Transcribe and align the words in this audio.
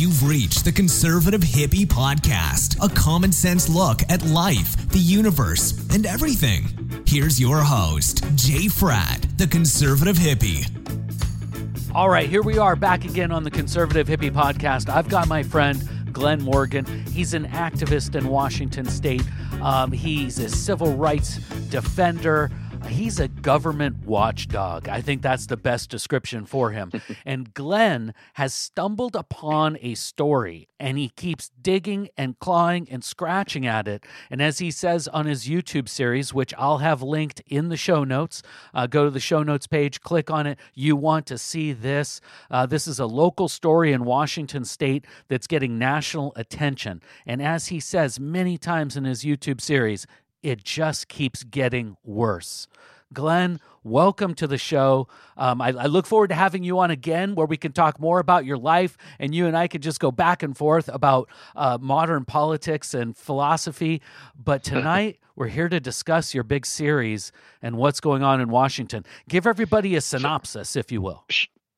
You've 0.00 0.26
reached 0.26 0.64
the 0.64 0.72
Conservative 0.72 1.42
Hippie 1.42 1.84
Podcast, 1.84 2.82
a 2.82 2.88
common 2.88 3.32
sense 3.32 3.68
look 3.68 4.00
at 4.08 4.24
life, 4.24 4.88
the 4.88 4.98
universe, 4.98 5.72
and 5.90 6.06
everything. 6.06 7.02
Here's 7.06 7.38
your 7.38 7.58
host, 7.58 8.24
Jay 8.34 8.64
Fratt, 8.64 9.36
the 9.36 9.46
Conservative 9.46 10.16
Hippie. 10.16 10.64
All 11.94 12.08
right, 12.08 12.30
here 12.30 12.40
we 12.40 12.56
are 12.56 12.76
back 12.76 13.04
again 13.04 13.30
on 13.30 13.44
the 13.44 13.50
Conservative 13.50 14.08
Hippie 14.08 14.30
Podcast. 14.30 14.88
I've 14.88 15.10
got 15.10 15.28
my 15.28 15.42
friend 15.42 15.86
Glenn 16.14 16.42
Morgan. 16.42 16.86
He's 17.08 17.34
an 17.34 17.44
activist 17.48 18.14
in 18.14 18.26
Washington 18.26 18.86
State. 18.86 19.24
Um, 19.60 19.92
he's 19.92 20.38
a 20.38 20.48
civil 20.48 20.96
rights 20.96 21.36
defender. 21.68 22.50
He's 22.90 23.20
a 23.20 23.28
government 23.28 24.04
watchdog. 24.04 24.88
I 24.88 25.00
think 25.00 25.22
that's 25.22 25.46
the 25.46 25.56
best 25.56 25.90
description 25.90 26.44
for 26.44 26.70
him. 26.70 26.90
and 27.24 27.54
Glenn 27.54 28.14
has 28.34 28.52
stumbled 28.52 29.14
upon 29.14 29.78
a 29.80 29.94
story 29.94 30.68
and 30.78 30.98
he 30.98 31.08
keeps 31.10 31.50
digging 31.60 32.08
and 32.16 32.38
clawing 32.38 32.88
and 32.90 33.04
scratching 33.04 33.66
at 33.66 33.86
it. 33.86 34.04
And 34.30 34.42
as 34.42 34.58
he 34.58 34.70
says 34.70 35.06
on 35.08 35.26
his 35.26 35.46
YouTube 35.46 35.88
series, 35.88 36.34
which 36.34 36.52
I'll 36.58 36.78
have 36.78 37.02
linked 37.02 37.40
in 37.46 37.68
the 37.68 37.76
show 37.76 38.02
notes, 38.02 38.42
uh, 38.74 38.86
go 38.86 39.04
to 39.04 39.10
the 39.10 39.20
show 39.20 39.42
notes 39.42 39.66
page, 39.66 40.00
click 40.00 40.30
on 40.30 40.46
it. 40.46 40.58
You 40.74 40.96
want 40.96 41.26
to 41.26 41.38
see 41.38 41.72
this. 41.72 42.20
Uh, 42.50 42.66
this 42.66 42.88
is 42.88 42.98
a 42.98 43.06
local 43.06 43.48
story 43.48 43.92
in 43.92 44.04
Washington 44.04 44.64
state 44.64 45.06
that's 45.28 45.46
getting 45.46 45.78
national 45.78 46.32
attention. 46.34 47.02
And 47.24 47.40
as 47.40 47.68
he 47.68 47.78
says 47.78 48.18
many 48.18 48.58
times 48.58 48.96
in 48.96 49.04
his 49.04 49.22
YouTube 49.22 49.60
series, 49.60 50.06
it 50.42 50.64
just 50.64 51.08
keeps 51.08 51.44
getting 51.44 51.96
worse. 52.04 52.68
Glenn, 53.12 53.58
welcome 53.82 54.34
to 54.34 54.46
the 54.46 54.56
show. 54.56 55.08
Um, 55.36 55.60
I, 55.60 55.68
I, 55.68 55.86
look 55.86 56.06
forward 56.06 56.28
to 56.28 56.36
having 56.36 56.62
you 56.62 56.78
on 56.78 56.92
again 56.92 57.34
where 57.34 57.46
we 57.46 57.56
can 57.56 57.72
talk 57.72 57.98
more 57.98 58.20
about 58.20 58.44
your 58.44 58.56
life 58.56 58.96
and 59.18 59.34
you 59.34 59.48
and 59.48 59.56
I 59.56 59.66
could 59.66 59.82
just 59.82 59.98
go 59.98 60.12
back 60.12 60.44
and 60.44 60.56
forth 60.56 60.88
about 60.88 61.28
uh, 61.56 61.76
modern 61.80 62.24
politics 62.24 62.94
and 62.94 63.16
philosophy. 63.16 64.00
But 64.36 64.62
tonight, 64.64 65.18
we're 65.34 65.48
here 65.48 65.68
to 65.68 65.80
discuss 65.80 66.34
your 66.34 66.44
big 66.44 66.64
series 66.64 67.32
and 67.62 67.76
what's 67.76 67.98
going 67.98 68.22
on 68.22 68.40
in 68.40 68.48
Washington. 68.48 69.04
Give 69.28 69.44
everybody 69.44 69.96
a 69.96 70.00
synopsis, 70.00 70.76
if 70.76 70.92
you 70.92 71.00
will. 71.00 71.24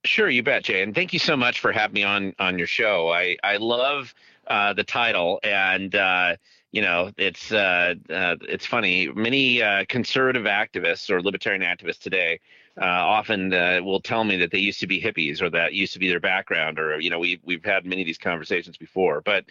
Sure, 0.05 0.29
you 0.29 0.43
bet, 0.43 0.65
Jay. 0.65 0.83
And 0.83 0.95
thank 0.95 1.13
you 1.13 1.19
so 1.19 1.37
much 1.37 1.61
for 1.61 1.73
having 1.73 1.95
me 1.95 2.03
on 2.03 2.35
on 2.41 2.59
your 2.59 2.67
show. 2.67 3.11
I, 3.11 3.37
I 3.45 3.57
love 3.57 4.13
uh, 4.49 4.73
the 4.73 4.83
title 4.85 5.39
and 5.45 5.95
uh, 5.95 6.37
you 6.73 6.81
know, 6.81 7.13
it's 7.19 7.53
uh, 7.53 7.95
uh, 8.11 8.37
it's 8.43 8.65
funny. 8.65 9.07
Many 9.09 9.63
uh, 9.63 9.85
conservative 9.89 10.45
activists 10.45 11.11
or 11.11 11.23
libertarian 11.23 11.63
activists 11.63 12.01
today 12.01 12.41
uh, 12.81 12.85
often 12.87 13.53
uh, 13.53 13.81
will 13.85 14.01
tell 14.01 14.25
me 14.25 14.39
that 14.39 14.51
they 14.51 14.59
used 14.59 14.81
to 14.81 14.87
be 14.87 15.01
hippies 15.01 15.43
or 15.43 15.51
that 15.51 15.75
used 15.75 15.93
to 15.93 15.99
be 15.99 16.09
their 16.09 16.21
background, 16.21 16.79
or 16.79 16.99
you 16.99 17.11
know, 17.11 17.19
we 17.19 17.39
we've 17.45 17.65
had 17.65 17.85
many 17.85 18.01
of 18.01 18.07
these 18.07 18.19
conversations 18.19 18.79
before. 18.79 19.21
But 19.21 19.45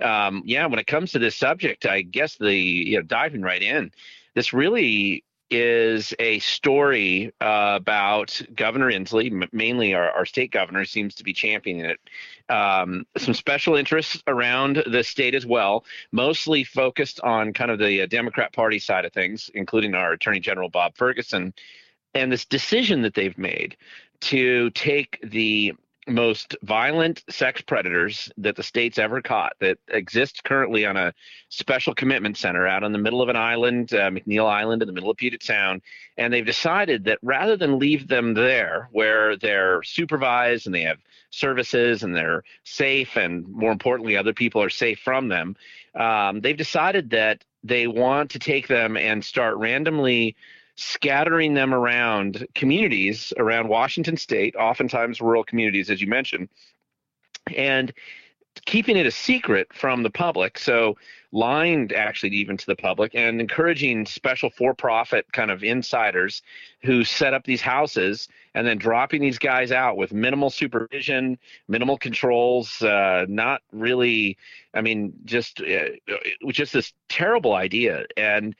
um, 0.00 0.42
yeah, 0.46 0.66
when 0.66 0.78
it 0.78 0.86
comes 0.86 1.10
to 1.12 1.18
this 1.18 1.34
subject, 1.34 1.84
I 1.84 2.02
guess 2.02 2.36
the 2.36 2.54
you 2.54 2.96
know 2.96 3.02
diving 3.02 3.42
right 3.42 3.62
in, 3.62 3.90
this 4.34 4.52
really 4.52 5.24
is 5.50 6.14
a 6.18 6.38
story 6.40 7.32
uh, 7.40 7.74
about 7.76 8.40
Governor 8.54 8.90
Inslee, 8.90 9.48
mainly 9.52 9.94
our, 9.94 10.10
our, 10.10 10.26
state 10.26 10.52
governor, 10.52 10.84
seems 10.84 11.14
to 11.16 11.24
be 11.24 11.32
championing 11.32 11.84
it. 11.84 11.98
Um, 12.52 13.06
some 13.16 13.34
special 13.34 13.76
interests 13.76 14.22
around 14.26 14.82
the 14.86 15.02
state 15.02 15.34
as 15.34 15.46
well, 15.46 15.84
mostly 16.12 16.64
focused 16.64 17.20
on 17.20 17.52
kind 17.52 17.70
of 17.70 17.78
the 17.78 18.02
uh, 18.02 18.06
Democrat 18.06 18.52
Party 18.52 18.78
side 18.78 19.04
of 19.04 19.12
things, 19.12 19.50
including 19.54 19.94
our 19.94 20.12
Attorney 20.12 20.40
General 20.40 20.68
Bob 20.68 20.96
Ferguson, 20.96 21.54
and 22.14 22.32
this 22.32 22.44
decision 22.44 23.02
that 23.02 23.14
they've 23.14 23.38
made 23.38 23.76
to 24.20 24.70
take 24.70 25.18
the 25.22 25.74
most 26.08 26.56
violent 26.62 27.22
sex 27.28 27.60
predators 27.60 28.30
that 28.38 28.56
the 28.56 28.62
state's 28.62 28.98
ever 28.98 29.20
caught 29.20 29.52
that 29.60 29.78
exist 29.88 30.42
currently 30.44 30.86
on 30.86 30.96
a 30.96 31.12
special 31.48 31.94
commitment 31.94 32.36
center 32.36 32.66
out 32.66 32.82
in 32.82 32.92
the 32.92 32.98
middle 32.98 33.22
of 33.22 33.28
an 33.28 33.36
island, 33.36 33.92
uh, 33.92 34.10
McNeil 34.10 34.46
Island 34.46 34.82
in 34.82 34.86
the 34.88 34.92
middle 34.92 35.10
of 35.10 35.16
Puget 35.16 35.42
Sound. 35.42 35.82
And 36.16 36.32
they've 36.32 36.44
decided 36.44 37.04
that 37.04 37.18
rather 37.22 37.56
than 37.56 37.78
leave 37.78 38.08
them 38.08 38.34
there 38.34 38.88
where 38.92 39.36
they're 39.36 39.82
supervised 39.82 40.66
and 40.66 40.74
they 40.74 40.82
have 40.82 40.98
services 41.30 42.02
and 42.02 42.14
they're 42.14 42.42
safe, 42.64 43.16
and 43.16 43.46
more 43.48 43.72
importantly, 43.72 44.16
other 44.16 44.32
people 44.32 44.62
are 44.62 44.70
safe 44.70 44.98
from 45.00 45.28
them, 45.28 45.56
um, 45.94 46.40
they've 46.40 46.56
decided 46.56 47.10
that 47.10 47.44
they 47.64 47.86
want 47.86 48.30
to 48.30 48.38
take 48.38 48.68
them 48.68 48.96
and 48.96 49.24
start 49.24 49.56
randomly 49.56 50.36
scattering 50.78 51.54
them 51.54 51.74
around 51.74 52.46
communities 52.54 53.32
around 53.36 53.68
Washington 53.68 54.16
state, 54.16 54.54
oftentimes 54.54 55.20
rural 55.20 55.42
communities, 55.42 55.90
as 55.90 56.00
you 56.00 56.06
mentioned, 56.06 56.48
and 57.56 57.92
keeping 58.64 58.96
it 58.96 59.06
a 59.06 59.10
secret 59.10 59.68
from 59.72 60.02
the 60.02 60.10
public. 60.10 60.58
So, 60.58 60.96
lying 61.30 61.92
actually 61.94 62.30
even 62.30 62.56
to 62.56 62.64
the 62.64 62.76
public 62.76 63.14
and 63.14 63.38
encouraging 63.40 64.06
special 64.06 64.48
for 64.48 64.72
profit 64.72 65.30
kind 65.32 65.50
of 65.50 65.62
insiders 65.62 66.40
who 66.82 67.04
set 67.04 67.34
up 67.34 67.44
these 67.44 67.60
houses 67.60 68.28
and 68.54 68.66
then 68.66 68.78
dropping 68.78 69.20
these 69.20 69.38
guys 69.38 69.70
out 69.70 69.98
with 69.98 70.10
minimal 70.10 70.48
supervision, 70.48 71.38
minimal 71.68 71.98
controls, 71.98 72.80
uh, 72.80 73.26
not 73.28 73.60
really, 73.72 74.38
I 74.72 74.80
mean, 74.80 75.12
just, 75.26 75.60
uh, 75.60 75.90
just 76.50 76.72
this 76.72 76.94
terrible 77.10 77.52
idea. 77.52 78.06
And 78.16 78.56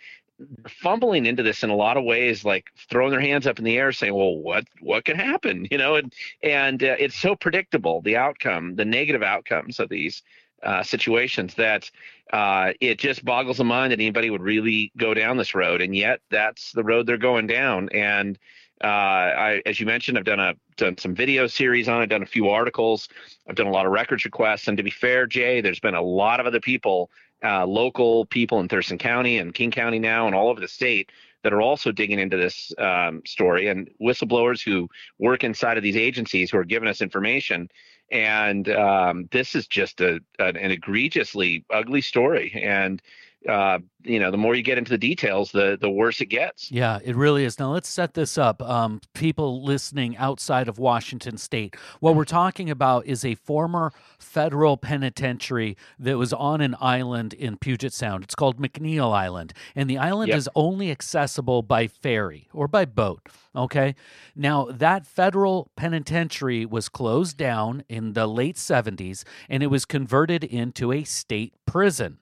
fumbling 0.68 1.26
into 1.26 1.42
this 1.42 1.62
in 1.62 1.70
a 1.70 1.76
lot 1.76 1.96
of 1.96 2.04
ways, 2.04 2.44
like 2.44 2.70
throwing 2.90 3.10
their 3.10 3.20
hands 3.20 3.46
up 3.46 3.58
in 3.58 3.64
the 3.64 3.76
air, 3.76 3.92
saying, 3.92 4.14
"Well, 4.14 4.36
what 4.36 4.64
what 4.80 5.04
could 5.04 5.16
happen?" 5.16 5.66
You 5.70 5.78
know, 5.78 5.96
and 5.96 6.12
and 6.42 6.82
uh, 6.82 6.96
it's 6.98 7.16
so 7.16 7.36
predictable 7.36 8.00
the 8.02 8.16
outcome, 8.16 8.76
the 8.76 8.84
negative 8.84 9.22
outcomes 9.22 9.80
of 9.80 9.88
these 9.88 10.22
uh, 10.62 10.82
situations 10.82 11.54
that 11.54 11.90
uh, 12.32 12.72
it 12.80 12.98
just 12.98 13.24
boggles 13.24 13.58
the 13.58 13.64
mind 13.64 13.92
that 13.92 14.00
anybody 14.00 14.30
would 14.30 14.42
really 14.42 14.92
go 14.96 15.14
down 15.14 15.36
this 15.36 15.54
road, 15.54 15.80
and 15.80 15.94
yet 15.94 16.20
that's 16.30 16.72
the 16.72 16.84
road 16.84 17.06
they're 17.06 17.16
going 17.16 17.46
down. 17.46 17.88
And 17.90 18.38
uh, 18.82 18.86
I, 18.86 19.62
as 19.66 19.80
you 19.80 19.86
mentioned, 19.86 20.18
I've 20.18 20.24
done 20.24 20.40
a 20.40 20.54
done 20.76 20.96
some 20.96 21.14
video 21.14 21.46
series 21.46 21.88
on 21.88 22.02
it, 22.02 22.06
done 22.06 22.22
a 22.22 22.26
few 22.26 22.48
articles, 22.48 23.08
I've 23.48 23.56
done 23.56 23.66
a 23.66 23.72
lot 23.72 23.86
of 23.86 23.92
records 23.92 24.24
requests, 24.24 24.68
and 24.68 24.76
to 24.76 24.82
be 24.82 24.90
fair, 24.90 25.26
Jay, 25.26 25.60
there's 25.60 25.80
been 25.80 25.94
a 25.94 26.02
lot 26.02 26.40
of 26.40 26.46
other 26.46 26.60
people 26.60 27.10
uh, 27.44 27.66
local 27.66 28.26
people 28.26 28.60
in 28.60 28.68
Thurston 28.68 28.98
County 28.98 29.38
and 29.38 29.54
King 29.54 29.70
County 29.70 29.98
now 29.98 30.26
and 30.26 30.34
all 30.34 30.48
over 30.48 30.60
the 30.60 30.68
state 30.68 31.10
that 31.42 31.52
are 31.52 31.62
also 31.62 31.92
digging 31.92 32.18
into 32.18 32.36
this 32.36 32.72
um, 32.78 33.22
story 33.24 33.68
and 33.68 33.88
whistleblowers 34.00 34.62
who 34.62 34.88
work 35.18 35.44
inside 35.44 35.76
of 35.76 35.82
these 35.82 35.96
agencies 35.96 36.50
who 36.50 36.58
are 36.58 36.64
giving 36.64 36.88
us 36.88 37.00
information. 37.00 37.68
And 38.10 38.68
um, 38.70 39.28
this 39.30 39.54
is 39.54 39.66
just 39.66 40.00
a, 40.00 40.20
an, 40.38 40.56
an 40.56 40.70
egregiously 40.70 41.64
ugly 41.70 42.00
story. 42.00 42.60
And 42.62 43.00
uh, 43.48 43.78
you 44.04 44.20
know, 44.20 44.30
the 44.30 44.36
more 44.36 44.54
you 44.54 44.62
get 44.62 44.78
into 44.78 44.90
the 44.90 44.98
details, 44.98 45.52
the 45.52 45.76
the 45.80 45.90
worse 45.90 46.20
it 46.20 46.26
gets. 46.26 46.70
Yeah, 46.70 46.98
it 47.04 47.16
really 47.16 47.44
is. 47.44 47.58
Now 47.58 47.72
let's 47.72 47.88
set 47.88 48.14
this 48.14 48.38
up. 48.38 48.62
Um, 48.62 49.00
people 49.14 49.64
listening 49.64 50.16
outside 50.16 50.68
of 50.68 50.78
Washington 50.78 51.36
State, 51.38 51.76
what 52.00 52.14
we're 52.14 52.24
talking 52.24 52.70
about 52.70 53.06
is 53.06 53.24
a 53.24 53.34
former 53.34 53.92
federal 54.18 54.76
penitentiary 54.76 55.76
that 55.98 56.18
was 56.18 56.32
on 56.32 56.60
an 56.60 56.76
island 56.80 57.34
in 57.34 57.56
Puget 57.56 57.92
Sound. 57.92 58.24
It's 58.24 58.34
called 58.34 58.60
McNeil 58.60 59.12
Island, 59.12 59.52
and 59.74 59.88
the 59.88 59.98
island 59.98 60.28
yep. 60.28 60.38
is 60.38 60.48
only 60.54 60.90
accessible 60.90 61.62
by 61.62 61.86
ferry 61.86 62.48
or 62.52 62.68
by 62.68 62.84
boat. 62.84 63.28
Okay, 63.56 63.94
now 64.36 64.66
that 64.70 65.06
federal 65.06 65.70
penitentiary 65.74 66.64
was 66.64 66.88
closed 66.88 67.36
down 67.36 67.82
in 67.88 68.12
the 68.12 68.26
late 68.26 68.56
'70s, 68.56 69.24
and 69.48 69.62
it 69.62 69.68
was 69.68 69.84
converted 69.84 70.44
into 70.44 70.92
a 70.92 71.04
state 71.04 71.54
prison. 71.66 72.18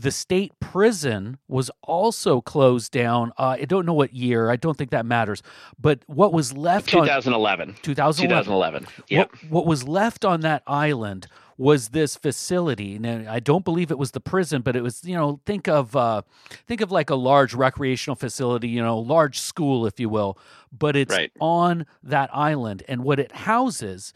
The 0.00 0.10
state 0.10 0.58
prison 0.60 1.36
was 1.46 1.70
also 1.82 2.40
closed 2.40 2.90
down. 2.90 3.32
Uh, 3.36 3.56
I 3.60 3.66
don't 3.66 3.84
know 3.84 3.92
what 3.92 4.14
year. 4.14 4.50
I 4.50 4.56
don't 4.56 4.78
think 4.78 4.90
that 4.92 5.04
matters. 5.04 5.42
But 5.78 6.00
what 6.06 6.32
was 6.32 6.54
left 6.54 6.88
2011. 6.88 7.76
2011. 7.82 8.84
2011. 8.86 8.86
Yep. 9.08 9.30
What, 9.30 9.50
what 9.50 9.66
was 9.66 9.86
left 9.86 10.24
on 10.24 10.40
that 10.40 10.62
island 10.66 11.26
was 11.58 11.90
this 11.90 12.16
facility. 12.16 12.98
Now, 12.98 13.30
I 13.30 13.40
don't 13.40 13.66
believe 13.66 13.90
it 13.90 13.98
was 13.98 14.12
the 14.12 14.20
prison, 14.20 14.62
but 14.62 14.74
it 14.74 14.82
was, 14.82 15.04
you 15.04 15.14
know, 15.14 15.40
think 15.44 15.68
of 15.68 15.94
uh, 15.94 16.22
think 16.66 16.80
of 16.80 16.90
like 16.90 17.10
a 17.10 17.14
large 17.14 17.52
recreational 17.52 18.16
facility, 18.16 18.68
you 18.68 18.82
know, 18.82 18.98
large 18.98 19.38
school, 19.38 19.84
if 19.84 20.00
you 20.00 20.08
will. 20.08 20.38
But 20.72 20.96
it's 20.96 21.14
right. 21.14 21.30
on 21.38 21.84
that 22.02 22.30
island, 22.32 22.82
and 22.88 23.04
what 23.04 23.20
it 23.20 23.32
houses 23.32 24.14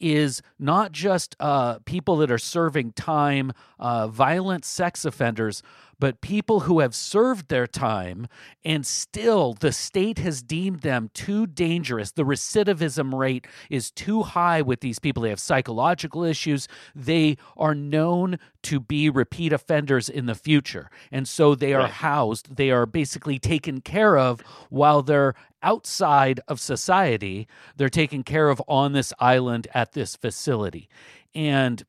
is 0.00 0.42
not 0.58 0.92
just 0.92 1.36
uh, 1.40 1.78
people 1.80 2.16
that 2.16 2.30
are 2.30 2.38
serving 2.38 2.92
time, 2.92 3.52
uh, 3.78 4.08
violent 4.08 4.64
sex 4.64 5.04
offenders, 5.04 5.62
but 5.98 6.20
people 6.20 6.60
who 6.60 6.80
have 6.80 6.94
served 6.94 7.48
their 7.48 7.66
time 7.66 8.26
and 8.64 8.86
still 8.86 9.54
the 9.54 9.72
state 9.72 10.18
has 10.18 10.42
deemed 10.42 10.80
them 10.80 11.10
too 11.14 11.46
dangerous. 11.46 12.12
The 12.12 12.24
recidivism 12.24 13.12
rate 13.16 13.46
is 13.70 13.90
too 13.90 14.22
high 14.22 14.62
with 14.62 14.80
these 14.80 14.98
people. 14.98 15.22
They 15.22 15.30
have 15.30 15.40
psychological 15.40 16.24
issues. 16.24 16.68
They 16.94 17.36
are 17.56 17.74
known 17.74 18.38
to 18.62 18.80
be 18.80 19.08
repeat 19.08 19.52
offenders 19.52 20.08
in 20.08 20.26
the 20.26 20.34
future. 20.34 20.90
And 21.10 21.26
so 21.26 21.54
they 21.54 21.72
are 21.74 21.82
right. 21.82 21.90
housed, 21.90 22.56
they 22.56 22.70
are 22.70 22.86
basically 22.86 23.38
taken 23.38 23.80
care 23.80 24.18
of 24.18 24.40
while 24.70 25.02
they're 25.02 25.34
outside 25.62 26.40
of 26.48 26.60
society. 26.60 27.48
They're 27.76 27.88
taken 27.88 28.22
care 28.22 28.48
of 28.50 28.62
on 28.68 28.92
this 28.92 29.12
island 29.18 29.68
at 29.74 29.92
this 29.92 30.16
facility. 30.16 30.88
And 31.34 31.84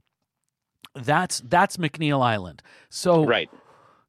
That's 0.95 1.41
that's 1.45 1.77
McNeil 1.77 2.23
Island. 2.23 2.63
So 2.89 3.23
right. 3.23 3.49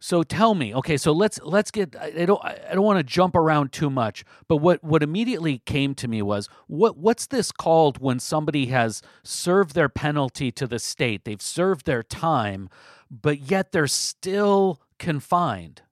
So 0.01 0.23
tell 0.23 0.55
me, 0.55 0.73
okay, 0.77 0.97
so 0.97 1.13
let's 1.13 1.41
let's 1.43 1.73
get 1.73 1.97
I 2.01 2.25
don't 2.25 2.43
I 2.45 2.73
don't 2.73 2.85
want 2.85 3.01
to 3.01 3.03
jump 3.03 3.35
around 3.35 3.73
too 3.73 3.91
much, 3.91 4.25
but 4.47 4.59
what 4.59 4.83
what 4.85 5.03
immediately 5.03 5.59
came 5.67 5.95
to 5.97 6.07
me 6.07 6.23
was 6.23 6.49
what 6.69 6.97
what's 6.97 7.27
this 7.27 7.51
called 7.51 7.99
when 7.99 8.21
somebody 8.21 8.67
has 8.67 9.03
served 9.25 9.75
their 9.75 9.89
penalty 9.89 10.53
to 10.53 10.69
the 10.69 10.79
state, 10.79 11.25
they've 11.25 11.43
served 11.43 11.85
their 11.85 12.05
time, 12.05 12.69
but 13.11 13.41
yet 13.51 13.73
they're 13.73 13.89
still 13.89 14.81
confined. 14.99 15.83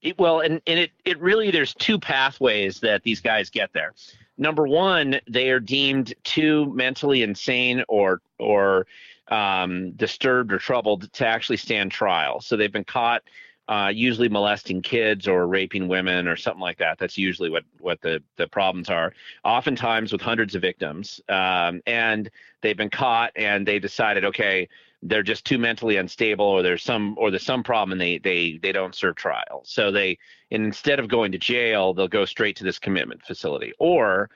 It, 0.00 0.18
well, 0.18 0.40
and, 0.40 0.62
and 0.66 0.78
it, 0.78 0.92
it 1.04 1.20
really 1.20 1.50
there's 1.50 1.74
two 1.74 1.98
pathways 1.98 2.80
that 2.80 3.02
these 3.02 3.20
guys 3.20 3.50
get 3.50 3.72
there. 3.74 3.92
Number 4.38 4.66
one, 4.66 5.20
they 5.28 5.50
are 5.50 5.60
deemed 5.60 6.14
too 6.24 6.72
mentally 6.74 7.22
insane 7.22 7.84
or 7.88 8.22
or 8.38 8.86
um, 9.28 9.92
disturbed 9.92 10.52
or 10.52 10.58
troubled 10.58 11.12
to 11.12 11.26
actually 11.26 11.56
stand 11.56 11.90
trial. 11.90 12.40
So 12.40 12.56
they've 12.56 12.72
been 12.72 12.84
caught 12.84 13.22
uh, 13.68 13.90
usually 13.94 14.28
molesting 14.28 14.82
kids 14.82 15.26
or 15.26 15.46
raping 15.46 15.88
women 15.88 16.28
or 16.28 16.36
something 16.36 16.60
like 16.60 16.78
that. 16.78 16.98
That's 16.98 17.16
usually 17.16 17.48
what 17.48 17.64
what 17.80 18.00
the 18.02 18.22
the 18.36 18.46
problems 18.46 18.90
are. 18.90 19.12
Oftentimes 19.44 20.12
with 20.12 20.20
hundreds 20.20 20.54
of 20.54 20.60
victims, 20.62 21.20
um, 21.28 21.80
and 21.86 22.30
they've 22.60 22.76
been 22.76 22.90
caught 22.90 23.32
and 23.36 23.66
they 23.66 23.78
decided, 23.78 24.24
okay, 24.24 24.68
they're 25.02 25.22
just 25.22 25.44
too 25.44 25.58
mentally 25.58 25.96
unstable, 25.96 26.44
or 26.44 26.62
there's 26.62 26.82
some 26.82 27.14
or 27.18 27.30
there's 27.30 27.44
some 27.44 27.62
problem, 27.62 27.92
and 27.92 28.00
they 28.00 28.18
they 28.18 28.58
they 28.62 28.72
don't 28.72 28.94
serve 28.94 29.16
trial. 29.16 29.62
So 29.64 29.90
they 29.90 30.18
instead 30.50 30.98
of 30.98 31.08
going 31.08 31.32
to 31.32 31.38
jail, 31.38 31.94
they'll 31.94 32.08
go 32.08 32.26
straight 32.26 32.56
to 32.56 32.64
this 32.64 32.78
commitment 32.78 33.22
facility, 33.22 33.72
or 33.78 34.28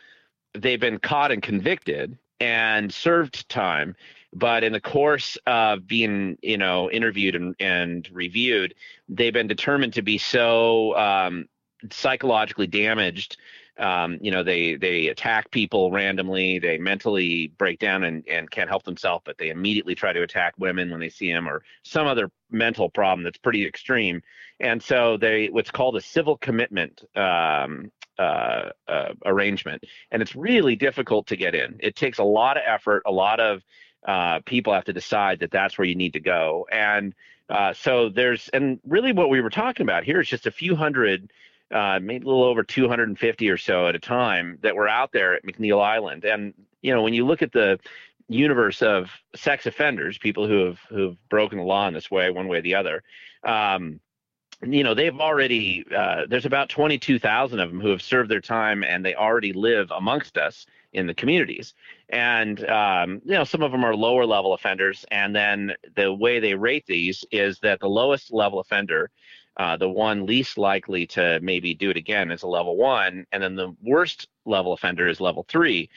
they've 0.54 0.80
been 0.80 0.98
caught 0.98 1.32
and 1.32 1.42
convicted 1.42 2.16
and 2.40 2.92
served 2.92 3.48
time 3.48 3.94
but 4.32 4.64
in 4.64 4.72
the 4.72 4.80
course 4.80 5.38
of 5.46 5.86
being 5.86 6.36
you 6.42 6.58
know 6.58 6.90
interviewed 6.90 7.34
and, 7.34 7.54
and 7.60 8.08
reviewed 8.12 8.74
they've 9.08 9.32
been 9.32 9.48
determined 9.48 9.94
to 9.94 10.02
be 10.02 10.18
so 10.18 10.96
um, 10.96 11.46
psychologically 11.90 12.66
damaged. 12.66 13.36
Um, 13.78 14.18
you 14.20 14.32
know 14.32 14.42
they 14.42 14.74
they 14.74 15.06
attack 15.06 15.52
people 15.52 15.92
randomly 15.92 16.58
they 16.58 16.78
mentally 16.78 17.52
break 17.58 17.78
down 17.78 18.02
and, 18.02 18.26
and 18.26 18.50
can't 18.50 18.68
help 18.68 18.82
themselves 18.82 19.22
but 19.24 19.38
they 19.38 19.50
immediately 19.50 19.94
try 19.94 20.12
to 20.12 20.22
attack 20.22 20.54
women 20.58 20.90
when 20.90 20.98
they 20.98 21.08
see 21.08 21.32
them 21.32 21.48
or 21.48 21.62
some 21.84 22.08
other 22.08 22.28
mental 22.50 22.88
problem 22.88 23.24
that's 23.24 23.38
pretty 23.38 23.66
extreme. 23.66 24.22
And 24.60 24.82
so 24.82 25.16
they 25.16 25.48
what's 25.48 25.70
called 25.70 25.96
a 25.96 26.00
civil 26.00 26.36
commitment 26.36 27.04
um, 27.14 27.92
uh, 28.18 28.70
uh, 28.88 29.12
arrangement. 29.24 29.84
And 30.10 30.20
it's 30.22 30.34
really 30.34 30.74
difficult 30.74 31.28
to 31.28 31.36
get 31.36 31.54
in. 31.54 31.76
It 31.80 31.94
takes 31.94 32.18
a 32.18 32.24
lot 32.24 32.56
of 32.56 32.64
effort 32.66 33.02
a 33.06 33.12
lot 33.12 33.40
of 33.40 33.62
uh, 34.06 34.40
people 34.40 34.72
have 34.72 34.84
to 34.84 34.92
decide 34.92 35.40
that 35.40 35.50
that's 35.50 35.78
where 35.78 35.86
you 35.86 35.94
need 35.94 36.12
to 36.14 36.20
go. 36.20 36.66
And 36.70 37.14
uh, 37.48 37.72
so 37.72 38.08
there's, 38.08 38.48
and 38.50 38.78
really 38.86 39.12
what 39.12 39.30
we 39.30 39.40
were 39.40 39.50
talking 39.50 39.84
about 39.84 40.04
here 40.04 40.20
is 40.20 40.28
just 40.28 40.46
a 40.46 40.50
few 40.50 40.76
hundred, 40.76 41.32
uh, 41.72 41.98
maybe 42.00 42.24
a 42.24 42.28
little 42.28 42.44
over 42.44 42.62
250 42.62 43.48
or 43.48 43.56
so 43.56 43.86
at 43.86 43.94
a 43.94 43.98
time 43.98 44.58
that 44.62 44.76
were 44.76 44.88
out 44.88 45.12
there 45.12 45.34
at 45.34 45.44
McNeil 45.44 45.82
Island. 45.82 46.24
And, 46.24 46.54
you 46.82 46.94
know, 46.94 47.02
when 47.02 47.14
you 47.14 47.26
look 47.26 47.42
at 47.42 47.52
the 47.52 47.78
universe 48.28 48.82
of 48.82 49.10
sex 49.34 49.66
offenders, 49.66 50.18
people 50.18 50.46
who 50.46 50.66
have, 50.66 50.78
who've 50.88 51.28
broken 51.28 51.58
the 51.58 51.64
law 51.64 51.88
in 51.88 51.94
this 51.94 52.10
way, 52.10 52.30
one 52.30 52.48
way 52.48 52.58
or 52.58 52.62
the 52.62 52.74
other, 52.74 53.02
um, 53.44 54.00
you 54.62 54.82
know 54.82 54.94
they've 54.94 55.20
already 55.20 55.84
uh, 55.96 56.26
there's 56.28 56.46
about 56.46 56.68
22,000 56.68 57.60
of 57.60 57.70
them 57.70 57.80
who 57.80 57.90
have 57.90 58.02
served 58.02 58.30
their 58.30 58.40
time 58.40 58.82
and 58.82 59.04
they 59.04 59.14
already 59.14 59.52
live 59.52 59.90
amongst 59.90 60.36
us 60.36 60.66
in 60.92 61.06
the 61.06 61.14
communities. 61.14 61.74
And 62.08 62.64
um, 62.68 63.20
you 63.24 63.32
know, 63.32 63.44
some 63.44 63.62
of 63.62 63.72
them 63.72 63.84
are 63.84 63.94
lower 63.94 64.24
level 64.24 64.54
offenders. 64.54 65.04
And 65.10 65.34
then 65.34 65.74
the 65.96 66.12
way 66.12 66.40
they 66.40 66.54
rate 66.54 66.84
these 66.86 67.24
is 67.30 67.58
that 67.60 67.80
the 67.80 67.88
lowest 67.88 68.32
level 68.32 68.60
offender, 68.60 69.10
uh, 69.58 69.76
the 69.76 69.88
one 69.88 70.26
least 70.26 70.56
likely 70.56 71.06
to 71.08 71.40
maybe 71.42 71.74
do 71.74 71.90
it 71.90 71.96
again, 71.96 72.30
is 72.30 72.42
a 72.42 72.48
level 72.48 72.76
one, 72.76 73.26
and 73.32 73.42
then 73.42 73.56
the 73.56 73.74
worst 73.82 74.28
level 74.44 74.72
offender 74.72 75.08
is 75.08 75.20
level 75.20 75.44
three. 75.48 75.90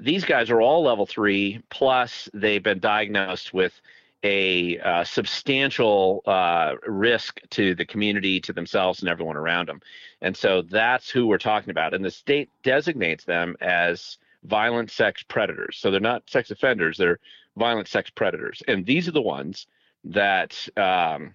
These 0.00 0.24
guys 0.24 0.50
are 0.50 0.60
all 0.60 0.82
level 0.82 1.06
three, 1.06 1.62
plus 1.70 2.28
they've 2.32 2.62
been 2.62 2.80
diagnosed 2.80 3.52
with 3.52 3.80
a 4.22 4.78
uh, 4.78 5.04
substantial 5.04 6.22
uh, 6.26 6.74
risk 6.86 7.40
to 7.50 7.74
the 7.74 7.84
community, 7.84 8.40
to 8.40 8.52
themselves, 8.52 9.00
and 9.00 9.08
everyone 9.08 9.36
around 9.36 9.68
them. 9.68 9.80
And 10.20 10.36
so 10.36 10.62
that's 10.62 11.10
who 11.10 11.26
we're 11.26 11.38
talking 11.38 11.70
about. 11.70 11.94
And 11.94 12.04
the 12.04 12.10
state 12.10 12.50
designates 12.62 13.24
them 13.24 13.56
as 13.60 14.18
violent 14.44 14.90
sex 14.90 15.22
predators. 15.22 15.78
So 15.78 15.90
they're 15.90 16.00
not 16.00 16.28
sex 16.28 16.50
offenders, 16.50 16.96
they're 16.96 17.18
violent 17.56 17.88
sex 17.88 18.10
predators. 18.10 18.62
And 18.68 18.86
these 18.86 19.08
are 19.08 19.12
the 19.12 19.22
ones 19.22 19.66
that, 20.04 20.68
um, 20.76 21.34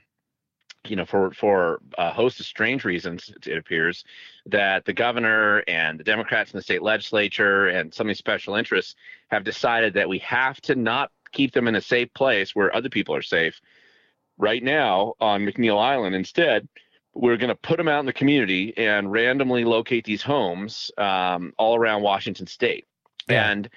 you 0.86 0.96
know, 0.96 1.06
for 1.06 1.32
for 1.32 1.82
a 1.98 2.12
host 2.12 2.40
of 2.40 2.46
strange 2.46 2.86
reasons, 2.86 3.32
it 3.46 3.58
appears 3.58 4.06
that 4.46 4.86
the 4.86 4.94
governor 4.94 5.64
and 5.68 6.00
the 6.00 6.04
Democrats 6.04 6.52
in 6.52 6.58
the 6.58 6.64
state 6.64 6.82
legislature 6.82 7.68
and 7.68 7.94
some 7.94 8.08
of 8.08 8.10
these 8.10 8.18
special 8.18 8.56
interests 8.56 8.96
have 9.28 9.44
decided 9.44 9.94
that 9.94 10.08
we 10.08 10.20
have 10.20 10.62
to 10.62 10.76
not 10.76 11.12
keep 11.32 11.54
them 11.54 11.68
in 11.68 11.76
a 11.76 11.82
safe 11.82 12.14
place 12.14 12.56
where 12.56 12.76
other 12.76 12.90
people 12.90 13.16
are 13.16 13.22
safe. 13.22 13.60
Right 14.38 14.64
now 14.64 15.14
on 15.20 15.46
McNeil 15.46 15.80
Island, 15.80 16.16
instead, 16.16 16.68
we're 17.14 17.38
going 17.38 17.50
to 17.50 17.56
put 17.56 17.78
them 17.78 17.88
out 17.88 18.00
in 18.00 18.06
the 18.06 18.14
community 18.14 18.74
and 18.78 19.12
randomly 19.12 19.66
locate 19.66 20.06
these 20.06 20.22
homes 20.22 20.92
um, 20.98 21.54
all 21.58 21.76
around 21.76 22.04
Washington 22.04 22.46
State. 22.46 22.86
Yeah. 23.28 23.50
And 23.50 23.70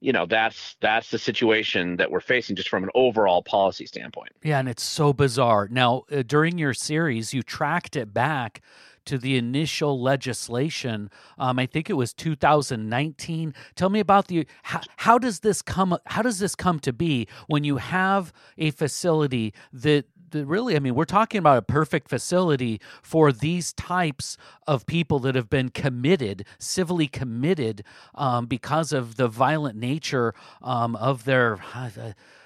you 0.00 0.12
know 0.12 0.26
that's 0.26 0.76
that's 0.80 1.10
the 1.10 1.18
situation 1.18 1.96
that 1.96 2.10
we're 2.10 2.20
facing 2.20 2.54
just 2.54 2.68
from 2.68 2.84
an 2.84 2.90
overall 2.94 3.42
policy 3.42 3.86
standpoint. 3.86 4.32
Yeah, 4.42 4.58
and 4.58 4.68
it's 4.68 4.82
so 4.82 5.12
bizarre. 5.12 5.68
Now, 5.70 6.04
uh, 6.12 6.22
during 6.22 6.58
your 6.58 6.74
series, 6.74 7.32
you 7.32 7.42
tracked 7.42 7.96
it 7.96 8.12
back 8.12 8.60
to 9.06 9.18
the 9.18 9.36
initial 9.36 10.00
legislation. 10.00 11.10
Um, 11.38 11.58
I 11.58 11.66
think 11.66 11.88
it 11.90 11.94
was 11.94 12.12
2019. 12.12 13.54
Tell 13.74 13.90
me 13.90 14.00
about 14.00 14.28
the 14.28 14.46
how, 14.62 14.80
how 14.96 15.18
does 15.18 15.40
this 15.40 15.62
come? 15.62 15.96
How 16.06 16.22
does 16.22 16.38
this 16.38 16.54
come 16.54 16.80
to 16.80 16.92
be 16.92 17.26
when 17.46 17.64
you 17.64 17.78
have 17.78 18.32
a 18.58 18.70
facility 18.70 19.54
that 19.72 20.06
really, 20.34 20.76
I 20.76 20.80
mean, 20.80 20.94
we're 20.94 21.04
talking 21.04 21.38
about 21.38 21.58
a 21.58 21.62
perfect 21.62 22.08
facility 22.08 22.80
for 23.02 23.32
these 23.32 23.72
types 23.72 24.36
of 24.66 24.86
people 24.86 25.18
that 25.20 25.34
have 25.34 25.48
been 25.48 25.70
committed, 25.70 26.46
civilly 26.58 27.06
committed, 27.06 27.84
um, 28.14 28.46
because 28.46 28.92
of 28.92 29.16
the 29.16 29.28
violent 29.28 29.78
nature 29.78 30.34
um, 30.62 30.96
of 30.96 31.24
their 31.24 31.58
uh, 31.74 31.90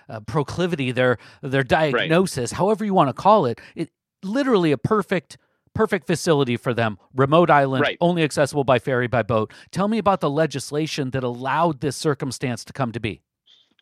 uh, 0.09 0.21
proclivity, 0.21 0.93
their 0.93 1.19
their 1.43 1.63
diagnosis, 1.63 2.53
right. 2.53 2.59
however 2.59 2.85
you 2.85 2.95
want 2.95 3.09
to 3.09 3.15
call 3.15 3.47
it. 3.47 3.61
It 3.75 3.91
literally 4.23 4.73
a 4.73 4.79
perfect 4.79 5.39
perfect 5.75 6.07
facility 6.07 6.57
for 6.57 6.75
them. 6.75 6.99
Remote 7.15 7.51
island, 7.51 7.83
right. 7.83 7.99
only 8.01 8.23
accessible 8.23 8.65
by 8.65 8.79
ferry 8.79 9.07
by 9.07 9.23
boat. 9.23 9.53
Tell 9.71 9.89
me 9.89 9.99
about 9.99 10.21
the 10.21 10.31
legislation 10.31 11.11
that 11.11 11.25
allowed 11.25 11.81
this 11.81 11.97
circumstance 11.97 12.65
to 12.65 12.73
come 12.73 12.93
to 12.93 13.01
be. 13.01 13.23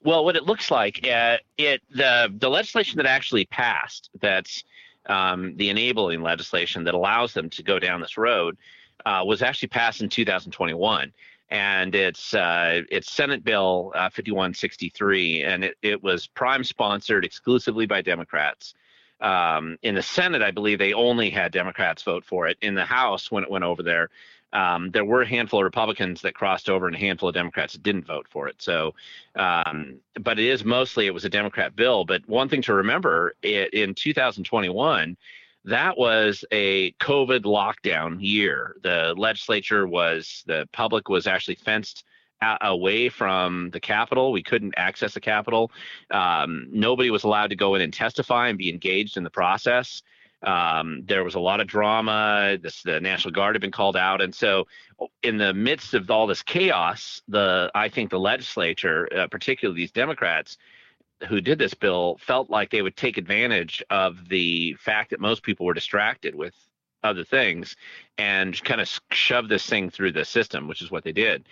Well, 0.05 0.25
what 0.25 0.37
it 0.37 0.45
looks 0.45 0.71
like, 0.71 1.07
uh, 1.07 1.39
it 1.57 1.83
the 1.91 2.33
the 2.39 2.49
legislation 2.49 2.99
that 2.99 3.07
actually 3.07 3.47
passed, 3.47 4.11
that's 4.21 4.63
um, 5.07 5.57
the 5.57 5.71
enabling 5.71 6.23
legislation 6.23 6.85
that 6.85 6.95
allows 6.95 7.35
them 7.35 7.51
to 7.51 7.63
go 7.63 7.79
down 7.79 8.01
this 8.01 8.17
road, 8.17 8.57
uh, 9.07 9.23
was 9.27 9.43
actually 9.43 9.69
passed 9.69 10.01
in 10.01 10.09
2021 10.09 11.13
and 11.51 11.95
it's 11.95 12.35
uh, 12.35 12.83
it's 12.91 13.11
Senate 13.11 13.43
Bill 13.43 13.93
uh, 13.95 14.11
5163, 14.11 15.43
and 15.43 15.65
it, 15.65 15.77
it 15.83 16.03
was 16.03 16.27
prime 16.27 16.63
sponsored 16.63 17.25
exclusively 17.25 17.87
by 17.87 18.03
Democrats. 18.03 18.75
Um, 19.21 19.79
in 19.83 19.95
the 19.95 20.03
Senate, 20.03 20.43
I 20.43 20.51
believe 20.51 20.79
they 20.79 20.93
only 20.93 21.31
had 21.31 21.53
Democrats 21.53 22.03
vote 22.03 22.25
for 22.25 22.47
it. 22.49 22.57
In 22.63 22.75
the 22.75 22.85
House, 22.85 23.31
when 23.31 23.43
it 23.43 23.51
went 23.51 23.65
over 23.65 23.83
there, 23.83 24.11
um, 24.53 24.91
there 24.91 25.05
were 25.05 25.23
a 25.23 25.27
handful 25.27 25.61
of 25.61 25.65
Republicans 25.65 26.23
that 26.23 26.35
crossed 26.35 26.71
over 26.71 26.87
and 26.87 26.97
a 26.97 26.99
handful 26.99 27.29
of 27.29 27.35
Democrats 27.35 27.75
that 27.75 27.83
didn't 27.83 28.07
vote 28.07 28.27
for 28.29 28.49
it. 28.49 28.63
So, 28.63 28.95
um, 29.35 29.97
but 30.21 30.39
it 30.39 30.47
is 30.47 30.65
mostly 30.65 31.07
it 31.07 31.15
was 31.15 31.25
a 31.25 31.31
Democrat 31.31 31.77
bill. 31.77 32.05
But 32.05 32.27
one 32.29 32.49
thing 32.49 32.63
to 32.63 32.75
remember 32.75 33.35
it, 33.43 33.75
in 33.75 33.95
2021, 33.95 35.17
that 35.65 35.99
was 35.99 36.45
a 36.51 36.93
COVID 36.93 37.43
lockdown 37.43 38.19
year. 38.21 38.77
The 38.83 39.15
legislature 39.17 39.87
was 39.87 40.45
the 40.47 40.67
public 40.73 41.09
was 41.09 41.27
actually 41.27 41.57
fenced 41.57 42.05
away 42.41 43.09
from 43.09 43.71
the 43.71 43.81
Capitol. 43.81 44.33
We 44.33 44.43
couldn't 44.43 44.75
access 44.77 45.15
the 45.15 45.21
Capitol. 45.21 45.71
Um, 46.11 46.69
nobody 46.71 47.11
was 47.11 47.25
allowed 47.25 47.51
to 47.51 47.57
go 47.57 47.75
in 47.75 47.83
and 47.83 47.93
testify 47.93 48.49
and 48.49 48.59
be 48.59 48.71
engaged 48.71 49.17
in 49.17 49.25
the 49.25 49.31
process. 49.31 50.03
Um, 50.43 51.03
there 51.05 51.25
was 51.25 51.35
a 51.35 51.41
lot 51.41 51.61
of 51.61 51.67
drama. 51.67 52.59
This, 52.63 52.83
the 52.83 53.01
National 53.01 53.33
Guard 53.33 53.57
had 53.57 53.61
been 53.61 53.73
called 53.73 53.97
out, 53.97 54.21
and 54.21 54.33
so 54.33 54.69
in 55.23 55.37
the 55.37 55.53
midst 55.53 55.95
of 55.95 56.09
all 56.11 56.29
this 56.29 56.43
chaos, 56.43 57.23
the 57.27 57.71
I 57.75 57.89
think 57.89 58.11
the 58.11 58.21
legislature, 58.21 59.09
uh, 59.17 59.27
particularly 59.27 59.81
these 59.81 59.91
Democrats 59.91 60.57
who 61.29 61.41
did 61.41 61.59
this 61.59 61.75
bill, 61.75 62.19
felt 62.21 62.49
like 62.51 62.71
they 62.71 62.83
would 62.83 62.97
take 62.97 63.19
advantage 63.19 63.83
of 63.91 64.29
the 64.29 64.75
fact 64.75 65.11
that 65.11 65.19
most 65.19 65.43
people 65.43 65.67
were 65.67 65.75
distracted 65.75 66.37
with 66.37 66.55
other 67.03 67.25
things 67.25 67.75
and 68.17 68.63
kind 68.63 68.81
of 68.81 68.89
shove 69.11 69.49
this 69.49 69.67
thing 69.67 69.91
through 69.91 70.13
the 70.13 70.25
system, 70.25 70.69
which 70.69 70.83
is 70.83 70.91
what 70.91 71.03
they 71.03 71.13
did 71.13 71.45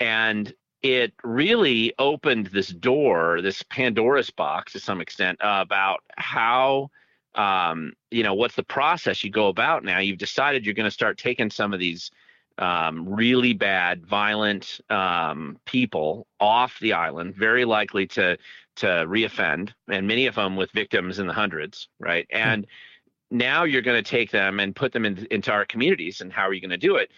and 0.00 0.52
it 0.82 1.14
really 1.24 1.94
opened 1.98 2.48
this 2.48 2.68
door, 2.68 3.40
this 3.40 3.62
Pandora's 3.62 4.30
box 4.30 4.72
to 4.72 4.80
some 4.80 5.00
extent 5.00 5.38
about 5.40 6.00
how 6.16 6.90
um, 7.34 7.94
you 8.10 8.22
know 8.22 8.34
what's 8.34 8.54
the 8.54 8.62
process 8.62 9.24
you 9.24 9.30
go 9.30 9.48
about 9.48 9.82
now. 9.82 9.98
You've 9.98 10.18
decided 10.18 10.64
you're 10.64 10.74
going 10.74 10.84
to 10.84 10.90
start 10.90 11.18
taking 11.18 11.50
some 11.50 11.72
of 11.72 11.80
these 11.80 12.10
um, 12.58 13.08
really 13.08 13.52
bad, 13.52 14.06
violent 14.06 14.80
um, 14.90 15.58
people 15.64 16.26
off 16.38 16.78
the 16.80 16.92
island, 16.92 17.34
very 17.34 17.64
likely 17.64 18.06
to 18.08 18.36
to 18.76 18.86
reoffend, 18.86 19.72
and 19.88 20.06
many 20.06 20.26
of 20.26 20.34
them 20.34 20.56
with 20.56 20.70
victims 20.72 21.18
in 21.18 21.26
the 21.26 21.32
hundreds, 21.32 21.88
right? 21.98 22.26
Hmm. 22.30 22.36
And 22.36 22.62
mm-hmm. 22.64 23.38
now 23.38 23.64
you're 23.64 23.82
going 23.82 24.02
to 24.02 24.08
take 24.08 24.30
them 24.30 24.60
and 24.60 24.74
put 24.74 24.92
them 24.92 25.04
in, 25.04 25.26
into 25.30 25.50
our 25.50 25.64
communities, 25.64 26.20
and 26.20 26.32
how 26.32 26.42
are 26.42 26.52
you 26.52 26.60
going 26.60 26.70
to 26.70 26.76
do 26.76 26.96
it? 26.96 27.10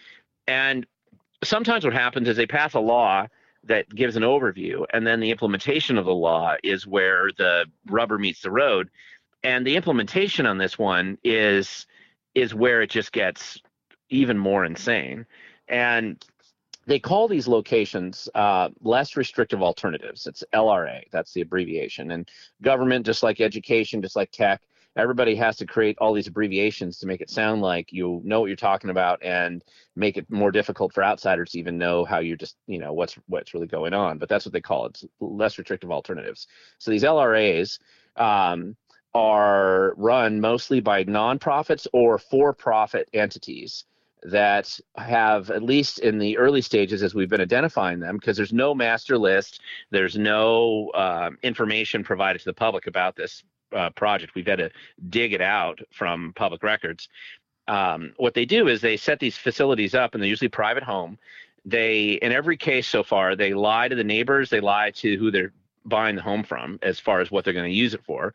And 0.47 0.85
sometimes 1.43 1.83
what 1.83 1.93
happens 1.93 2.27
is 2.27 2.37
they 2.37 2.47
pass 2.47 2.73
a 2.73 2.79
law 2.79 3.27
that 3.63 3.89
gives 3.89 4.15
an 4.15 4.23
overview, 4.23 4.85
and 4.93 5.05
then 5.05 5.19
the 5.19 5.31
implementation 5.31 5.97
of 5.97 6.05
the 6.05 6.13
law 6.13 6.55
is 6.63 6.87
where 6.87 7.29
the 7.37 7.65
rubber 7.87 8.17
meets 8.17 8.41
the 8.41 8.51
road. 8.51 8.89
And 9.43 9.65
the 9.65 9.75
implementation 9.75 10.45
on 10.45 10.57
this 10.57 10.77
one 10.77 11.17
is 11.23 11.85
is 12.35 12.53
where 12.53 12.81
it 12.81 12.89
just 12.89 13.11
gets 13.11 13.59
even 14.09 14.37
more 14.37 14.63
insane. 14.63 15.25
And 15.67 16.23
they 16.85 16.99
call 16.99 17.27
these 17.27 17.47
locations 17.47 18.29
uh, 18.33 18.69
less 18.81 19.17
restrictive 19.17 19.61
alternatives. 19.61 20.27
It's 20.27 20.43
LRA, 20.53 21.03
that's 21.11 21.33
the 21.33 21.41
abbreviation. 21.41 22.11
And 22.11 22.29
government, 22.61 23.05
just 23.05 23.23
like 23.23 23.41
education, 23.41 24.01
just 24.01 24.15
like 24.15 24.31
tech, 24.31 24.61
everybody 24.97 25.35
has 25.35 25.55
to 25.57 25.65
create 25.65 25.97
all 25.99 26.13
these 26.13 26.27
abbreviations 26.27 26.97
to 26.99 27.07
make 27.07 27.21
it 27.21 27.29
sound 27.29 27.61
like 27.61 27.93
you 27.93 28.21
know 28.23 28.41
what 28.41 28.47
you're 28.47 28.55
talking 28.55 28.89
about 28.89 29.23
and 29.23 29.63
make 29.95 30.17
it 30.17 30.29
more 30.29 30.51
difficult 30.51 30.93
for 30.93 31.03
outsiders 31.03 31.51
to 31.51 31.59
even 31.59 31.77
know 31.77 32.03
how 32.03 32.19
you're 32.19 32.37
just 32.37 32.57
you 32.67 32.79
know 32.79 32.93
what's 32.93 33.15
what's 33.27 33.53
really 33.53 33.67
going 33.67 33.93
on. 33.93 34.17
But 34.17 34.29
that's 34.29 34.45
what 34.45 34.53
they 34.53 34.61
call 34.61 34.87
it, 34.87 35.01
less 35.19 35.57
restrictive 35.57 35.91
alternatives. 35.91 36.47
So 36.79 36.91
these 36.91 37.03
LRAs. 37.03 37.79
Um, 38.15 38.75
are 39.13 39.95
run 39.97 40.39
mostly 40.39 40.79
by 40.79 41.03
nonprofits 41.03 41.87
or 41.91 42.19
for-profit 42.19 43.09
entities 43.13 43.85
that 44.23 44.79
have 44.95 45.49
at 45.49 45.63
least 45.63 45.99
in 45.99 46.17
the 46.17 46.37
early 46.37 46.61
stages 46.61 47.01
as 47.01 47.15
we've 47.15 47.29
been 47.29 47.41
identifying 47.41 47.99
them 47.99 48.17
because 48.17 48.35
there's 48.35 48.53
no 48.53 48.75
master 48.75 49.17
list 49.17 49.61
there's 49.91 50.17
no 50.17 50.89
uh, 50.89 51.29
information 51.41 52.03
provided 52.03 52.39
to 52.39 52.45
the 52.45 52.53
public 52.53 52.87
about 52.87 53.15
this 53.15 53.43
uh, 53.75 53.89
project 53.91 54.35
we've 54.35 54.47
had 54.47 54.59
to 54.59 54.71
dig 55.09 55.33
it 55.33 55.41
out 55.41 55.79
from 55.91 56.33
public 56.35 56.63
records. 56.63 57.09
Um, 57.67 58.13
what 58.17 58.33
they 58.33 58.45
do 58.45 58.67
is 58.67 58.79
they 58.81 58.97
set 58.97 59.19
these 59.19 59.37
facilities 59.37 59.93
up 59.93 60.13
and 60.13 60.23
they're 60.23 60.29
usually 60.29 60.47
private 60.47 60.83
home. 60.83 61.17
They 61.65 62.13
in 62.13 62.31
every 62.31 62.57
case 62.57 62.87
so 62.87 63.03
far 63.03 63.35
they 63.35 63.53
lie 63.53 63.89
to 63.89 63.95
the 63.95 64.03
neighbors 64.03 64.49
they 64.49 64.61
lie 64.61 64.91
to 64.91 65.17
who 65.17 65.31
they're 65.31 65.51
buying 65.87 66.15
the 66.15 66.21
home 66.21 66.43
from 66.43 66.79
as 66.81 66.99
far 66.99 67.21
as 67.21 67.31
what 67.31 67.43
they're 67.43 67.53
going 67.53 67.69
to 67.69 67.77
use 67.77 67.93
it 67.93 68.03
for. 68.05 68.33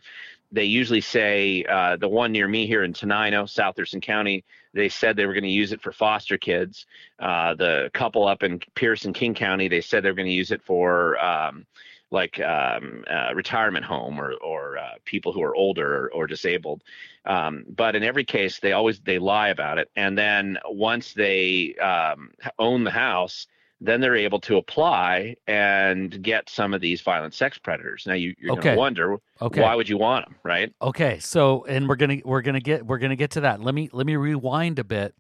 They 0.51 0.65
usually 0.65 1.01
say 1.01 1.65
uh, 1.65 1.97
the 1.97 2.09
one 2.09 2.33
near 2.33 2.47
me 2.47 2.67
here 2.67 2.83
in 2.83 2.93
Tenino, 2.93 3.49
South 3.49 3.77
Thurston 3.77 4.01
County, 4.01 4.45
they 4.75 4.89
said 4.89 5.17
they 5.17 5.27
were 5.27 5.35
going 5.35 5.45
to 5.45 5.51
use 5.51 5.73
it 5.73 5.81
for 5.81 5.93
foster 5.93 6.37
kids. 6.39 6.87
Uh, 7.19 7.55
the 7.55 7.91
couple 7.95 8.27
up 8.27 8.43
in 8.43 8.61
Pierce 8.75 9.05
and 9.05 9.15
King 9.15 9.35
County, 9.35 9.69
they 9.69 9.81
said 9.81 10.03
they 10.03 10.11
were 10.11 10.17
going 10.17 10.27
to 10.27 10.33
use 10.33 10.51
it 10.51 10.63
for 10.63 11.23
um, 11.23 11.67
like 12.13 12.39
um, 12.41 13.05
uh, 13.11 13.35
retirement 13.35 13.85
home 13.85 14.21
or, 14.21 14.35
or 14.35 14.79
uh, 14.79 14.93
people 15.05 15.33
who 15.33 15.43
are 15.43 15.57
older 15.57 16.05
or, 16.05 16.13
or 16.13 16.27
disabled. 16.27 16.83
Um, 17.25 17.65
but 17.69 17.97
in 17.97 18.03
every 18.03 18.25
case, 18.25 18.61
they 18.61 18.73
always 18.73 19.01
they 19.01 19.19
lie 19.19 19.49
about 19.49 19.79
it. 19.79 19.91
And 19.97 20.17
then 20.17 20.59
once 20.67 21.15
they 21.15 21.75
um, 21.77 22.31
own 22.59 22.85
the 22.85 22.91
house, 22.91 23.47
then 23.85 24.01
they're 24.01 24.17
able 24.17 24.39
to 24.41 24.59
apply 24.59 25.35
and 25.49 26.23
get 26.23 26.49
some 26.49 26.73
of 26.73 26.81
these 26.81 27.01
violent 27.01 27.35
sex 27.35 27.59
predators. 27.59 28.05
Now 28.07 28.15
you, 28.15 28.35
are 28.45 28.53
okay. 28.53 28.63
going 28.63 28.75
to 28.75 28.79
wonder, 28.79 29.17
okay. 29.41 29.61
why 29.61 29.75
would 29.75 29.89
you 29.89 29.99
want 29.99 30.25
them, 30.25 30.37
right? 30.45 30.73
Okay, 30.81 31.19
so 31.19 31.65
and 31.65 31.89
we're 31.89 31.97
gonna 31.97 32.19
we're 32.25 32.43
gonna 32.43 32.61
get 32.61 32.87
we're 32.87 32.99
gonna 32.99 33.17
get 33.17 33.33
to 33.33 33.41
that. 33.41 33.61
Let 33.61 33.75
me 33.75 33.91
let 33.93 34.07
me 34.07 34.17
rewind 34.17 34.79
a 34.79 34.85
bit. 34.85 35.15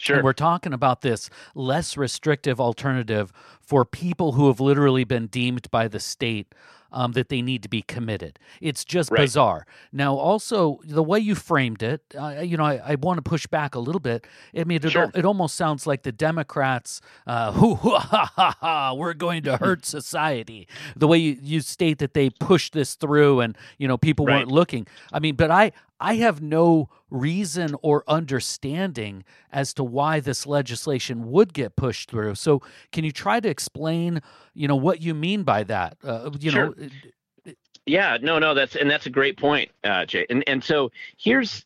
Sure. 0.00 0.16
And 0.16 0.24
we're 0.24 0.32
talking 0.32 0.72
about 0.72 1.02
this 1.02 1.28
less 1.54 1.96
restrictive 1.96 2.58
alternative 2.58 3.32
for 3.60 3.84
people 3.84 4.32
who 4.32 4.48
have 4.48 4.58
literally 4.58 5.04
been 5.04 5.26
deemed 5.26 5.70
by 5.70 5.88
the 5.88 6.00
state 6.00 6.54
um, 6.92 7.12
that 7.12 7.28
they 7.28 7.42
need 7.42 7.62
to 7.62 7.68
be 7.68 7.82
committed. 7.82 8.38
It's 8.60 8.84
just 8.84 9.10
right. 9.10 9.20
bizarre. 9.20 9.66
Now, 9.92 10.14
also 10.14 10.80
the 10.84 11.02
way 11.02 11.18
you 11.18 11.34
framed 11.34 11.82
it, 11.82 12.02
uh, 12.18 12.40
you 12.42 12.56
know, 12.56 12.64
I, 12.64 12.80
I 12.84 12.94
want 12.96 13.18
to 13.18 13.22
push 13.22 13.46
back 13.46 13.74
a 13.74 13.78
little 13.78 14.00
bit. 14.00 14.26
I 14.56 14.64
mean, 14.64 14.80
it, 14.82 14.90
sure. 14.90 15.10
it 15.14 15.24
almost 15.24 15.54
sounds 15.54 15.86
like 15.86 16.02
the 16.02 16.12
Democrats, 16.12 17.00
uh, 17.26 17.52
who, 17.60 17.74
ha, 17.74 18.32
ha, 18.34 18.56
ha, 18.58 18.94
we're 18.94 19.14
going 19.14 19.42
to 19.44 19.58
hurt 19.58 19.84
society. 19.86 20.66
The 20.96 21.06
way 21.06 21.18
you, 21.18 21.38
you 21.42 21.60
state 21.60 21.98
that 21.98 22.14
they 22.14 22.30
pushed 22.30 22.72
this 22.72 22.94
through 22.94 23.40
and, 23.40 23.56
you 23.78 23.86
know, 23.86 23.98
people 23.98 24.26
right. 24.26 24.38
weren't 24.38 24.50
looking. 24.50 24.86
I 25.12 25.20
mean, 25.20 25.36
but 25.36 25.50
I, 25.50 25.72
I 26.00 26.14
have 26.14 26.40
no 26.40 26.88
reason 27.10 27.76
or 27.82 28.02
understanding 28.08 29.24
as 29.52 29.74
to 29.74 29.84
why 29.84 30.20
this 30.20 30.46
legislation 30.46 31.30
would 31.30 31.52
get 31.52 31.76
pushed 31.76 32.10
through. 32.10 32.36
So, 32.36 32.62
can 32.90 33.04
you 33.04 33.12
try 33.12 33.40
to 33.40 33.48
explain, 33.48 34.22
you 34.54 34.66
know, 34.66 34.76
what 34.76 35.02
you 35.02 35.14
mean 35.14 35.42
by 35.42 35.64
that? 35.64 35.98
Uh, 36.02 36.30
you 36.38 36.50
sure. 36.50 36.74
know. 36.74 37.54
Yeah, 37.86 38.18
no, 38.20 38.38
no, 38.38 38.54
that's 38.54 38.76
and 38.76 38.90
that's 38.90 39.06
a 39.06 39.10
great 39.10 39.36
point, 39.36 39.70
uh, 39.84 40.04
Jay. 40.04 40.26
And 40.30 40.44
and 40.46 40.62
so 40.62 40.90
here's 41.18 41.64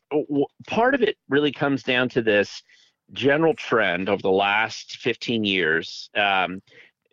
part 0.65 0.95
of 0.95 1.01
it 1.01 1.17
really 1.29 1.51
comes 1.51 1.83
down 1.83 2.09
to 2.09 2.21
this 2.21 2.63
general 3.13 3.53
trend 3.53 4.09
over 4.09 4.21
the 4.21 4.31
last 4.31 4.97
15 4.97 5.43
years 5.43 6.09
um, 6.15 6.61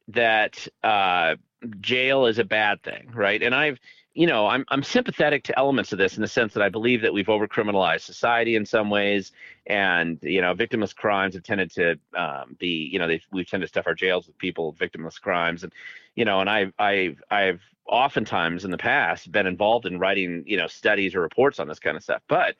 that 0.09 0.67
uh, 0.83 1.37
jail 1.81 2.27
is 2.27 2.39
a 2.39 2.45
bad 2.45 2.83
thing, 2.83 3.11
right? 3.15 3.43
And 3.43 3.55
I've 3.55 3.79
you 4.15 4.27
know, 4.27 4.47
I'm 4.47 4.65
I'm 4.69 4.83
sympathetic 4.83 5.43
to 5.45 5.59
elements 5.59 5.93
of 5.93 5.99
this 5.99 6.17
in 6.17 6.23
the 6.23 6.29
sense 6.29 6.53
that 6.55 6.63
I 6.63 6.69
believe 6.69 7.01
that 7.03 7.13
we've 7.13 7.27
overcriminalized 7.27 8.03
society 8.03 8.57
in 8.57 8.67
some 8.67 8.91
ways, 8.91 9.33
and 9.67 10.19
you 10.23 10.43
know, 10.43 10.55
victimless 10.55 10.95
crimes 10.95 11.35
have 11.35 11.43
tended 11.43 11.71
to 11.73 11.99
um, 12.15 12.57
be, 12.59 12.89
you 12.93 12.99
know, 12.99 13.09
they 13.09 13.23
we 13.33 13.45
tend 13.45 13.63
to 13.63 13.67
stuff 13.67 13.87
our 13.87 13.95
jails 13.95 14.27
with 14.27 14.37
people 14.39 14.75
victimless 14.75 15.21
crimes, 15.21 15.65
and 15.65 15.73
you 16.15 16.27
know, 16.27 16.41
and 16.41 16.51
I've 16.51 16.73
I've 16.79 17.23
I've 17.31 17.61
oftentimes 17.87 18.65
in 18.65 18.71
the 18.71 18.79
past 18.79 19.33
been 19.33 19.47
involved 19.47 19.87
in 19.87 19.99
writing, 19.99 20.45
you 20.47 20.59
know, 20.59 20.67
studies 20.67 21.15
or 21.15 21.21
reports 21.21 21.59
on 21.59 21.67
this 21.67 21.79
kind 21.79 21.97
of 21.97 22.03
stuff. 22.03 22.23
But 22.29 22.57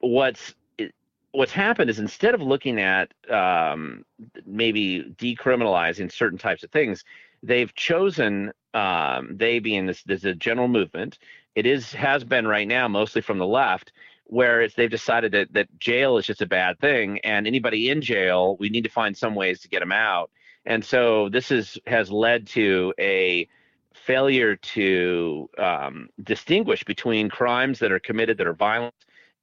what's 0.00 0.54
what's 1.30 1.52
happened 1.52 1.90
is 1.90 1.98
instead 1.98 2.34
of 2.34 2.42
looking 2.42 2.80
at 2.80 3.12
um, 3.30 4.04
maybe 4.44 5.14
decriminalizing 5.16 6.12
certain 6.12 6.38
types 6.38 6.62
of 6.62 6.70
things, 6.70 7.04
they've 7.42 7.74
chosen 7.74 8.52
um, 8.74 9.36
they 9.36 9.58
being 9.58 9.86
this 9.86 10.02
there's 10.04 10.24
a 10.24 10.34
general 10.34 10.68
movement. 10.68 11.18
It 11.54 11.66
is 11.66 11.92
has 11.92 12.24
been 12.24 12.46
right 12.46 12.66
now 12.66 12.88
mostly 12.88 13.20
from 13.22 13.38
the 13.38 13.46
left 13.46 13.92
where 14.24 14.62
it's 14.62 14.74
they've 14.74 14.90
decided 14.90 15.32
that 15.32 15.52
that 15.52 15.78
jail 15.78 16.16
is 16.16 16.26
just 16.26 16.40
a 16.40 16.46
bad 16.46 16.78
thing 16.80 17.18
and 17.20 17.46
anybody 17.46 17.90
in 17.90 18.00
jail 18.00 18.56
we 18.58 18.70
need 18.70 18.84
to 18.84 18.90
find 18.90 19.16
some 19.16 19.34
ways 19.34 19.60
to 19.60 19.68
get 19.68 19.80
them 19.80 19.92
out. 19.92 20.30
And 20.64 20.84
so 20.84 21.28
this 21.28 21.50
is 21.50 21.78
has 21.86 22.10
led 22.10 22.46
to 22.48 22.94
a 22.98 23.48
failure 23.92 24.56
to 24.56 25.50
um, 25.58 26.08
distinguish 26.22 26.82
between 26.84 27.28
crimes 27.28 27.78
that 27.80 27.92
are 27.92 28.00
committed 28.00 28.38
that 28.38 28.46
are 28.46 28.54
violent 28.54 28.94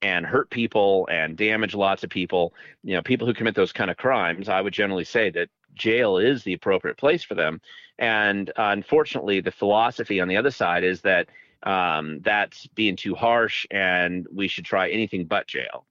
and 0.02 0.24
hurt 0.24 0.48
people 0.50 1.08
and 1.10 1.36
damage 1.36 1.74
lots 1.74 2.02
of 2.02 2.10
people 2.10 2.54
you 2.82 2.94
know 2.94 3.02
people 3.02 3.26
who 3.26 3.34
commit 3.34 3.54
those 3.54 3.72
kind 3.72 3.90
of 3.90 3.96
crimes 3.96 4.48
i 4.48 4.60
would 4.60 4.72
generally 4.72 5.04
say 5.04 5.30
that 5.30 5.48
jail 5.74 6.18
is 6.18 6.44
the 6.44 6.52
appropriate 6.52 6.96
place 6.96 7.22
for 7.22 7.34
them. 7.34 7.60
And 7.98 8.50
uh, 8.50 8.70
unfortunately, 8.72 9.40
the 9.40 9.50
philosophy 9.50 10.20
on 10.20 10.28
the 10.28 10.36
other 10.36 10.50
side 10.50 10.84
is 10.84 11.00
that 11.02 11.28
um, 11.62 12.20
that's 12.20 12.66
being 12.68 12.96
too 12.96 13.14
harsh 13.14 13.66
and 13.70 14.26
we 14.32 14.48
should 14.48 14.64
try 14.64 14.88
anything 14.88 15.24
but 15.24 15.46
jail. 15.46 15.86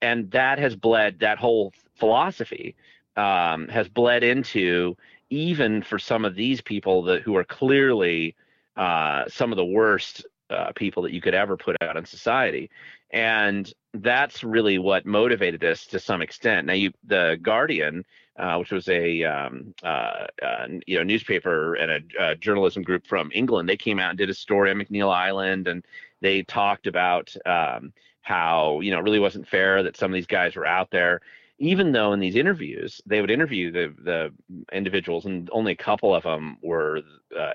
And 0.00 0.30
that 0.32 0.58
has 0.58 0.74
bled, 0.74 1.20
that 1.20 1.38
whole 1.38 1.72
philosophy 1.94 2.74
um, 3.16 3.68
has 3.68 3.88
bled 3.88 4.24
into 4.24 4.96
even 5.30 5.82
for 5.82 5.98
some 5.98 6.24
of 6.24 6.34
these 6.34 6.60
people 6.60 7.02
that 7.04 7.22
who 7.22 7.36
are 7.36 7.44
clearly 7.44 8.34
uh, 8.76 9.24
some 9.28 9.52
of 9.52 9.56
the 9.56 9.64
worst 9.64 10.26
uh, 10.50 10.72
people 10.74 11.02
that 11.04 11.12
you 11.12 11.20
could 11.20 11.34
ever 11.34 11.56
put 11.56 11.76
out 11.82 11.96
in 11.96 12.04
society. 12.04 12.70
And 13.12 13.72
that's 13.94 14.42
really 14.42 14.78
what 14.78 15.04
motivated 15.04 15.62
us 15.64 15.84
to 15.86 15.98
some 15.98 16.22
extent. 16.22 16.66
Now, 16.66 16.72
you, 16.72 16.92
the 17.04 17.38
Guardian 17.42 18.04
uh, 18.38 18.56
which 18.56 18.72
was 18.72 18.88
a 18.88 19.22
um, 19.24 19.74
uh, 19.82 20.26
uh, 20.42 20.66
you 20.86 20.96
know 20.96 21.02
newspaper 21.02 21.74
and 21.74 22.10
a, 22.18 22.34
journalism 22.36 22.82
group 22.82 23.06
from 23.06 23.30
England. 23.34 23.68
They 23.68 23.76
came 23.76 23.98
out 23.98 24.10
and 24.10 24.18
did 24.18 24.30
a 24.30 24.34
story 24.34 24.70
on 24.70 24.78
McNeil 24.78 25.12
Island, 25.12 25.68
and 25.68 25.84
they 26.20 26.42
talked 26.42 26.86
about 26.86 27.34
um, 27.44 27.92
how 28.22 28.80
you 28.80 28.90
know 28.90 28.98
it 28.98 29.02
really 29.02 29.18
wasn't 29.18 29.48
fair 29.48 29.82
that 29.82 29.96
some 29.96 30.10
of 30.10 30.14
these 30.14 30.26
guys 30.26 30.56
were 30.56 30.66
out 30.66 30.90
there. 30.90 31.20
Even 31.58 31.92
though 31.92 32.12
in 32.12 32.20
these 32.20 32.34
interviews 32.34 33.00
they 33.06 33.20
would 33.20 33.30
interview 33.30 33.70
the 33.70 33.94
the 34.02 34.32
individuals, 34.72 35.26
and 35.26 35.50
only 35.52 35.72
a 35.72 35.76
couple 35.76 36.14
of 36.14 36.22
them 36.22 36.56
were 36.62 37.02
uh, 37.38 37.52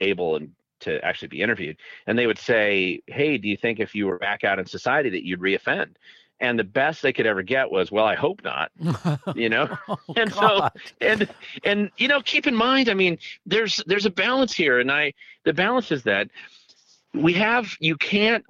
able 0.00 0.36
and 0.36 0.52
to 0.80 1.04
actually 1.04 1.28
be 1.28 1.42
interviewed, 1.42 1.76
and 2.06 2.18
they 2.18 2.26
would 2.26 2.38
say, 2.38 3.02
"Hey, 3.06 3.38
do 3.38 3.48
you 3.48 3.56
think 3.56 3.80
if 3.80 3.94
you 3.94 4.06
were 4.06 4.18
back 4.18 4.44
out 4.44 4.58
in 4.58 4.66
society 4.66 5.10
that 5.10 5.24
you'd 5.24 5.40
reoffend?" 5.40 5.96
and 6.40 6.58
the 6.58 6.64
best 6.64 7.02
they 7.02 7.12
could 7.12 7.26
ever 7.26 7.42
get 7.42 7.70
was, 7.70 7.90
well, 7.90 8.04
I 8.04 8.14
hope 8.14 8.42
not, 8.44 8.70
you 9.34 9.48
know. 9.48 9.76
oh, 9.88 9.98
and 10.16 10.30
God. 10.32 10.70
so 10.74 10.80
and 11.00 11.28
and 11.64 11.90
you 11.96 12.08
know, 12.08 12.20
keep 12.20 12.46
in 12.46 12.54
mind, 12.54 12.88
I 12.88 12.94
mean, 12.94 13.18
there's 13.46 13.82
there's 13.86 14.06
a 14.06 14.10
balance 14.10 14.54
here, 14.54 14.78
and 14.78 14.90
I 14.90 15.14
the 15.44 15.52
balance 15.52 15.90
is 15.90 16.04
that 16.04 16.28
we 17.14 17.32
have 17.34 17.74
you 17.80 17.96
can't 17.96 18.44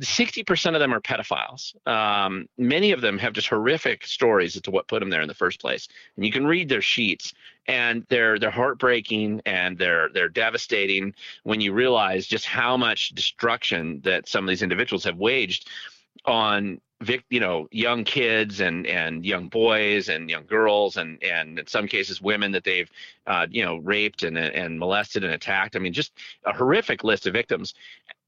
sixty 0.00 0.42
percent 0.44 0.76
of 0.76 0.80
them 0.80 0.92
are 0.92 1.00
pedophiles. 1.00 1.74
Um, 1.86 2.46
many 2.58 2.92
of 2.92 3.00
them 3.00 3.18
have 3.18 3.32
just 3.32 3.48
horrific 3.48 4.06
stories 4.06 4.56
as 4.56 4.62
to 4.62 4.70
what 4.70 4.88
put 4.88 5.00
them 5.00 5.10
there 5.10 5.22
in 5.22 5.28
the 5.28 5.34
first 5.34 5.60
place, 5.60 5.88
and 6.16 6.26
you 6.26 6.30
can 6.30 6.46
read 6.46 6.68
their 6.68 6.82
sheets, 6.82 7.32
and 7.66 8.04
they're 8.08 8.38
they're 8.38 8.50
heartbreaking 8.50 9.40
and 9.46 9.78
they're 9.78 10.10
they're 10.12 10.28
devastating 10.28 11.14
when 11.44 11.60
you 11.60 11.72
realize 11.72 12.26
just 12.26 12.44
how 12.44 12.76
much 12.76 13.10
destruction 13.10 14.00
that 14.04 14.28
some 14.28 14.44
of 14.44 14.48
these 14.48 14.62
individuals 14.62 15.04
have 15.04 15.16
waged 15.16 15.68
on 16.26 16.80
vic, 17.02 17.24
you 17.30 17.40
know, 17.40 17.68
young 17.70 18.04
kids 18.04 18.60
and 18.60 18.86
and 18.86 19.26
young 19.26 19.48
boys 19.48 20.08
and 20.08 20.30
young 20.30 20.46
girls 20.46 20.96
and 20.96 21.22
and 21.22 21.58
in 21.58 21.66
some 21.66 21.86
cases 21.86 22.22
women 22.22 22.52
that 22.52 22.64
they've 22.64 22.90
uh, 23.26 23.46
you 23.50 23.64
know 23.64 23.76
raped 23.78 24.22
and 24.22 24.38
and 24.38 24.78
molested 24.78 25.24
and 25.24 25.32
attacked. 25.32 25.76
I 25.76 25.78
mean, 25.78 25.92
just 25.92 26.12
a 26.44 26.52
horrific 26.52 27.04
list 27.04 27.26
of 27.26 27.32
victims. 27.32 27.74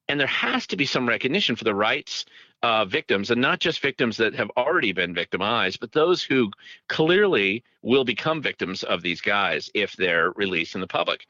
And 0.06 0.20
there 0.20 0.26
has 0.26 0.66
to 0.66 0.76
be 0.76 0.84
some 0.84 1.08
recognition 1.08 1.56
for 1.56 1.64
the 1.64 1.74
rights 1.74 2.26
of 2.62 2.90
victims, 2.90 3.30
and 3.30 3.40
not 3.40 3.58
just 3.58 3.80
victims 3.80 4.18
that 4.18 4.34
have 4.34 4.50
already 4.56 4.92
been 4.92 5.14
victimized, 5.14 5.80
but 5.80 5.92
those 5.92 6.22
who 6.22 6.50
clearly 6.88 7.64
will 7.80 8.04
become 8.04 8.42
victims 8.42 8.82
of 8.82 9.00
these 9.00 9.22
guys 9.22 9.70
if 9.72 9.92
they're 9.94 10.30
released 10.32 10.74
in 10.74 10.82
the 10.82 10.86
public. 10.86 11.26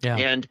Yeah. 0.00 0.16
And 0.16 0.46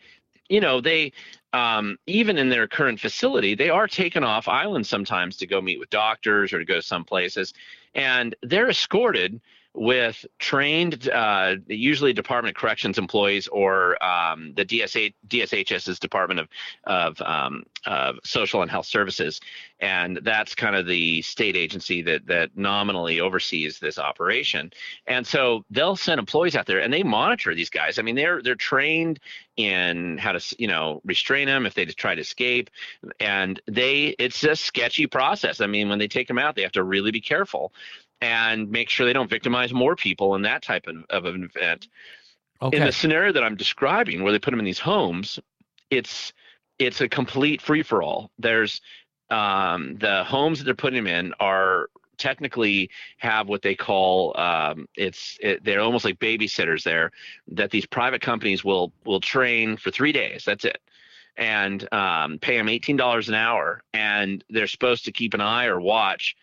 you 0.54 0.62
know, 0.62 0.80
they 0.80 1.12
um, 1.54 1.98
even 2.06 2.38
in 2.38 2.50
their 2.50 2.68
current 2.68 3.00
facility, 3.00 3.56
they 3.56 3.70
are 3.70 3.88
taken 3.88 4.24
off 4.24 4.48
island 4.48 4.86
sometimes 4.86 5.36
to 5.38 5.48
go 5.48 5.62
meet 5.62 5.80
with 5.80 5.90
doctors 5.90 6.54
or 6.54 6.60
to 6.60 6.66
go 6.66 6.80
some 6.80 7.04
places, 7.04 7.54
and 7.96 8.36
they're 8.44 8.70
escorted 8.70 9.42
with 9.76 10.26
trained, 10.38 11.10
uh, 11.10 11.56
usually 11.68 12.14
Department 12.14 12.56
of 12.56 12.60
Corrections 12.60 12.98
employees 12.98 13.48
or 13.48 14.04
um, 14.04 14.54
the 14.56 14.66
DSA, 14.66 15.14
DSHS's 15.28 16.00
Department 16.00 16.40
of 16.40 16.48
of, 16.84 17.22
um, 17.22 17.64
of 17.86 18.18
Social 18.24 18.62
and 18.62 18.70
Health 18.70 18.86
Services, 18.86 19.42
and 19.80 20.20
that's 20.24 20.54
kind 20.54 20.76
of 20.76 20.86
the 20.86 21.22
state 21.24 21.56
agency 21.56 22.02
that 22.04 22.28
that 22.28 22.52
nominally 22.56 23.20
oversees 23.20 23.80
this 23.80 23.98
operation. 23.98 24.72
And 25.08 25.26
so 25.26 25.66
they'll 25.72 25.96
send 25.96 26.20
employees 26.20 26.56
out 26.56 26.68
there, 26.68 26.80
and 26.80 26.94
they 26.94 27.04
monitor 27.04 27.56
these 27.56 27.70
guys. 27.70 27.98
I 27.98 28.04
mean, 28.04 28.16
they're 28.16 28.42
they're 28.44 28.56
trained 28.56 29.20
in 29.58 30.18
how 30.18 30.32
to 30.32 30.56
you 30.60 30.68
know 30.68 31.02
restrain 31.04 31.48
them 31.48 31.66
if 31.66 31.74
they 31.74 31.86
try 31.86 32.14
to 32.14 32.22
escape, 32.22 32.70
and 33.20 33.60
they 33.68 34.16
it's 34.20 34.44
a 34.44 34.56
sketchy 34.56 35.08
process. 35.08 35.62
I 35.62 35.68
mean, 35.68 35.90
when 35.90 36.00
they 36.00 36.08
take 36.08 36.28
them 36.28 36.38
out, 36.38 36.56
they 36.56 36.62
have 36.62 36.72
to 36.74 36.84
really 36.84 37.12
be 37.12 37.22
careful 37.22 37.74
and 38.22 38.70
make 38.70 38.90
sure 38.90 39.06
they 39.06 39.14
don't 39.14 39.30
victimize 39.30 39.74
more 39.74 39.96
people 39.96 40.36
in 40.36 40.44
that 40.44 40.62
type 40.62 40.88
of, 40.88 40.96
of 41.10 41.26
an 41.26 41.50
event. 41.56 41.88
Okay. 42.62 42.78
In 42.78 42.86
the 42.86 42.92
scenario 42.92 43.34
that 43.34 43.44
I'm 43.44 43.56
describing, 43.56 44.24
where 44.24 44.32
they 44.32 44.40
put 44.40 44.52
them 44.52 44.60
in 44.60 44.66
these 44.66 44.80
homes, 44.80 45.40
it's 45.90 46.34
it's 46.80 47.02
a 47.02 47.10
complete 47.10 47.62
free 47.62 47.84
for 47.84 48.02
all. 48.02 48.32
There's 48.40 48.82
um, 49.30 49.98
the 50.00 50.24
homes 50.24 50.60
that 50.60 50.66
they're 50.66 50.74
putting 50.74 51.04
them 51.04 51.14
in 51.14 51.34
are 51.40 51.90
technically 52.18 52.90
have 53.18 53.50
what 53.50 53.64
they 53.64 53.76
call 53.76 54.40
um, 54.40 54.88
it's 54.96 55.38
it, 55.42 55.64
they're 55.64 55.82
almost 55.82 56.06
like 56.06 56.20
babysitters 56.20 56.84
there 56.84 57.12
that 57.48 57.72
these 57.72 57.86
private 57.86 58.22
companies 58.22 58.64
will 58.64 58.94
will 59.06 59.20
train 59.20 59.76
for 59.76 59.92
three 59.92 60.12
days. 60.12 60.46
That's 60.46 60.64
it 60.64 60.80
and 61.36 61.92
um, 61.94 62.38
pay 62.40 62.58
them 62.58 62.68
$18 62.68 63.28
an 63.28 63.34
hour 63.34 63.82
and 63.94 64.44
they're 64.50 64.68
supposed 64.68 65.06
to 65.06 65.12
keep 65.12 65.34
an 65.34 65.42
eye 65.42 65.66
or 65.66 65.80
watch 65.80 66.36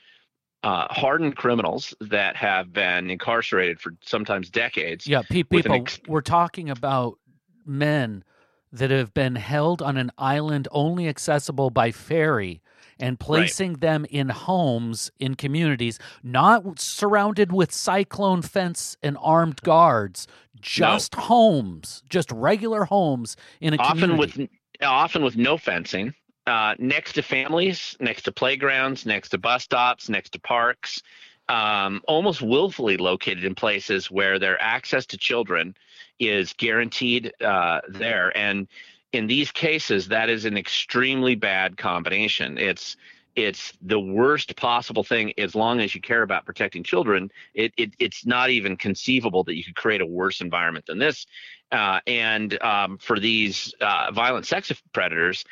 uh, 0.63 0.87
hardened 0.91 1.37
criminals 1.37 1.95
that 2.01 2.37
have 2.37 2.73
been 2.73 3.11
incarcerated 3.11 3.81
for 3.81 3.95
sometimes 4.05 4.51
decades. 4.51 5.07
Yeah, 5.07 5.23
pe- 5.23 5.43
people, 5.43 5.75
ex- 5.75 6.01
we're 6.07 6.21
talking 6.21 6.69
about 6.69 7.19
men 7.65 8.25
that 8.73 8.91
have 8.91 9.13
been 9.15 9.35
held 9.35 9.83
on 9.83 9.97
an 9.97 10.11
island 10.19 10.69
only 10.71 11.09
accessible 11.09 11.71
by 11.71 11.91
ferry 11.91 12.63
and 12.99 13.19
placing 13.19 13.75
them 13.75 14.05
in 14.11 14.29
homes 14.29 15.11
in 15.19 15.35
communities, 15.35 15.99
not 16.23 16.79
surrounded 16.79 17.51
with 17.51 17.73
cyclone 17.73 18.43
fence 18.43 18.97
and 19.03 19.17
armed 19.21 19.63
guards, 19.63 20.29
just 20.61 21.15
homes, 21.15 22.03
just 22.09 22.31
regular 22.31 22.85
homes 22.85 23.37
in 23.61 23.73
a 23.73 23.79
often 23.79 24.11
community. 24.11 24.43
with 24.43 24.51
often 24.83 25.25
with 25.25 25.37
no 25.37 25.57
fencing, 25.57 26.15
uh, 26.47 26.75
next 26.79 27.15
to 27.15 27.23
families, 27.23 27.97
next 28.01 28.23
to 28.23 28.33
playgrounds, 28.33 29.07
next 29.07 29.31
to 29.31 29.39
bus 29.39 29.65
stops, 29.65 30.09
next 30.09 30.31
to 30.31 30.41
parks, 30.41 31.03
um, 31.49 32.01
almost 32.07 32.43
willfully 32.43 32.97
located 32.97 33.45
in 33.45 33.55
places 33.55 34.11
where 34.11 34.39
their 34.39 34.61
access 34.63 35.07
to 35.07 35.19
children 35.19 35.75
is 36.19 36.53
guaranteed 36.53 37.33
uh, 37.43 37.81
there. 37.89 38.37
And 38.37 38.69
in 39.13 39.27
these 39.27 39.51
cases, 39.51 40.09
that 40.09 40.29
is 40.31 40.45
an 40.45 40.57
extremely 40.57 41.35
bad 41.35 41.77
combination. 41.77 42.59
It's 42.59 42.97
it's 43.37 43.73
the 43.81 43.99
worst 43.99 44.57
possible 44.57 45.05
thing 45.05 45.33
as 45.39 45.55
long 45.55 45.81
as 45.81 45.95
you 45.95 46.01
care 46.01 46.23
about 46.23 46.45
protecting 46.45 46.83
children. 46.83 47.31
It, 47.55 47.73
it 47.77 47.95
it's 47.99 48.27
not 48.27 48.51
even 48.51 48.77
conceivable 48.77 49.45
that 49.45 49.57
you 49.57 49.65
could 49.65 49.77
create 49.77 50.01
a 50.01 50.07
worse 50.07 50.41
environment 50.41 50.87
than 50.87 50.99
this. 50.99 51.27
Uh, 51.73 52.01
and 52.07 52.61
um, 52.63 52.99
for 52.99 53.19
these 53.21 53.75
uh, 53.81 54.11
violent 54.13 54.47
sex 54.47 54.73
predators, 54.93 55.45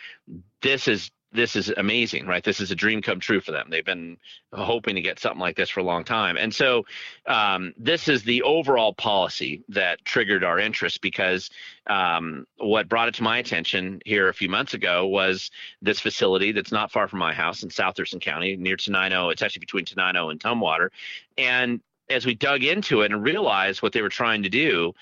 this 0.63 0.89
is 0.89 1.11
this 1.31 1.57
is 1.57 1.69
amazing, 1.77 2.27
right? 2.27 2.43
This 2.43 2.59
is 2.59 2.71
a 2.71 2.75
dream 2.75 3.03
come 3.03 3.21
true 3.21 3.41
for 3.41 3.53
them. 3.53 3.69
They've 3.69 3.85
been 3.85 4.17
hoping 4.53 4.95
to 4.95 5.03
get 5.03 5.19
something 5.19 5.41
like 5.41 5.57
this 5.57 5.69
for 5.69 5.81
a 5.81 5.85
long 5.85 6.03
time, 6.03 6.39
and 6.39 6.55
so 6.55 6.87
um, 7.27 7.75
this 7.77 8.09
is 8.09 8.23
the 8.23 8.43
overall 8.43 8.95
policy 8.95 9.63
that 9.69 10.05
triggered 10.05 10.43
our 10.43 10.59
interest 10.59 11.03
because 11.03 11.51
um, 11.87 12.47
what 12.57 12.89
brought 12.89 13.09
it 13.09 13.15
to 13.17 13.23
my 13.23 13.39
attention 13.39 14.01
here 14.07 14.29
a 14.29 14.35
few 14.35 14.49
months 14.49 14.73
ago 14.73 15.07
was 15.07 15.51
this 15.83 16.01
facility 16.01 16.51
that's 16.51 16.73
not 16.73 16.91
far 16.91 17.09
from 17.09 17.19
my 17.19 17.35
house 17.35 17.63
in 17.63 17.69
South 17.71 17.97
Thurston 17.97 18.21
County, 18.21 18.57
near 18.57 18.77
Tenino. 18.77 19.31
It's 19.31 19.43
actually 19.43 19.61
between 19.61 19.85
Tenino 19.85 20.31
and 20.31 20.41
Tumwater, 20.41 20.89
and 21.37 21.81
as 22.11 22.25
we 22.25 22.35
dug 22.35 22.65
into 22.65 23.03
it 23.03 23.13
and 23.13 23.23
realized 23.23 23.83
what 23.83 23.93
they 23.93 24.01
were 24.01 24.09
trying 24.09 24.43
to 24.43 24.49
do, 24.49 24.95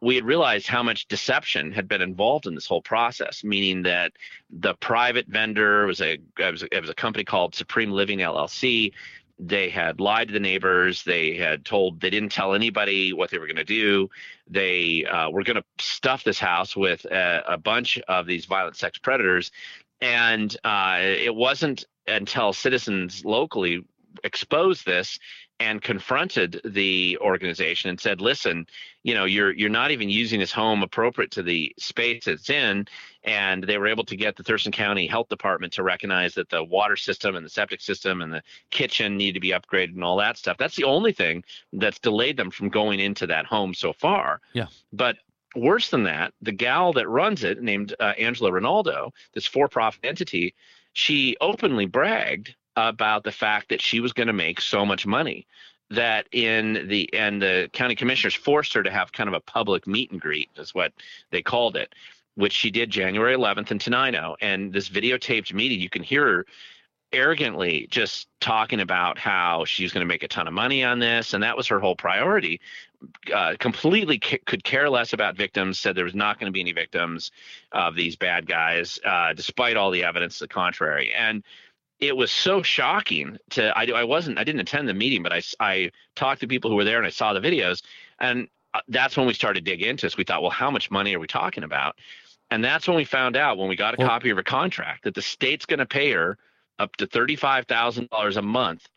we 0.00 0.14
had 0.14 0.24
realized 0.24 0.66
how 0.66 0.82
much 0.82 1.08
deception 1.08 1.72
had 1.72 1.88
been 1.88 2.02
involved 2.02 2.46
in 2.46 2.54
this 2.54 2.66
whole 2.66 2.82
process, 2.82 3.42
meaning 3.42 3.82
that 3.82 4.12
the 4.50 4.74
private 4.74 5.26
vendor 5.26 5.86
was 5.86 6.00
a 6.00 6.18
it 6.38 6.52
was 6.52 6.62
a, 6.62 6.76
it 6.76 6.80
was 6.80 6.90
a 6.90 6.94
company 6.94 7.24
called 7.24 7.54
Supreme 7.54 7.90
Living 7.90 8.18
LLC. 8.18 8.92
They 9.40 9.68
had 9.70 10.00
lied 10.00 10.28
to 10.28 10.34
the 10.34 10.40
neighbors. 10.40 11.04
They 11.04 11.36
had 11.36 11.64
told 11.64 12.00
they 12.00 12.10
didn't 12.10 12.32
tell 12.32 12.54
anybody 12.54 13.12
what 13.12 13.30
they 13.30 13.38
were 13.38 13.46
going 13.46 13.56
to 13.56 13.64
do. 13.64 14.08
They 14.48 15.04
uh, 15.04 15.30
were 15.30 15.44
going 15.44 15.56
to 15.56 15.64
stuff 15.78 16.24
this 16.24 16.40
house 16.40 16.76
with 16.76 17.04
a, 17.04 17.44
a, 17.46 17.56
bunch 17.56 17.98
of 18.08 18.26
these 18.26 18.46
violent 18.46 18.76
sex 18.76 18.98
predators, 18.98 19.52
and 20.00 20.56
uh, 20.64 20.98
it 21.00 21.34
wasn't 21.34 21.84
until 22.08 22.52
citizens 22.52 23.24
locally 23.24 23.84
exposed 24.24 24.84
this 24.84 25.18
and 25.60 25.82
confronted 25.82 26.60
the 26.64 27.18
organization 27.20 27.90
and 27.90 28.00
said, 28.00 28.20
"Listen, 28.20 28.66
you 29.02 29.14
know, 29.14 29.24
you're 29.24 29.52
you're 29.52 29.68
not 29.68 29.90
even 29.90 30.08
using 30.08 30.40
this 30.40 30.52
home 30.52 30.82
appropriate 30.82 31.32
to 31.32 31.42
the 31.42 31.74
space 31.78 32.26
it's 32.26 32.50
in." 32.50 32.86
And 33.24 33.64
they 33.64 33.76
were 33.76 33.88
able 33.88 34.04
to 34.04 34.16
get 34.16 34.36
the 34.36 34.44
Thurston 34.44 34.72
County 34.72 35.06
Health 35.06 35.28
Department 35.28 35.72
to 35.74 35.82
recognize 35.82 36.34
that 36.34 36.48
the 36.48 36.62
water 36.62 36.96
system 36.96 37.36
and 37.36 37.44
the 37.44 37.50
septic 37.50 37.80
system 37.80 38.22
and 38.22 38.32
the 38.32 38.42
kitchen 38.70 39.16
need 39.16 39.32
to 39.32 39.40
be 39.40 39.50
upgraded 39.50 39.94
and 39.94 40.04
all 40.04 40.16
that 40.18 40.38
stuff. 40.38 40.56
That's 40.56 40.76
the 40.76 40.84
only 40.84 41.12
thing 41.12 41.44
that's 41.72 41.98
delayed 41.98 42.36
them 42.36 42.50
from 42.50 42.68
going 42.68 43.00
into 43.00 43.26
that 43.26 43.46
home 43.46 43.74
so 43.74 43.92
far. 43.92 44.40
Yeah. 44.52 44.66
But 44.92 45.16
worse 45.56 45.90
than 45.90 46.04
that, 46.04 46.32
the 46.40 46.52
gal 46.52 46.92
that 46.92 47.08
runs 47.08 47.42
it, 47.42 47.60
named 47.60 47.94
uh, 47.98 48.14
Angela 48.18 48.50
Ronaldo, 48.50 49.10
this 49.34 49.46
for-profit 49.46 50.04
entity, 50.04 50.54
she 50.92 51.36
openly 51.40 51.86
bragged 51.86 52.54
about 52.78 53.24
the 53.24 53.32
fact 53.32 53.68
that 53.68 53.82
she 53.82 54.00
was 54.00 54.12
going 54.12 54.26
to 54.26 54.32
make 54.32 54.60
so 54.60 54.86
much 54.86 55.06
money 55.06 55.46
that 55.90 56.26
in 56.32 56.86
the 56.88 57.08
and 57.14 57.40
the 57.40 57.70
county 57.72 57.94
commissioners 57.94 58.34
forced 58.34 58.72
her 58.74 58.82
to 58.82 58.90
have 58.90 59.12
kind 59.12 59.28
of 59.28 59.34
a 59.34 59.40
public 59.40 59.86
meet 59.86 60.10
and 60.10 60.20
greet 60.20 60.50
is 60.56 60.74
what 60.74 60.92
they 61.30 61.42
called 61.42 61.76
it 61.76 61.94
which 62.34 62.52
she 62.52 62.70
did 62.70 62.90
january 62.90 63.34
11th 63.34 63.70
in 63.70 63.78
tenino. 63.78 64.36
And 64.40 64.72
this 64.72 64.88
videotaped 64.88 65.52
meeting 65.52 65.80
you 65.80 65.90
can 65.90 66.02
hear 66.02 66.26
her 66.26 66.46
arrogantly 67.10 67.86
just 67.90 68.28
talking 68.38 68.80
about 68.80 69.18
how 69.18 69.64
she's 69.64 69.92
going 69.92 70.06
to 70.06 70.08
make 70.08 70.22
a 70.22 70.28
ton 70.28 70.46
of 70.46 70.52
money 70.52 70.84
on 70.84 70.98
this 70.98 71.32
and 71.32 71.42
that 71.42 71.56
was 71.56 71.66
her 71.66 71.80
whole 71.80 71.96
priority. 71.96 72.60
Uh, 73.32 73.54
completely 73.58 74.20
c- 74.22 74.38
could 74.44 74.62
care 74.64 74.90
less 74.90 75.12
about 75.14 75.36
victims 75.36 75.78
said 75.78 75.96
there 75.96 76.04
was 76.04 76.14
not 76.14 76.38
going 76.38 76.52
to 76.52 76.52
be 76.52 76.60
any 76.60 76.72
victims 76.72 77.30
of 77.72 77.94
these 77.94 78.14
bad 78.14 78.46
guys 78.46 78.98
uh, 79.06 79.32
despite 79.32 79.76
all 79.76 79.90
the 79.90 80.04
evidence 80.04 80.38
to 80.38 80.44
the 80.44 80.48
contrary. 80.48 81.14
And 81.14 81.42
it 82.00 82.16
was 82.16 82.30
so 82.30 82.62
shocking 82.62 83.38
to 83.50 83.76
I, 83.76 83.84
I 83.86 84.04
wasn't 84.04 84.38
I 84.38 84.44
didn't 84.44 84.60
attend 84.60 84.88
the 84.88 84.94
meeting, 84.94 85.22
but 85.22 85.32
I, 85.32 85.42
I 85.60 85.90
talked 86.14 86.40
to 86.40 86.46
people 86.48 86.70
who 86.70 86.76
were 86.76 86.84
there 86.84 86.98
and 86.98 87.06
I 87.06 87.10
saw 87.10 87.32
the 87.32 87.40
videos, 87.40 87.82
and 88.20 88.48
uh, 88.74 88.80
that's 88.88 89.16
when 89.16 89.26
we 89.26 89.34
started 89.34 89.64
to 89.64 89.70
dig 89.70 89.82
into 89.82 90.06
this. 90.06 90.16
We 90.16 90.24
thought, 90.24 90.42
well, 90.42 90.50
how 90.50 90.70
much 90.70 90.90
money 90.90 91.14
are 91.14 91.18
we 91.20 91.26
talking 91.26 91.64
about? 91.64 91.96
And 92.50 92.64
that's 92.64 92.86
when 92.86 92.96
we 92.96 93.04
found 93.04 93.36
out 93.36 93.58
when 93.58 93.68
we 93.68 93.76
got 93.76 93.94
a 93.94 93.96
Well- 93.98 94.08
copy 94.08 94.30
of 94.30 94.36
her 94.36 94.42
contract 94.42 95.04
that 95.04 95.14
the 95.14 95.22
state's 95.22 95.66
going 95.66 95.80
to 95.80 95.86
pay 95.86 96.12
her 96.12 96.38
up 96.78 96.94
to 96.96 97.06
thirty 97.06 97.36
five 97.36 97.66
thousand 97.66 98.08
dollars 98.10 98.36
a 98.36 98.42
month 98.42 98.88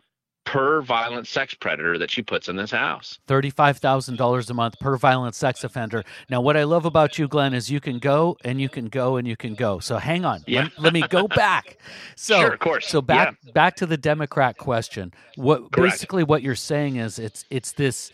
per 0.51 0.81
violent 0.81 1.25
sex 1.27 1.53
predator 1.53 1.97
that 1.97 2.11
she 2.11 2.21
puts 2.21 2.49
in 2.49 2.57
this 2.57 2.71
house. 2.71 3.19
$35,000 3.29 4.49
a 4.49 4.53
month 4.53 4.77
per 4.79 4.97
violent 4.97 5.33
sex 5.33 5.63
offender. 5.63 6.03
Now, 6.29 6.41
what 6.41 6.57
I 6.57 6.63
love 6.63 6.83
about 6.83 7.17
you, 7.17 7.29
Glenn, 7.29 7.53
is 7.53 7.71
you 7.71 7.79
can 7.79 7.99
go 7.99 8.35
and 8.43 8.59
you 8.59 8.67
can 8.67 8.87
go 8.87 9.15
and 9.15 9.25
you 9.25 9.37
can 9.37 9.55
go. 9.55 9.79
So 9.79 9.95
hang 9.97 10.25
on. 10.25 10.43
Yeah. 10.45 10.63
Let, 10.63 10.79
let 10.79 10.93
me 10.93 11.07
go 11.07 11.27
back. 11.45 11.77
So, 12.17 12.41
Sure, 12.41 12.51
of 12.51 12.59
course. 12.59 12.85
So 12.89 13.01
back 13.01 13.37
Yeah. 13.45 13.51
back 13.53 13.77
to 13.77 13.85
the 13.85 13.95
Democrat 13.95 14.57
question. 14.57 15.13
What 15.37 15.71
Correct. 15.71 15.93
basically 15.93 16.25
what 16.25 16.41
you're 16.41 16.55
saying 16.55 16.97
is 16.97 17.17
it's 17.17 17.45
it's 17.49 17.71
this 17.71 18.11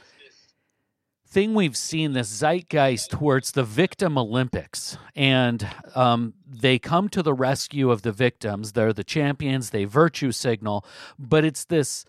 thing 1.28 1.56
we've 1.56 1.76
seen 1.76 2.14
this 2.14 2.28
zeitgeist 2.30 3.10
towards 3.10 3.52
the 3.54 3.64
victim 3.64 4.16
Olympics, 4.18 4.96
and 5.16 5.68
um, 5.96 6.36
they 6.48 6.78
come 6.78 7.10
to 7.10 7.24
the 7.24 7.34
rescue 7.34 7.90
of 7.90 8.04
the 8.04 8.12
victims. 8.12 8.74
They're 8.74 8.94
the 8.94 9.04
champions. 9.04 9.72
They 9.72 9.86
virtue 9.86 10.32
signal, 10.32 10.86
but 11.18 11.44
it's 11.44 11.66
this 11.66 12.06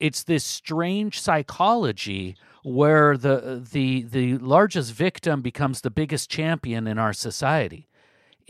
it's 0.00 0.24
this 0.24 0.44
strange 0.44 1.20
psychology 1.20 2.36
where 2.64 3.16
the 3.16 3.66
the 3.72 4.02
the 4.02 4.38
largest 4.38 4.92
victim 4.92 5.42
becomes 5.42 5.80
the 5.80 5.90
biggest 5.90 6.30
champion 6.30 6.86
in 6.86 6.98
our 6.98 7.12
society, 7.12 7.88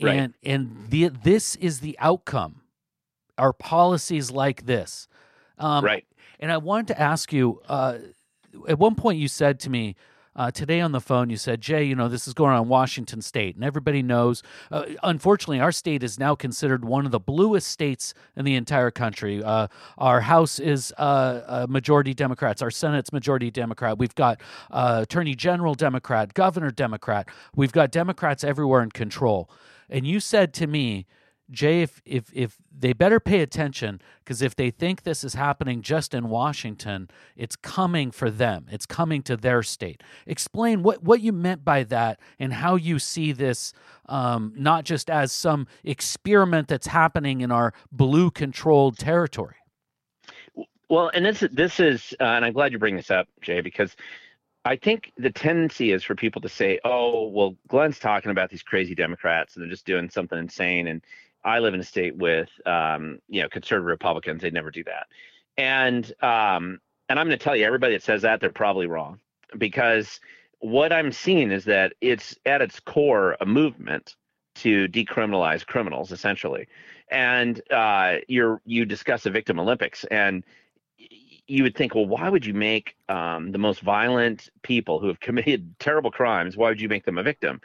Right. 0.01 0.15
and 0.15 0.33
and 0.43 0.89
the, 0.89 1.09
this 1.09 1.55
is 1.55 1.79
the 1.79 1.97
outcome. 1.99 2.61
Our 3.37 3.53
policies 3.53 4.31
like 4.31 4.65
this, 4.65 5.07
um, 5.57 5.85
right. 5.85 6.05
and 6.41 6.51
I 6.51 6.57
wanted 6.57 6.87
to 6.87 6.99
ask 6.99 7.31
you. 7.31 7.61
Uh, 7.69 7.99
at 8.67 8.79
one 8.79 8.95
point, 8.95 9.19
you 9.19 9.27
said 9.27 9.59
to 9.61 9.69
me 9.69 9.95
uh, 10.39 10.49
today 10.49 10.79
on 10.79 10.93
the 10.93 11.01
phone, 11.01 11.29
you 11.29 11.35
said, 11.35 11.59
"Jay, 11.59 11.83
you 11.83 11.95
know 11.95 12.07
this 12.07 12.25
is 12.25 12.33
going 12.33 12.53
on 12.53 12.63
in 12.63 12.69
Washington 12.69 13.21
State, 13.21 13.55
and 13.55 13.63
everybody 13.63 14.01
knows. 14.01 14.41
Uh, 14.71 14.85
unfortunately, 15.03 15.59
our 15.59 15.73
state 15.73 16.01
is 16.01 16.17
now 16.17 16.33
considered 16.33 16.85
one 16.85 17.05
of 17.05 17.11
the 17.11 17.19
bluest 17.19 17.67
states 17.67 18.13
in 18.37 18.45
the 18.45 18.55
entire 18.55 18.89
country. 18.89 19.43
Uh, 19.43 19.67
our 19.97 20.21
House 20.21 20.57
is 20.57 20.93
uh, 20.93 21.67
majority 21.69 22.13
Democrats. 22.13 22.61
Our 22.61 22.71
Senate's 22.71 23.11
majority 23.11 23.51
Democrat. 23.51 23.97
We've 23.97 24.15
got 24.15 24.39
uh, 24.71 24.99
Attorney 25.03 25.35
General 25.35 25.75
Democrat, 25.75 26.33
Governor 26.33 26.71
Democrat. 26.71 27.27
We've 27.53 27.73
got 27.73 27.91
Democrats 27.91 28.45
everywhere 28.45 28.81
in 28.81 28.91
control." 28.91 29.49
And 29.89 30.07
you 30.07 30.21
said 30.21 30.53
to 30.55 30.67
me. 30.67 31.05
Jay, 31.51 31.81
if 31.81 32.01
if 32.05 32.29
if 32.33 32.57
they 32.71 32.93
better 32.93 33.19
pay 33.19 33.41
attention, 33.41 34.01
because 34.23 34.41
if 34.41 34.55
they 34.55 34.69
think 34.69 35.03
this 35.03 35.23
is 35.23 35.33
happening 35.33 35.81
just 35.81 36.13
in 36.13 36.29
Washington, 36.29 37.09
it's 37.35 37.55
coming 37.55 38.11
for 38.11 38.29
them. 38.29 38.67
It's 38.71 38.85
coming 38.85 39.23
to 39.23 39.35
their 39.35 39.63
state. 39.63 40.03
Explain 40.27 40.83
what 40.83 41.03
what 41.03 41.21
you 41.21 41.33
meant 41.33 41.65
by 41.65 41.83
that 41.83 42.19
and 42.37 42.53
how 42.53 42.75
you 42.75 42.99
see 42.99 43.31
this, 43.31 43.73
um, 44.07 44.53
not 44.55 44.85
just 44.85 45.09
as 45.09 45.31
some 45.31 45.67
experiment 45.83 46.67
that's 46.67 46.87
happening 46.87 47.41
in 47.41 47.51
our 47.51 47.73
blue 47.91 48.29
controlled 48.29 48.97
territory. 48.97 49.55
Well, 50.89 51.11
and 51.13 51.25
this 51.25 51.43
this 51.51 51.79
is, 51.79 52.13
uh, 52.19 52.23
and 52.23 52.45
I'm 52.45 52.53
glad 52.53 52.71
you 52.71 52.79
bring 52.79 52.95
this 52.95 53.11
up, 53.11 53.27
Jay, 53.41 53.61
because 53.61 53.95
I 54.65 54.75
think 54.75 55.13
the 55.17 55.31
tendency 55.31 55.91
is 55.91 56.03
for 56.03 56.15
people 56.15 56.41
to 56.41 56.49
say, 56.49 56.79
"Oh, 56.83 57.27
well, 57.27 57.55
Glenn's 57.67 57.99
talking 57.99 58.31
about 58.31 58.49
these 58.49 58.63
crazy 58.63 58.93
Democrats 58.93 59.55
and 59.55 59.63
they're 59.63 59.69
just 59.71 59.85
doing 59.85 60.09
something 60.09 60.37
insane." 60.37 60.87
And 60.87 61.01
I 61.43 61.59
live 61.59 61.73
in 61.73 61.79
a 61.79 61.83
state 61.83 62.15
with, 62.15 62.49
um, 62.65 63.19
you 63.27 63.41
know, 63.41 63.49
conservative 63.49 63.87
Republicans. 63.87 64.41
They 64.41 64.51
never 64.51 64.71
do 64.71 64.83
that. 64.85 65.07
And 65.57 66.05
um, 66.21 66.79
and 67.09 67.19
I'm 67.19 67.27
going 67.27 67.37
to 67.37 67.43
tell 67.43 67.55
you, 67.55 67.65
everybody 67.65 67.93
that 67.93 68.03
says 68.03 68.21
that, 68.21 68.39
they're 68.39 68.51
probably 68.51 68.87
wrong, 68.87 69.19
because 69.57 70.19
what 70.59 70.93
I'm 70.93 71.11
seeing 71.11 71.51
is 71.51 71.65
that 71.65 71.93
it's 72.01 72.35
at 72.45 72.61
its 72.61 72.79
core 72.79 73.35
a 73.41 73.45
movement 73.45 74.15
to 74.55 74.87
decriminalize 74.89 75.65
criminals, 75.65 76.11
essentially. 76.11 76.67
And 77.09 77.61
uh, 77.71 78.17
you're 78.27 78.61
you 78.65 78.85
discuss 78.85 79.23
the 79.23 79.31
Victim 79.31 79.59
Olympics, 79.59 80.03
and 80.05 80.43
you 81.47 81.63
would 81.63 81.75
think, 81.75 81.95
well, 81.95 82.05
why 82.05 82.29
would 82.29 82.45
you 82.45 82.53
make 82.53 82.95
um, 83.09 83.51
the 83.51 83.57
most 83.57 83.81
violent 83.81 84.49
people 84.61 84.99
who 84.99 85.07
have 85.07 85.19
committed 85.19 85.75
terrible 85.79 86.11
crimes? 86.11 86.55
Why 86.55 86.69
would 86.69 86.79
you 86.79 86.89
make 86.89 87.05
them 87.05 87.17
a 87.17 87.23
victim? 87.23 87.59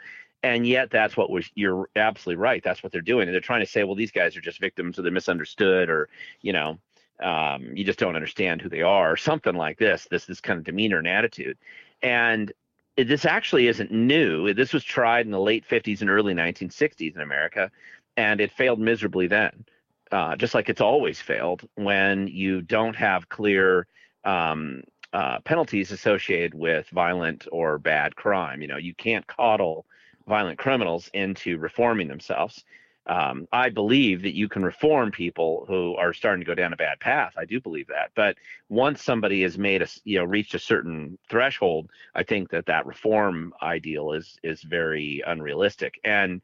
And 0.45 0.67
yet, 0.67 0.91
that's 0.91 1.17
what 1.17 1.29
was. 1.31 1.49
You're 1.55 1.89
absolutely 1.95 2.41
right. 2.41 2.63
That's 2.63 2.83
what 2.83 2.91
they're 2.91 3.01
doing, 3.01 3.27
and 3.27 3.33
they're 3.33 3.41
trying 3.41 3.65
to 3.65 3.71
say, 3.71 3.83
well, 3.83 3.95
these 3.95 4.11
guys 4.11 4.37
are 4.37 4.41
just 4.41 4.59
victims, 4.59 4.99
or 4.99 5.01
they're 5.01 5.11
misunderstood, 5.11 5.89
or 5.89 6.07
you 6.41 6.53
know, 6.53 6.77
um, 7.19 7.75
you 7.75 7.83
just 7.83 7.97
don't 7.99 8.15
understand 8.15 8.61
who 8.61 8.69
they 8.69 8.81
are, 8.81 9.13
or 9.13 9.17
something 9.17 9.55
like 9.55 9.79
this. 9.79 10.07
This 10.11 10.25
this 10.25 10.41
kind 10.41 10.59
of 10.59 10.63
demeanor 10.63 10.99
and 10.99 11.07
attitude, 11.07 11.57
and 12.03 12.51
this 12.95 13.25
actually 13.25 13.67
isn't 13.67 13.91
new. 13.91 14.53
This 14.53 14.71
was 14.71 14.83
tried 14.83 15.25
in 15.25 15.31
the 15.31 15.39
late 15.39 15.67
50s 15.67 16.01
and 16.01 16.09
early 16.09 16.33
1960s 16.33 17.15
in 17.15 17.21
America, 17.21 17.71
and 18.15 18.39
it 18.39 18.51
failed 18.51 18.79
miserably 18.79 19.27
then 19.27 19.65
uh, 20.11 20.35
just 20.35 20.53
like 20.53 20.69
it's 20.69 20.81
always 20.81 21.19
failed 21.19 21.67
when 21.75 22.27
you 22.27 22.61
don't 22.61 22.95
have 22.95 23.29
clear 23.29 23.87
um, 24.23 24.83
uh, 25.13 25.39
penalties 25.41 25.91
associated 25.91 26.53
with 26.53 26.87
violent 26.89 27.47
or 27.51 27.77
bad 27.77 28.15
crime. 28.15 28.61
You 28.61 28.67
know, 28.67 28.77
you 28.77 28.93
can't 28.93 29.25
coddle 29.27 29.85
violent 30.27 30.59
criminals 30.59 31.09
into 31.13 31.57
reforming 31.57 32.07
themselves. 32.07 32.63
Um, 33.07 33.47
I 33.51 33.69
believe 33.69 34.23
that 34.23 34.33
you 34.35 34.49
can 34.49 34.63
reform 34.63 35.11
people 35.11 35.65
who 35.67 35.95
are 35.95 36.11
starting 36.11 36.41
to 36.41 36.45
go 36.45 36.55
down 36.55 36.73
a 36.73 36.77
bad 36.77 36.99
path. 36.99 37.33
I 37.37 37.45
do 37.45 37.61
believe 37.61 37.87
that. 37.87 38.09
But 38.15 38.35
once 38.67 39.03
somebody 39.03 39.43
has 39.43 39.59
made 39.59 39.83
a, 39.83 39.87
you 40.05 40.17
know, 40.17 40.25
reached 40.25 40.55
a 40.55 40.59
certain 40.59 41.19
threshold, 41.29 41.89
I 42.15 42.23
think 42.23 42.49
that 42.49 42.65
that 42.65 42.87
reform 42.87 43.53
ideal 43.61 44.13
is 44.13 44.39
is 44.41 44.63
very 44.63 45.21
unrealistic. 45.27 45.99
And 46.03 46.41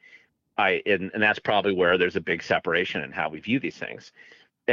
I 0.58 0.84
and, 0.86 1.10
and 1.16 1.24
that's 1.24 1.40
probably 1.40 1.74
where 1.74 1.98
there's 1.98 2.16
a 2.16 2.22
big 2.22 2.44
separation 2.44 3.02
in 3.02 3.12
how 3.12 3.30
we 3.30 3.40
view 3.40 3.60
these 3.60 3.78
things. 3.78 4.12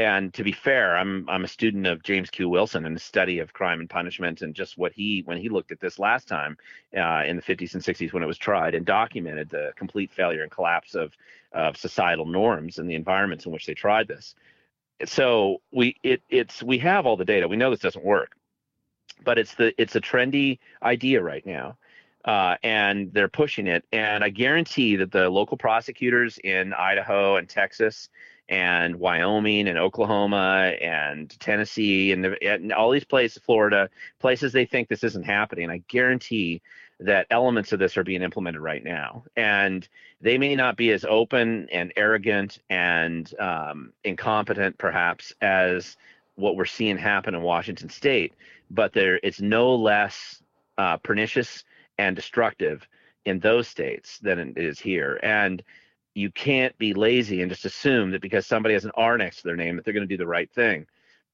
And 0.05 0.33
to 0.35 0.45
be 0.45 0.53
fair, 0.53 0.97
I'm 0.97 1.29
I'm 1.29 1.45
a 1.45 1.49
student 1.49 1.87
of 1.87 2.03
James 2.03 2.31
Q. 2.31 2.49
Wilson 2.49 2.87
and 2.87 2.95
the 2.95 3.01
study 3.01 3.41
of 3.41 3.53
crime 3.53 3.81
and 3.81 3.91
punishment 3.91 4.43
and 4.43 4.55
just 4.55 4.79
what 4.79 4.93
he 4.93 5.23
when 5.25 5.39
he 5.39 5.49
looked 5.49 5.73
at 5.73 5.81
this 5.81 5.99
last 5.99 6.29
time 6.29 6.57
uh, 6.97 7.23
in 7.27 7.37
the 7.37 7.43
50s 7.43 7.75
and 7.75 7.83
60s 7.83 8.13
when 8.13 8.23
it 8.23 8.27
was 8.27 8.39
tried 8.39 8.75
and 8.75 8.87
documented 8.87 9.51
the 9.51 9.73
complete 9.77 10.13
failure 10.13 10.43
and 10.43 10.53
collapse 10.53 10.95
of 10.95 11.17
of 11.53 11.77
societal 11.77 12.27
norms 12.27 12.79
and 12.79 12.89
the 12.89 12.95
environments 12.95 13.47
in 13.47 13.53
which 13.53 13.67
they 13.67 13.75
tried 13.75 14.07
this. 14.07 14.35
So 15.05 15.63
we 15.73 15.97
it 16.05 16.23
it's 16.29 16.63
we 16.63 16.79
have 16.79 17.05
all 17.05 17.17
the 17.17 17.25
data. 17.25 17.49
We 17.49 17.57
know 17.57 17.71
this 17.71 17.81
doesn't 17.81 18.05
work, 18.05 18.33
but 19.25 19.39
it's 19.39 19.55
the 19.55 19.75
it's 19.81 19.97
a 19.97 20.01
trendy 20.01 20.59
idea 20.83 21.21
right 21.23 21.45
now 21.45 21.77
uh, 22.25 22.57
and 22.63 23.13
they're 23.15 23.29
pushing 23.29 23.67
it. 23.67 23.85
And 23.93 24.23
I 24.23 24.29
guarantee 24.29 24.97
that 24.97 25.11
the 25.13 25.31
local 25.31 25.57
prosecutors 25.57 26.39
in 26.45 26.75
Idaho 26.75 27.37
and 27.37 27.49
Texas 27.49 28.11
and 28.49 28.97
Wyoming 28.97 29.69
and 29.69 29.79
Oklahoma 29.79 30.73
and 30.81 31.29
Tennessee 31.39 32.13
and, 32.13 32.27
and 32.43 32.73
all 32.73 32.91
these 32.91 33.05
places, 33.05 33.43
Florida, 33.45 33.91
places 34.19 34.53
they 34.53 34.65
think 34.65 34.89
this 34.89 35.05
isn't 35.05 35.25
happening. 35.25 35.71
I 35.71 35.83
guarantee 35.89 36.63
that 37.01 37.27
elements 37.31 37.73
of 37.73 37.79
this 37.79 37.97
are 37.97 38.05
being 38.05 38.23
implemented 38.23 38.61
right 38.61 38.83
now. 38.83 39.25
And 39.37 39.87
they 40.21 40.39
may 40.39 40.57
not 40.57 40.77
be 40.77 40.91
as 40.91 41.05
open 41.05 41.69
and 41.71 41.93
arrogant 41.97 42.59
and 42.69 43.33
um, 43.39 43.93
incompetent, 44.03 44.79
perhaps, 44.79 45.33
as 45.41 45.97
what 46.35 46.57
we're 46.57 46.65
seeing 46.65 46.97
happen 46.97 47.35
in 47.35 47.43
Washington 47.43 47.89
State, 47.89 48.33
but 48.71 48.93
there 48.93 49.21
it's 49.23 49.41
no 49.41 49.75
less 49.75 50.43
uh, 50.77 50.97
pernicious 50.97 51.65
and 51.99 52.15
destructive 52.17 52.87
in 53.25 53.41
those 53.41 53.69
states 53.69 54.19
than 54.21 54.39
it 54.39 54.57
is 54.57 54.79
here. 54.79 55.19
And 55.23 55.63
you 56.19 56.33
can't 56.33 56.77
be 56.79 56.95
lazy 56.95 57.43
and 57.43 57.51
just 57.51 57.65
assume 57.65 58.11
that 58.11 58.21
because 58.21 58.45
somebody 58.45 58.75
has 58.75 58.85
an 58.85 58.91
R 58.97 59.17
next 59.17 59.37
to 59.39 59.43
their 59.45 59.57
name 59.57 59.77
that 59.77 59.85
they're 59.85 59.95
going 59.95 60.09
to 60.09 60.13
do 60.13 60.19
the 60.19 60.27
right 60.27 60.51
thing. 60.51 60.87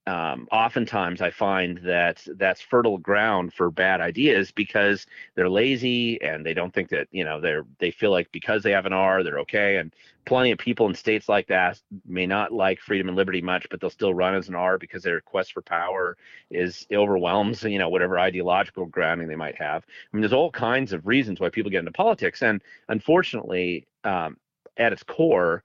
Um, 0.07 0.47
oftentimes, 0.53 1.23
I 1.23 1.31
find 1.31 1.79
that 1.79 2.23
that's 2.37 2.61
fertile 2.61 2.99
ground 2.99 3.55
for 3.55 3.71
bad 3.71 4.03
ideas 4.03 4.53
because 4.53 5.07
they're 5.35 5.49
lazy 5.49 6.21
and 6.21 6.45
they 6.45 6.53
don't 6.53 6.75
think 6.75 6.91
that 6.91 7.09
you 7.11 7.25
know 7.25 7.41
they're 7.41 7.65
they 7.79 7.91
feel 7.91 8.11
like 8.11 8.31
because 8.31 8.63
they 8.63 8.73
have 8.73 8.85
an 8.85 8.93
R 8.93 9.23
they're 9.23 9.39
okay. 9.41 9.79
And 9.79 9.95
plenty 10.27 10.51
of 10.51 10.59
people 10.59 10.87
in 10.87 10.95
states 10.95 11.27
like 11.31 11.47
that 11.47 11.81
may 12.05 12.27
not 12.27 12.53
like 12.53 12.81
freedom 12.81 13.09
and 13.09 13.17
liberty 13.17 13.41
much, 13.41 13.67
but 13.71 13.81
they'll 13.81 13.89
still 13.89 14.13
run 14.13 14.35
as 14.35 14.51
an 14.51 14.55
R 14.55 14.77
because 14.77 15.03
their 15.03 15.23
quest 15.23 15.55
for 15.55 15.63
power 15.63 16.19
is 16.51 16.87
overwhelms 16.93 17.63
you 17.63 17.79
know 17.79 17.89
whatever 17.89 18.19
ideological 18.19 18.85
grounding 18.85 19.29
they 19.29 19.37
might 19.37 19.57
have. 19.57 19.85
I 19.87 19.91
mean, 20.13 20.21
there's 20.21 20.35
all 20.35 20.51
kinds 20.51 20.93
of 20.93 21.07
reasons 21.07 21.41
why 21.41 21.49
people 21.49 21.71
get 21.71 21.79
into 21.79 21.93
politics, 21.93 22.43
and 22.43 22.61
unfortunately, 22.91 23.87
um, 24.05 24.37
at 24.77 24.93
its 24.93 25.03
core, 25.03 25.63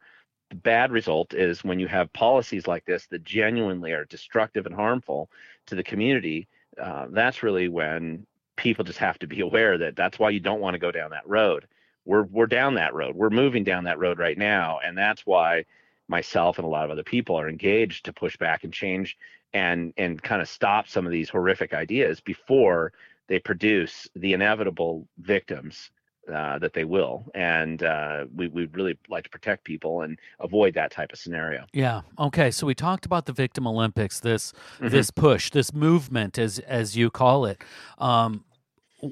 the 0.50 0.56
bad 0.56 0.92
result 0.92 1.34
is 1.34 1.64
when 1.64 1.80
you 1.80 1.88
have 1.88 2.12
policies 2.14 2.68
like 2.68 2.86
this 2.86 3.06
that 3.08 3.24
genuinely 3.24 3.92
are 3.92 4.06
destructive 4.06 4.66
and 4.66 4.76
harmful 4.76 5.30
to 5.68 5.76
the 5.76 5.84
community. 5.84 6.48
Uh, 6.82 7.08
that's 7.10 7.44
really 7.44 7.68
when 7.68 8.26
people 8.56 8.84
just 8.84 9.00
have 9.00 9.20
to 9.20 9.28
be 9.28 9.40
aware 9.48 9.78
that 9.78 9.96
that's 9.96 10.20
why 10.20 10.30
you 10.30 10.40
don't 10.40 10.62
want 10.62 10.74
to 10.74 10.80
go 10.80 10.92
down 10.92 11.12
that 11.12 11.28
road. 11.28 11.68
We're 12.06 12.24
we're 12.24 12.48
down 12.48 12.76
that 12.76 12.94
road. 12.94 13.16
We're 13.16 13.30
moving 13.30 13.64
down 13.64 13.84
that 13.84 14.00
road 14.00 14.18
right 14.18 14.38
now, 14.38 14.80
and 14.84 14.98
that's 14.98 15.26
why 15.26 15.66
myself 16.08 16.58
and 16.58 16.66
a 16.66 16.70
lot 16.70 16.86
of 16.86 16.92
other 16.92 17.04
people 17.04 17.40
are 17.40 17.48
engaged 17.48 18.06
to 18.06 18.14
push 18.14 18.36
back 18.38 18.64
and 18.64 18.74
change 18.74 19.18
and 19.54 19.94
and 19.98 20.22
kind 20.22 20.42
of 20.42 20.50
stop 20.50 20.88
some 20.88 21.06
of 21.06 21.12
these 21.12 21.30
horrific 21.30 21.74
ideas 21.74 22.20
before 22.20 22.94
they 23.28 23.40
produce 23.40 24.08
the 24.16 24.34
inevitable 24.34 25.08
victims 25.20 25.92
uh, 26.32 26.60
that 26.60 26.74
they 26.74 26.84
will, 26.84 27.26
and 27.34 27.84
uh, 27.84 28.26
we 28.36 28.48
we 28.48 28.66
really 28.68 28.98
like 29.10 29.24
to 29.24 29.30
protect 29.30 29.64
people 29.64 30.02
and 30.02 30.18
avoid 30.40 30.74
that 30.76 30.92
type 30.92 31.12
of 31.12 31.20
scenario. 31.20 31.66
Yeah. 31.74 32.02
Okay. 32.18 32.52
So 32.52 32.68
we 32.68 32.76
talked 32.76 33.06
about 33.06 33.26
the 33.26 33.34
Victim 33.34 33.68
Olympics. 33.68 34.20
This 34.20 34.54
mm-hmm. 34.76 34.90
this 34.90 35.12
push, 35.12 35.52
this 35.52 35.74
movement, 35.74 36.38
as 36.38 36.60
as 36.60 36.96
you 36.96 37.10
call 37.10 37.46
it. 37.46 37.62
Um, 37.98 38.44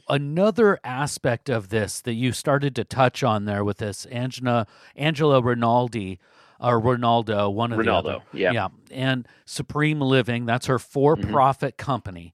another 0.09 0.79
aspect 0.83 1.49
of 1.49 1.69
this 1.69 2.01
that 2.01 2.13
you 2.13 2.31
started 2.31 2.75
to 2.75 2.83
touch 2.83 3.23
on 3.23 3.45
there 3.45 3.63
with 3.63 3.77
this 3.77 4.05
Angela 4.05 4.67
Angela 4.95 5.41
Rinaldi 5.41 6.19
or 6.59 6.81
Ronaldo, 6.81 7.53
one 7.53 7.71
of 7.71 7.79
Ronaldo, 7.79 7.85
the 7.85 8.09
other. 8.09 8.23
yeah, 8.33 8.51
yeah, 8.51 8.67
and 8.91 9.27
Supreme 9.45 10.01
Living. 10.01 10.45
That's 10.45 10.65
her 10.65 10.79
for-profit 10.79 11.77
mm-hmm. 11.77 11.85
company. 11.85 12.33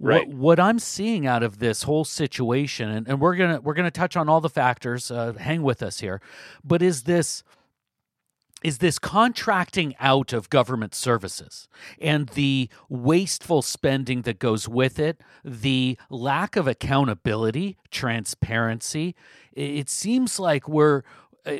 Right. 0.00 0.28
What, 0.28 0.36
what, 0.36 0.60
I'm 0.60 0.78
seeing 0.78 1.26
out 1.26 1.42
of 1.42 1.58
this 1.58 1.82
whole 1.82 2.04
situation, 2.04 2.88
and, 2.88 3.08
and 3.08 3.20
we're 3.20 3.34
gonna 3.34 3.60
we're 3.60 3.74
gonna 3.74 3.90
touch 3.90 4.16
on 4.16 4.28
all 4.28 4.40
the 4.40 4.48
factors. 4.48 5.10
Uh, 5.10 5.32
hang 5.32 5.62
with 5.62 5.82
us 5.82 5.98
here, 5.98 6.20
but 6.62 6.82
is 6.82 7.02
this 7.02 7.42
is 8.62 8.78
this 8.78 8.98
contracting 8.98 9.94
out 10.00 10.32
of 10.32 10.50
government 10.50 10.94
services 10.94 11.68
and 12.00 12.28
the 12.30 12.68
wasteful 12.88 13.62
spending 13.62 14.22
that 14.22 14.38
goes 14.38 14.68
with 14.68 14.98
it, 14.98 15.20
the 15.44 15.96
lack 16.10 16.56
of 16.56 16.66
accountability, 16.66 17.76
transparency. 17.90 19.14
It 19.52 19.88
seems 19.88 20.40
like 20.40 20.68
we're 20.68 21.02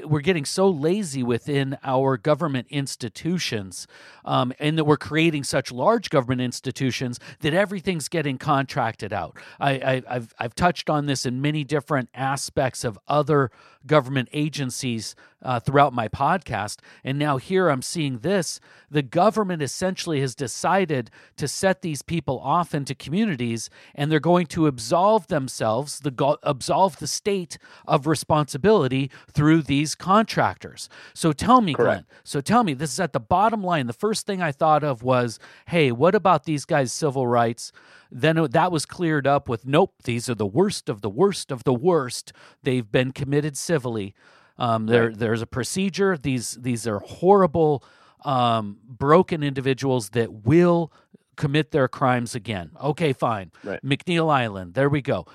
we're 0.05 0.21
getting 0.21 0.45
so 0.45 0.69
lazy 0.69 1.23
within 1.23 1.79
our 1.83 2.17
government 2.17 2.67
institutions 2.71 3.87
um, 4.25 4.53
and 4.59 4.77
that 4.79 4.85
we're 4.85 4.97
creating 4.97 5.45
such 5.45 5.73
large 5.73 6.11
government 6.11 6.41
institutions 6.41 7.19
that 7.41 7.55
everything's 7.55 8.09
getting 8.09 8.39
contracted 8.39 9.13
out. 9.13 9.37
I, 9.61 10.03
have 10.09 10.35
I've 10.39 10.55
touched 10.55 10.91
on 10.91 11.07
this 11.07 11.25
in 11.25 11.41
many 11.41 11.65
different 11.65 12.09
aspects 12.15 12.85
of 12.85 12.99
other 13.09 13.51
government 13.87 14.29
agencies 14.33 15.15
uh, 15.43 15.61
throughout 15.61 15.93
my 15.93 16.09
podcast. 16.09 16.79
And 17.05 17.19
now 17.19 17.37
here 17.37 17.69
I'm 17.69 17.83
seeing 17.83 18.19
this. 18.19 18.61
The 18.91 19.03
government 19.03 19.63
essentially 19.63 20.21
has 20.21 20.35
decided 20.35 21.11
to 21.37 21.47
set 21.47 21.83
these 21.83 22.03
people 22.03 22.41
off 22.41 22.75
into 22.75 22.95
communities 22.95 23.71
and 23.95 24.11
they're 24.11 24.21
going 24.21 24.47
to 24.49 24.67
absolve 24.67 25.29
themselves, 25.29 26.01
the 26.01 26.39
absolve 26.43 26.99
the 26.99 27.07
state 27.07 27.59
of 27.87 28.07
responsibility 28.07 29.11
through 29.31 29.63
these 29.79 29.95
contractors. 29.95 30.89
So 31.15 31.33
tell 31.33 31.61
me, 31.61 31.73
Correct. 31.73 32.07
Glenn. 32.09 32.19
So 32.25 32.41
tell 32.41 32.65
me, 32.65 32.75
this 32.75 32.93
is 32.93 33.01
at 33.01 33.13
the 33.13 33.21
bottom 33.21 33.63
line. 33.63 33.87
The 33.87 33.93
first 33.93 34.27
thing 34.27 34.43
I 34.43 34.51
thought 34.51 34.83
of 34.83 35.03
was, 35.05 35.39
hey, 35.67 35.93
what 35.93 36.15
about 36.17 36.45
these 36.45 36.65
guys' 36.65 36.93
civil 36.93 37.27
rights? 37.29 37.71
Then 38.11 38.37
that 38.51 38.73
was 38.73 38.85
cleared 38.85 39.27
up 39.27 39.49
with, 39.49 39.67
nope, 39.67 39.95
these 40.03 40.29
are 40.29 40.35
the 40.35 40.47
worst 40.47 40.89
of 40.89 41.01
the 41.01 41.11
worst 41.11 41.53
of 41.53 41.63
the 41.63 41.73
worst. 41.73 42.33
They've 42.65 42.91
been 42.91 43.13
committed 43.13 43.57
civilly. 43.57 44.15
Um, 44.59 44.87
there, 44.87 45.13
there's 45.15 45.43
a 45.43 45.47
procedure. 45.47 46.19
These, 46.19 46.59
these 46.61 46.85
are 46.89 46.99
horrible, 46.99 47.85
um, 48.25 48.79
broken 48.85 49.45
individuals 49.45 50.11
that 50.11 50.45
will 50.45 50.93
commit 51.37 51.71
their 51.71 51.87
crimes 51.87 52.35
again. 52.35 52.73
Okay, 52.83 53.13
fine. 53.13 53.53
Right. 53.63 53.81
McNeil 53.85 54.29
Island. 54.29 54.75
There 54.75 54.89
we 54.89 55.03
go. 55.03 55.27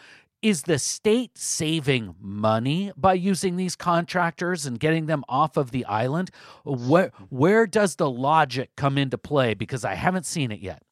Is 0.43 0.63
the 0.63 0.77
state 0.77 1.38
saving 1.38 2.15
money 2.19 2.91
by 2.97 3.13
using 3.13 3.56
these 3.56 3.77
contractors 3.77 4.65
and 4.65 4.77
getting 4.77 5.06
them 5.06 5.23
off 5.29 5.56
of 5.56 5.71
the 5.71 5.86
island? 5.86 6.32
Where 6.65 7.13
where 7.29 7.65
does 7.65 7.95
the 7.95 8.10
logic 8.10 8.71
come 8.75 8.97
into 8.97 9.17
play? 9.17 9.53
Because 9.53 9.86
I 9.86 9.93
haven't 9.93 10.25
seen 10.25 10.51
it 10.51 10.60
yet. 10.60 10.84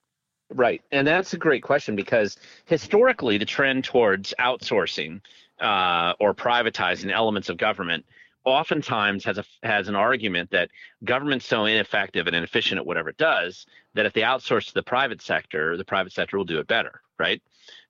Right, 0.53 0.81
and 0.93 1.05
that's 1.05 1.33
a 1.33 1.37
great 1.37 1.63
question 1.63 1.97
because 1.97 2.37
historically 2.63 3.37
the 3.37 3.45
trend 3.45 3.83
towards 3.83 4.33
outsourcing 4.39 5.19
uh, 5.59 6.13
or 6.21 6.33
privatizing 6.33 7.11
elements 7.11 7.49
of 7.49 7.57
government 7.57 8.05
oftentimes 8.45 9.25
has 9.25 9.37
a 9.37 9.43
has 9.63 9.89
an 9.89 9.95
argument 9.95 10.49
that 10.51 10.69
government's 11.03 11.45
so 11.45 11.65
ineffective 11.65 12.25
and 12.25 12.37
inefficient 12.37 12.79
at 12.79 12.85
whatever 12.85 13.09
it 13.09 13.17
does 13.17 13.65
that 13.95 14.05
if 14.05 14.13
they 14.13 14.21
outsource 14.21 14.67
to 14.67 14.73
the 14.73 14.83
private 14.83 15.21
sector, 15.21 15.75
the 15.75 15.83
private 15.83 16.13
sector 16.13 16.37
will 16.37 16.45
do 16.45 16.59
it 16.59 16.67
better, 16.67 17.01
right? 17.19 17.41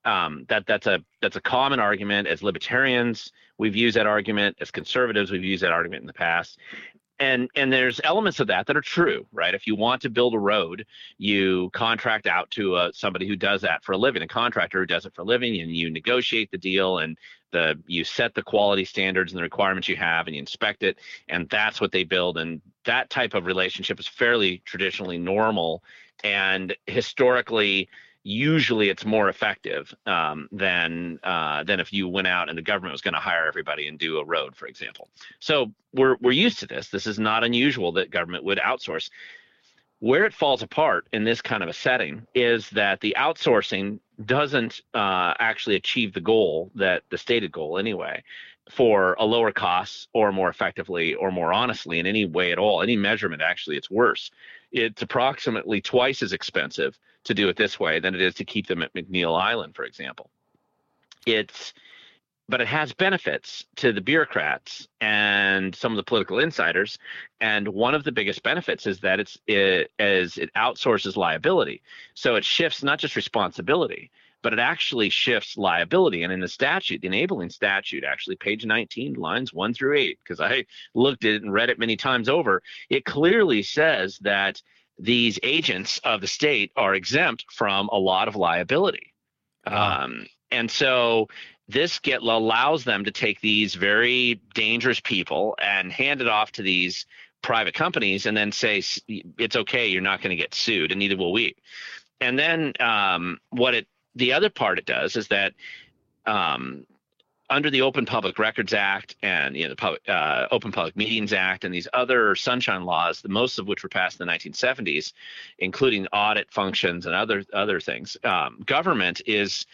Um, 0.03 0.45
that 0.49 0.65
that's 0.65 0.87
a 0.87 1.03
that's 1.21 1.35
a 1.35 1.41
common 1.41 1.79
argument. 1.79 2.27
As 2.27 2.41
libertarians, 2.41 3.31
we've 3.57 3.75
used 3.75 3.95
that 3.97 4.07
argument. 4.07 4.57
As 4.59 4.71
conservatives, 4.71 5.31
we've 5.31 5.43
used 5.43 5.63
that 5.63 5.71
argument 5.71 6.01
in 6.01 6.07
the 6.07 6.13
past. 6.13 6.57
And 7.19 7.49
and 7.55 7.71
there's 7.71 8.01
elements 8.03 8.39
of 8.39 8.47
that 8.47 8.65
that 8.65 8.75
are 8.75 8.81
true, 8.81 9.27
right? 9.31 9.53
If 9.53 9.67
you 9.67 9.75
want 9.75 10.01
to 10.01 10.09
build 10.09 10.33
a 10.33 10.39
road, 10.39 10.87
you 11.19 11.69
contract 11.71 12.25
out 12.25 12.49
to 12.51 12.75
uh, 12.75 12.91
somebody 12.93 13.27
who 13.27 13.35
does 13.35 13.61
that 13.61 13.83
for 13.83 13.91
a 13.91 13.97
living, 13.97 14.23
a 14.23 14.27
contractor 14.27 14.79
who 14.79 14.87
does 14.87 15.05
it 15.05 15.13
for 15.13 15.21
a 15.21 15.25
living, 15.25 15.61
and 15.61 15.75
you 15.75 15.91
negotiate 15.91 16.49
the 16.49 16.57
deal 16.57 16.97
and 16.97 17.15
the 17.51 17.79
you 17.85 18.03
set 18.03 18.33
the 18.33 18.41
quality 18.41 18.85
standards 18.85 19.31
and 19.31 19.37
the 19.37 19.43
requirements 19.43 19.87
you 19.87 19.95
have 19.95 20.27
and 20.27 20.35
you 20.35 20.39
inspect 20.39 20.83
it 20.83 20.97
and 21.29 21.49
that's 21.49 21.79
what 21.79 21.91
they 21.91 22.03
build 22.03 22.37
and 22.37 22.61
that 22.85 23.09
type 23.09 23.33
of 23.33 23.45
relationship 23.45 23.99
is 23.99 24.07
fairly 24.07 24.61
traditionally 24.65 25.17
normal 25.17 25.83
and 26.23 26.75
historically 26.87 27.87
usually 28.23 28.89
it's 28.89 29.05
more 29.05 29.29
effective 29.29 29.93
um, 30.05 30.47
than 30.51 31.19
uh, 31.23 31.63
than 31.63 31.79
if 31.79 31.91
you 31.91 32.07
went 32.07 32.27
out 32.27 32.49
and 32.49 32.57
the 32.57 32.61
government 32.61 32.91
was 32.91 33.01
going 33.01 33.13
to 33.13 33.19
hire 33.19 33.47
everybody 33.47 33.87
and 33.87 33.97
do 33.97 34.19
a 34.19 34.25
road, 34.25 34.55
for 34.55 34.67
example. 34.67 35.09
So 35.39 35.71
we're 35.93 36.17
we're 36.21 36.31
used 36.31 36.59
to 36.59 36.67
this. 36.67 36.89
This 36.89 37.07
is 37.07 37.19
not 37.19 37.43
unusual 37.43 37.93
that 37.93 38.11
government 38.11 38.43
would 38.43 38.59
outsource. 38.59 39.09
Where 39.99 40.25
it 40.25 40.33
falls 40.33 40.63
apart 40.63 41.07
in 41.13 41.23
this 41.23 41.43
kind 41.43 41.61
of 41.61 41.69
a 41.69 41.73
setting 41.73 42.25
is 42.33 42.69
that 42.71 43.01
the 43.01 43.15
outsourcing 43.19 43.99
doesn't 44.25 44.81
uh, 44.95 45.35
actually 45.39 45.75
achieve 45.75 46.13
the 46.13 46.21
goal 46.21 46.71
that 46.75 47.03
the 47.09 47.19
stated 47.19 47.51
goal 47.51 47.77
anyway 47.77 48.23
for 48.69 49.15
a 49.19 49.25
lower 49.25 49.51
cost 49.51 50.07
or 50.13 50.31
more 50.31 50.49
effectively 50.49 51.13
or 51.15 51.31
more 51.31 51.53
honestly 51.53 51.99
in 51.99 52.05
any 52.05 52.25
way 52.25 52.51
at 52.51 52.57
all 52.57 52.81
any 52.81 52.95
measurement 52.95 53.41
actually 53.41 53.75
it's 53.75 53.89
worse 53.89 54.31
it's 54.71 55.01
approximately 55.01 55.81
twice 55.81 56.21
as 56.21 56.31
expensive 56.31 56.97
to 57.23 57.33
do 57.33 57.49
it 57.49 57.57
this 57.57 57.79
way 57.79 57.99
than 57.99 58.15
it 58.15 58.21
is 58.21 58.35
to 58.35 58.45
keep 58.45 58.67
them 58.67 58.81
at 58.81 58.93
mcneil 58.93 59.39
island 59.39 59.75
for 59.75 59.83
example 59.83 60.29
it's 61.25 61.73
but 62.51 62.59
it 62.59 62.67
has 62.67 62.91
benefits 62.91 63.65
to 63.77 63.93
the 63.93 64.01
bureaucrats 64.01 64.87
and 64.99 65.73
some 65.73 65.93
of 65.93 65.95
the 65.95 66.03
political 66.03 66.37
insiders. 66.39 66.99
And 67.39 67.65
one 67.69 67.95
of 67.95 68.03
the 68.03 68.11
biggest 68.11 68.43
benefits 68.43 68.85
is 68.85 68.99
that 68.99 69.21
it's 69.21 69.37
it, 69.47 69.89
as 69.97 70.37
it 70.37 70.53
outsources 70.53 71.15
liability. 71.15 71.81
So 72.13 72.35
it 72.35 72.43
shifts 72.43 72.83
not 72.83 72.99
just 72.99 73.15
responsibility, 73.15 74.11
but 74.41 74.51
it 74.51 74.59
actually 74.59 75.09
shifts 75.09 75.57
liability. 75.57 76.23
And 76.23 76.33
in 76.33 76.41
the 76.41 76.47
statute, 76.49 77.01
the 77.01 77.07
enabling 77.07 77.51
statute, 77.51 78.03
actually 78.03 78.35
page 78.35 78.65
19, 78.65 79.13
lines 79.13 79.53
one 79.53 79.73
through 79.73 79.97
eight, 79.97 80.19
because 80.21 80.41
I 80.41 80.65
looked 80.93 81.23
at 81.23 81.31
it 81.31 81.43
and 81.43 81.53
read 81.53 81.69
it 81.69 81.79
many 81.79 81.95
times 81.95 82.27
over, 82.27 82.61
it 82.89 83.05
clearly 83.05 83.63
says 83.63 84.17
that 84.19 84.61
these 84.99 85.39
agents 85.43 85.99
of 86.03 86.21
the 86.21 86.27
state 86.27 86.71
are 86.75 86.93
exempt 86.93 87.45
from 87.51 87.89
a 87.89 87.97
lot 87.97 88.27
of 88.27 88.35
liability. 88.35 89.13
Um, 89.65 90.25
and 90.51 90.69
so 90.69 91.27
this 91.67 91.99
get 91.99 92.21
allows 92.21 92.83
them 92.83 93.05
to 93.05 93.11
take 93.11 93.41
these 93.41 93.75
very 93.75 94.41
dangerous 94.53 94.99
people 94.99 95.55
and 95.61 95.91
hand 95.91 96.21
it 96.21 96.27
off 96.27 96.51
to 96.53 96.61
these 96.61 97.05
private 97.41 97.73
companies 97.73 98.25
and 98.25 98.37
then 98.37 98.51
say 98.51 98.83
it's 99.07 99.55
okay 99.55 99.87
you're 99.87 100.01
not 100.01 100.21
going 100.21 100.29
to 100.29 100.35
get 100.35 100.53
sued 100.53 100.91
and 100.91 100.99
neither 100.99 101.17
will 101.17 101.31
we 101.31 101.55
and 102.19 102.37
then 102.37 102.73
um, 102.79 103.39
what 103.49 103.73
it 103.73 103.87
the 104.13 104.33
other 104.33 104.49
part 104.49 104.77
it 104.77 104.85
does 104.85 105.15
is 105.15 105.27
that 105.29 105.53
um, 106.27 106.85
under 107.51 107.69
the 107.69 107.81
Open 107.81 108.05
Public 108.05 108.39
Records 108.39 108.73
Act 108.73 109.15
and 109.21 109.55
you 109.55 109.63
know, 109.63 109.69
the 109.69 109.75
public, 109.75 110.01
uh, 110.07 110.47
Open 110.51 110.71
Public 110.71 110.95
Meetings 110.95 111.33
Act 111.33 111.65
and 111.65 111.73
these 111.73 111.87
other 111.93 112.35
sunshine 112.35 112.85
laws, 112.85 113.21
the 113.21 113.29
most 113.29 113.59
of 113.59 113.67
which 113.67 113.83
were 113.83 113.89
passed 113.89 114.19
in 114.19 114.25
the 114.25 114.33
1970s, 114.33 115.13
including 115.59 116.07
audit 116.07 116.51
functions 116.51 117.05
and 117.05 117.13
other 117.13 117.43
other 117.53 117.79
things, 117.79 118.17
um, 118.23 118.63
government 118.65 119.21
is 119.27 119.65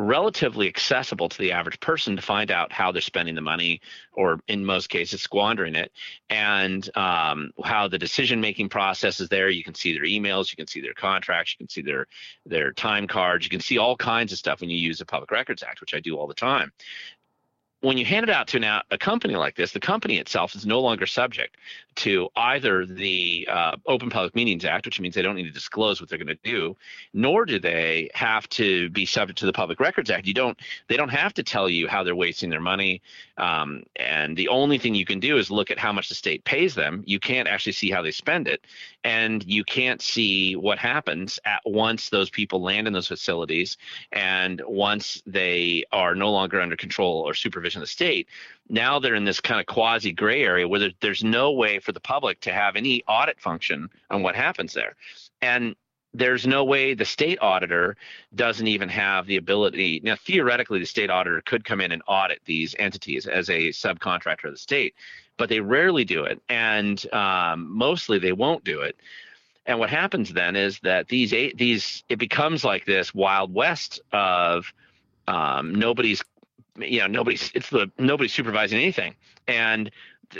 relatively 0.00 0.66
accessible 0.66 1.28
to 1.28 1.36
the 1.38 1.52
average 1.52 1.78
person 1.80 2.16
to 2.16 2.22
find 2.22 2.50
out 2.50 2.72
how 2.72 2.90
they're 2.90 3.02
spending 3.02 3.34
the 3.34 3.40
money 3.42 3.82
or 4.14 4.40
in 4.48 4.64
most 4.64 4.88
cases 4.88 5.20
squandering 5.20 5.74
it. 5.74 5.92
And 6.30 6.88
um, 6.96 7.50
how 7.62 7.86
the 7.86 7.98
decision 7.98 8.40
making 8.40 8.70
process 8.70 9.20
is 9.20 9.28
there. 9.28 9.50
You 9.50 9.62
can 9.62 9.74
see 9.74 9.92
their 9.92 10.04
emails 10.04 10.50
you 10.50 10.56
can 10.56 10.66
see 10.66 10.80
their 10.80 10.94
contracts 10.94 11.52
you 11.52 11.64
can 11.64 11.68
see 11.68 11.82
their 11.82 12.06
their 12.46 12.72
time 12.72 13.06
cards 13.06 13.44
you 13.44 13.50
can 13.50 13.60
see 13.60 13.78
all 13.78 13.96
kinds 13.96 14.32
of 14.32 14.38
stuff 14.38 14.60
when 14.60 14.70
you 14.70 14.78
use 14.78 14.98
the 14.98 15.04
public 15.04 15.30
records 15.30 15.62
act 15.62 15.80
which 15.80 15.94
i 15.94 16.00
do 16.00 16.16
all 16.16 16.26
the 16.26 16.34
time 16.34 16.72
when 17.82 17.96
you 17.96 18.04
hand 18.04 18.24
it 18.24 18.30
out 18.30 18.46
to 18.48 18.82
a 18.90 18.98
company 18.98 19.36
like 19.36 19.56
this, 19.56 19.72
the 19.72 19.80
company 19.80 20.18
itself 20.18 20.54
is 20.54 20.66
no 20.66 20.80
longer 20.80 21.06
subject 21.06 21.56
to 21.96 22.28
either 22.36 22.84
the 22.86 23.48
uh, 23.50 23.76
Open 23.86 24.10
Public 24.10 24.34
Meetings 24.34 24.64
Act, 24.64 24.86
which 24.86 25.00
means 25.00 25.14
they 25.14 25.22
don't 25.22 25.34
need 25.34 25.44
to 25.44 25.50
disclose 25.50 26.00
what 26.00 26.08
they're 26.08 26.18
going 26.18 26.28
to 26.28 26.38
do, 26.42 26.76
nor 27.14 27.44
do 27.44 27.58
they 27.58 28.10
have 28.14 28.48
to 28.50 28.90
be 28.90 29.06
subject 29.06 29.38
to 29.38 29.46
the 29.46 29.52
Public 29.52 29.80
Records 29.80 30.10
Act. 30.10 30.26
You 30.26 30.34
don't. 30.34 30.58
They 30.88 30.96
don't 30.96 31.08
have 31.08 31.34
to 31.34 31.42
tell 31.42 31.68
you 31.68 31.88
how 31.88 32.02
they're 32.02 32.14
wasting 32.14 32.50
their 32.50 32.60
money, 32.60 33.00
um, 33.38 33.82
and 33.96 34.36
the 34.36 34.48
only 34.48 34.78
thing 34.78 34.94
you 34.94 35.06
can 35.06 35.20
do 35.20 35.38
is 35.38 35.50
look 35.50 35.70
at 35.70 35.78
how 35.78 35.92
much 35.92 36.08
the 36.08 36.14
state 36.14 36.44
pays 36.44 36.74
them. 36.74 37.02
You 37.06 37.18
can't 37.18 37.48
actually 37.48 37.72
see 37.72 37.90
how 37.90 38.02
they 38.02 38.10
spend 38.10 38.46
it, 38.46 38.60
and 39.04 39.42
you 39.44 39.64
can't 39.64 40.02
see 40.02 40.54
what 40.54 40.78
happens 40.78 41.38
at 41.44 41.62
once 41.64 42.10
those 42.10 42.30
people 42.30 42.62
land 42.62 42.86
in 42.86 42.92
those 42.92 43.08
facilities, 43.08 43.78
and 44.12 44.62
once 44.66 45.22
they 45.26 45.84
are 45.92 46.14
no 46.14 46.30
longer 46.30 46.60
under 46.60 46.76
control 46.76 47.20
or 47.20 47.34
supervision 47.34 47.69
supervision 47.70 47.82
of 47.82 47.88
the 47.88 47.92
state. 47.92 48.28
Now 48.68 48.98
they're 48.98 49.14
in 49.14 49.24
this 49.24 49.40
kind 49.40 49.60
of 49.60 49.66
quasi 49.66 50.12
gray 50.12 50.42
area 50.42 50.66
where 50.66 50.80
there, 50.80 50.90
there's 51.00 51.24
no 51.24 51.52
way 51.52 51.78
for 51.78 51.92
the 51.92 52.00
public 52.00 52.40
to 52.40 52.52
have 52.52 52.76
any 52.76 53.02
audit 53.06 53.40
function 53.40 53.88
on 54.10 54.22
what 54.22 54.34
happens 54.34 54.72
there. 54.72 54.96
And 55.42 55.74
there's 56.12 56.46
no 56.46 56.64
way 56.64 56.94
the 56.94 57.04
state 57.04 57.38
auditor 57.40 57.96
doesn't 58.34 58.66
even 58.66 58.88
have 58.88 59.26
the 59.26 59.36
ability. 59.36 60.00
Now, 60.02 60.16
theoretically, 60.16 60.80
the 60.80 60.86
state 60.86 61.08
auditor 61.08 61.40
could 61.46 61.64
come 61.64 61.80
in 61.80 61.92
and 61.92 62.02
audit 62.08 62.40
these 62.44 62.74
entities 62.78 63.26
as 63.26 63.48
a 63.48 63.68
subcontractor 63.68 64.46
of 64.46 64.52
the 64.52 64.58
state, 64.58 64.94
but 65.36 65.48
they 65.48 65.60
rarely 65.60 66.04
do 66.04 66.24
it. 66.24 66.40
And 66.48 67.00
um, 67.12 67.68
mostly 67.70 68.18
they 68.18 68.32
won't 68.32 68.64
do 68.64 68.80
it. 68.80 68.96
And 69.66 69.78
what 69.78 69.90
happens 69.90 70.32
then 70.32 70.56
is 70.56 70.80
that 70.80 71.06
these 71.06 71.30
these 71.30 72.02
it 72.08 72.18
becomes 72.18 72.64
like 72.64 72.86
this 72.86 73.14
wild 73.14 73.54
west 73.54 74.00
of 74.10 74.72
um, 75.28 75.74
nobody's 75.76 76.24
you 76.78 77.00
know 77.00 77.06
nobody's 77.06 77.50
it's 77.54 77.70
the 77.70 77.90
nobody's 77.98 78.32
supervising 78.32 78.78
anything, 78.78 79.14
and 79.46 79.90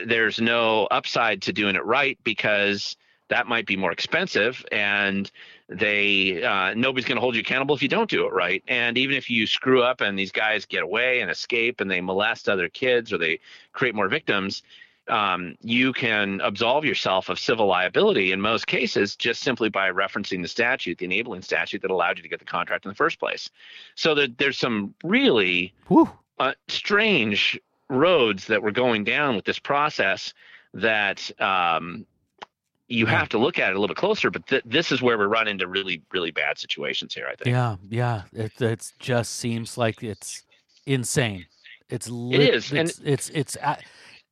there's 0.06 0.40
no 0.40 0.86
upside 0.86 1.42
to 1.42 1.52
doing 1.52 1.76
it 1.76 1.84
right 1.84 2.18
because 2.24 2.96
that 3.28 3.46
might 3.46 3.66
be 3.66 3.76
more 3.76 3.92
expensive 3.92 4.64
and 4.72 5.30
they 5.68 6.42
uh, 6.42 6.74
nobody's 6.74 7.04
going 7.04 7.16
to 7.16 7.20
hold 7.20 7.36
you 7.36 7.40
accountable 7.40 7.74
if 7.74 7.82
you 7.82 7.88
don't 7.88 8.10
do 8.10 8.26
it 8.26 8.32
right. 8.32 8.62
And 8.66 8.98
even 8.98 9.16
if 9.16 9.30
you 9.30 9.46
screw 9.46 9.82
up 9.82 10.00
and 10.00 10.18
these 10.18 10.32
guys 10.32 10.66
get 10.66 10.82
away 10.82 11.20
and 11.20 11.30
escape 11.30 11.80
and 11.80 11.90
they 11.90 12.00
molest 12.00 12.48
other 12.48 12.68
kids 12.68 13.12
or 13.12 13.18
they 13.18 13.38
create 13.72 13.94
more 13.94 14.08
victims 14.08 14.62
um, 15.10 15.56
you 15.60 15.92
can 15.92 16.40
absolve 16.42 16.84
yourself 16.84 17.28
of 17.28 17.38
civil 17.38 17.66
liability 17.66 18.32
in 18.32 18.40
most 18.40 18.66
cases 18.66 19.16
just 19.16 19.42
simply 19.42 19.68
by 19.68 19.90
referencing 19.90 20.42
the 20.42 20.48
statute, 20.48 20.98
the 20.98 21.04
enabling 21.04 21.42
statute 21.42 21.82
that 21.82 21.90
allowed 21.90 22.16
you 22.16 22.22
to 22.22 22.28
get 22.28 22.38
the 22.38 22.44
contract 22.44 22.84
in 22.84 22.88
the 22.90 22.94
first 22.94 23.18
place. 23.18 23.50
So 23.94 24.14
there, 24.14 24.28
there's 24.38 24.58
some 24.58 24.94
really 25.04 25.74
uh, 26.38 26.52
strange 26.68 27.60
roads 27.88 28.46
that 28.46 28.62
we're 28.62 28.70
going 28.70 29.04
down 29.04 29.36
with 29.36 29.44
this 29.44 29.58
process 29.58 30.32
that 30.74 31.30
um, 31.40 32.06
you 32.86 33.06
have 33.06 33.28
to 33.30 33.38
look 33.38 33.58
at 33.58 33.70
it 33.70 33.76
a 33.76 33.80
little 33.80 33.88
bit 33.88 33.96
closer. 33.96 34.30
But 34.30 34.46
th- 34.46 34.62
this 34.64 34.92
is 34.92 35.02
where 35.02 35.18
we 35.18 35.24
run 35.24 35.48
into 35.48 35.66
really, 35.66 36.02
really 36.12 36.30
bad 36.30 36.58
situations 36.58 37.14
here. 37.14 37.26
I 37.26 37.34
think. 37.34 37.52
Yeah, 37.54 37.76
yeah. 37.88 38.22
It 38.32 38.60
it 38.60 38.92
just 38.98 39.36
seems 39.36 39.76
like 39.76 40.02
it's 40.02 40.44
insane. 40.86 41.46
It's 41.88 42.08
lit- 42.08 42.40
it 42.40 42.54
is, 42.54 42.72
it's, 42.72 42.72
and 42.72 42.88
it's 42.88 43.00
it's. 43.04 43.30
it's 43.30 43.56
uh, 43.56 43.76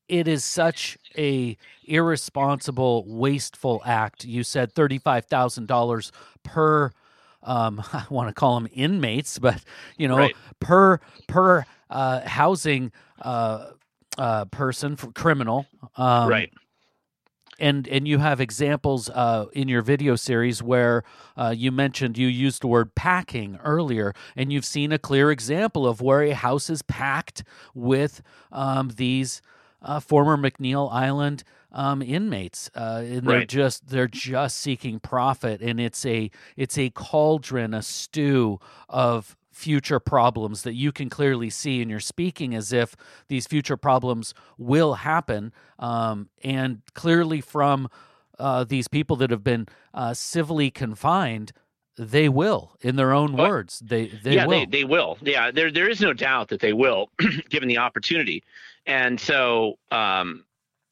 it 0.08 0.28
is 0.28 0.44
such 0.44 0.98
a 1.16 1.56
irresponsible, 1.84 3.04
wasteful 3.06 3.82
act. 3.84 4.24
You 4.24 4.42
said 4.42 4.72
thirty-five 4.72 5.26
thousand 5.26 5.66
dollars 5.66 6.12
per. 6.42 6.90
Um, 7.42 7.82
I 7.92 8.04
want 8.10 8.28
to 8.28 8.34
call 8.34 8.54
them 8.58 8.68
inmates, 8.72 9.38
but 9.38 9.62
you 9.96 10.08
know, 10.08 10.18
right. 10.18 10.36
per 10.60 11.00
per 11.26 11.64
uh, 11.90 12.20
housing 12.26 12.92
uh, 13.22 13.70
uh, 14.16 14.44
person 14.46 14.96
for 14.96 15.12
criminal. 15.12 15.66
Um, 15.96 16.28
right 16.28 16.52
and 17.58 17.88
and 17.88 18.06
you 18.06 18.18
have 18.18 18.40
examples 18.40 19.10
uh, 19.10 19.46
in 19.52 19.68
your 19.68 19.82
video 19.82 20.16
series 20.16 20.62
where 20.62 21.02
uh, 21.36 21.52
you 21.56 21.72
mentioned 21.72 22.16
you 22.16 22.28
used 22.28 22.62
the 22.62 22.66
word 22.66 22.94
packing 22.94 23.58
earlier, 23.64 24.14
and 24.36 24.52
you've 24.52 24.64
seen 24.64 24.92
a 24.92 24.98
clear 24.98 25.30
example 25.30 25.86
of 25.86 26.00
where 26.00 26.22
a 26.22 26.34
house 26.34 26.70
is 26.70 26.82
packed 26.82 27.42
with 27.74 28.22
um, 28.52 28.90
these 28.96 29.42
uh, 29.82 30.00
former 30.00 30.36
McNeil 30.36 30.92
Island 30.92 31.44
um, 31.72 32.02
inmates, 32.02 32.70
uh, 32.74 33.02
and 33.04 33.26
they're 33.26 33.40
right. 33.40 33.48
just 33.48 33.88
they're 33.88 34.08
just 34.08 34.58
seeking 34.58 35.00
profit, 35.00 35.60
and 35.60 35.80
it's 35.80 36.04
a 36.06 36.30
it's 36.56 36.78
a 36.78 36.90
cauldron, 36.90 37.74
a 37.74 37.82
stew 37.82 38.58
of 38.88 39.36
future 39.52 39.98
problems 39.98 40.62
that 40.62 40.74
you 40.74 40.92
can 40.92 41.10
clearly 41.10 41.50
see, 41.50 41.82
and 41.82 41.90
you're 41.90 42.00
speaking 42.00 42.54
as 42.54 42.72
if 42.72 42.96
these 43.28 43.46
future 43.46 43.76
problems 43.76 44.32
will 44.56 44.94
happen, 44.94 45.52
um, 45.78 46.28
and 46.42 46.80
clearly 46.94 47.40
from 47.40 47.88
uh, 48.38 48.64
these 48.64 48.88
people 48.88 49.16
that 49.16 49.30
have 49.30 49.44
been 49.44 49.66
uh, 49.94 50.14
civilly 50.14 50.70
confined 50.70 51.52
they 51.98 52.28
will 52.28 52.76
in 52.80 52.96
their 52.96 53.12
own 53.12 53.36
words 53.36 53.80
they 53.80 54.06
they 54.06 54.36
yeah, 54.36 54.46
will 54.46 54.60
they, 54.60 54.66
they 54.66 54.84
will 54.84 55.18
yeah 55.20 55.50
there 55.50 55.70
there 55.70 55.88
is 55.88 56.00
no 56.00 56.12
doubt 56.12 56.48
that 56.48 56.60
they 56.60 56.72
will 56.72 57.10
given 57.50 57.68
the 57.68 57.78
opportunity 57.78 58.42
and 58.88 59.20
so, 59.20 59.78
um, 59.92 60.44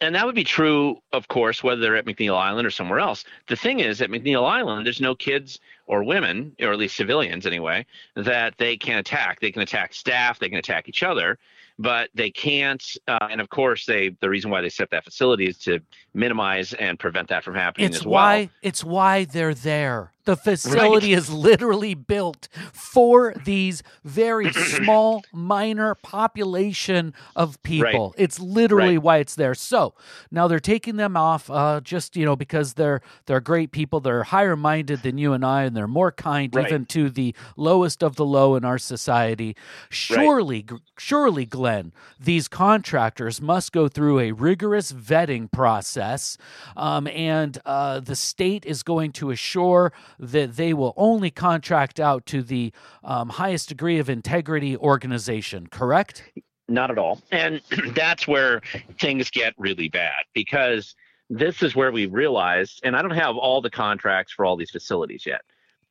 and 0.02 0.14
that 0.14 0.26
would 0.26 0.34
be 0.34 0.44
true, 0.44 0.98
of 1.14 1.28
course, 1.28 1.64
whether 1.64 1.80
they're 1.80 1.96
at 1.96 2.04
McNeil 2.04 2.36
Island 2.36 2.66
or 2.66 2.70
somewhere 2.70 3.00
else. 3.00 3.24
The 3.48 3.56
thing 3.56 3.80
is, 3.80 4.02
at 4.02 4.10
McNeil 4.10 4.46
Island, 4.46 4.84
there's 4.84 5.00
no 5.00 5.14
kids 5.14 5.58
or 5.86 6.04
women, 6.04 6.54
or 6.60 6.72
at 6.72 6.78
least 6.78 6.94
civilians 6.94 7.46
anyway, 7.46 7.86
that 8.14 8.58
they 8.58 8.76
can 8.76 8.98
attack. 8.98 9.40
They 9.40 9.50
can 9.50 9.62
attack 9.62 9.94
staff, 9.94 10.38
they 10.38 10.50
can 10.50 10.58
attack 10.58 10.90
each 10.90 11.02
other, 11.02 11.38
but 11.78 12.10
they 12.14 12.30
can't. 12.30 12.84
Uh, 13.08 13.28
and 13.30 13.40
of 13.40 13.48
course, 13.48 13.86
they 13.86 14.10
the 14.20 14.28
reason 14.28 14.50
why 14.50 14.60
they 14.60 14.68
set 14.68 14.90
that 14.90 15.04
facility 15.04 15.46
is 15.46 15.56
to 15.60 15.80
minimize 16.12 16.74
and 16.74 16.98
prevent 16.98 17.28
that 17.28 17.44
from 17.44 17.54
happening 17.54 17.86
it's 17.86 18.04
why, 18.04 18.40
well. 18.40 18.48
It's 18.60 18.84
why 18.84 19.24
they're 19.24 19.54
there. 19.54 20.12
The 20.26 20.36
facility 20.36 21.14
right. 21.14 21.18
is 21.18 21.30
literally 21.30 21.94
built 21.94 22.48
for 22.72 23.32
these 23.44 23.82
very 24.04 24.52
small, 24.52 25.22
minor 25.32 25.94
population 25.94 27.14
of 27.36 27.62
people. 27.62 28.08
Right. 28.10 28.22
It's 28.24 28.40
literally 28.40 28.98
right. 28.98 29.04
why 29.04 29.16
it's 29.18 29.36
there. 29.36 29.54
So 29.54 29.94
now 30.32 30.48
they're 30.48 30.58
taking 30.58 30.96
them 30.96 31.16
off, 31.16 31.48
uh, 31.48 31.80
just 31.80 32.16
you 32.16 32.24
know, 32.24 32.34
because 32.34 32.74
they're 32.74 33.00
they're 33.26 33.40
great 33.40 33.70
people. 33.70 34.00
They're 34.00 34.24
higher 34.24 34.56
minded 34.56 35.02
than 35.02 35.16
you 35.16 35.32
and 35.32 35.44
I, 35.44 35.62
and 35.62 35.76
they're 35.76 35.86
more 35.86 36.12
kind 36.12 36.54
even 36.56 36.86
to 36.86 37.08
the 37.08 37.34
lowest 37.56 38.02
of 38.02 38.16
the 38.16 38.24
low 38.24 38.56
in 38.56 38.64
our 38.64 38.78
society. 38.78 39.56
Surely, 39.88 40.66
surely, 40.98 41.46
Glenn, 41.46 41.92
these 42.18 42.48
contractors 42.48 43.40
must 43.40 43.72
go 43.72 43.86
through 43.86 44.18
a 44.18 44.32
rigorous 44.32 44.90
vetting 44.90 45.50
process, 45.50 46.36
um, 46.76 47.06
and 47.06 47.58
uh, 47.64 48.00
the 48.00 48.16
state 48.16 48.66
is 48.66 48.82
going 48.82 49.12
to 49.12 49.30
assure 49.30 49.92
that 50.18 50.56
they 50.56 50.72
will 50.72 50.94
only 50.96 51.30
contract 51.30 52.00
out 52.00 52.26
to 52.26 52.42
the 52.42 52.72
um, 53.04 53.28
highest 53.28 53.68
degree 53.68 53.98
of 53.98 54.08
integrity 54.08 54.76
organization, 54.76 55.66
correct? 55.66 56.24
Not 56.68 56.90
at 56.90 56.98
all. 56.98 57.20
And 57.30 57.60
that's 57.94 58.26
where 58.26 58.60
things 58.98 59.30
get 59.30 59.54
really 59.58 59.88
bad 59.88 60.24
because 60.34 60.94
this 61.28 61.62
is 61.62 61.74
where 61.74 61.92
we 61.92 62.06
realized, 62.06 62.80
and 62.84 62.96
I 62.96 63.02
don't 63.02 63.10
have 63.12 63.36
all 63.36 63.60
the 63.60 63.70
contracts 63.70 64.32
for 64.32 64.44
all 64.44 64.56
these 64.56 64.70
facilities 64.70 65.26
yet. 65.26 65.42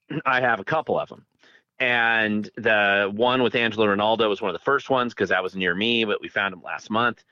I 0.25 0.41
have 0.41 0.59
a 0.59 0.65
couple 0.65 0.99
of 0.99 1.09
them. 1.09 1.25
And 1.77 2.49
the 2.55 3.11
one 3.13 3.43
with 3.43 3.53
Angela 3.53 3.89
Rinaldo 3.89 4.29
was 4.29 4.41
one 4.41 4.49
of 4.49 4.53
the 4.53 4.63
first 4.63 4.89
ones 4.89 5.13
because 5.13 5.29
that 5.29 5.43
was 5.43 5.57
near 5.57 5.75
me, 5.75 6.05
but 6.05 6.21
we 6.21 6.29
found 6.29 6.53
him 6.53 6.61
last 6.63 6.89
month 6.89 7.25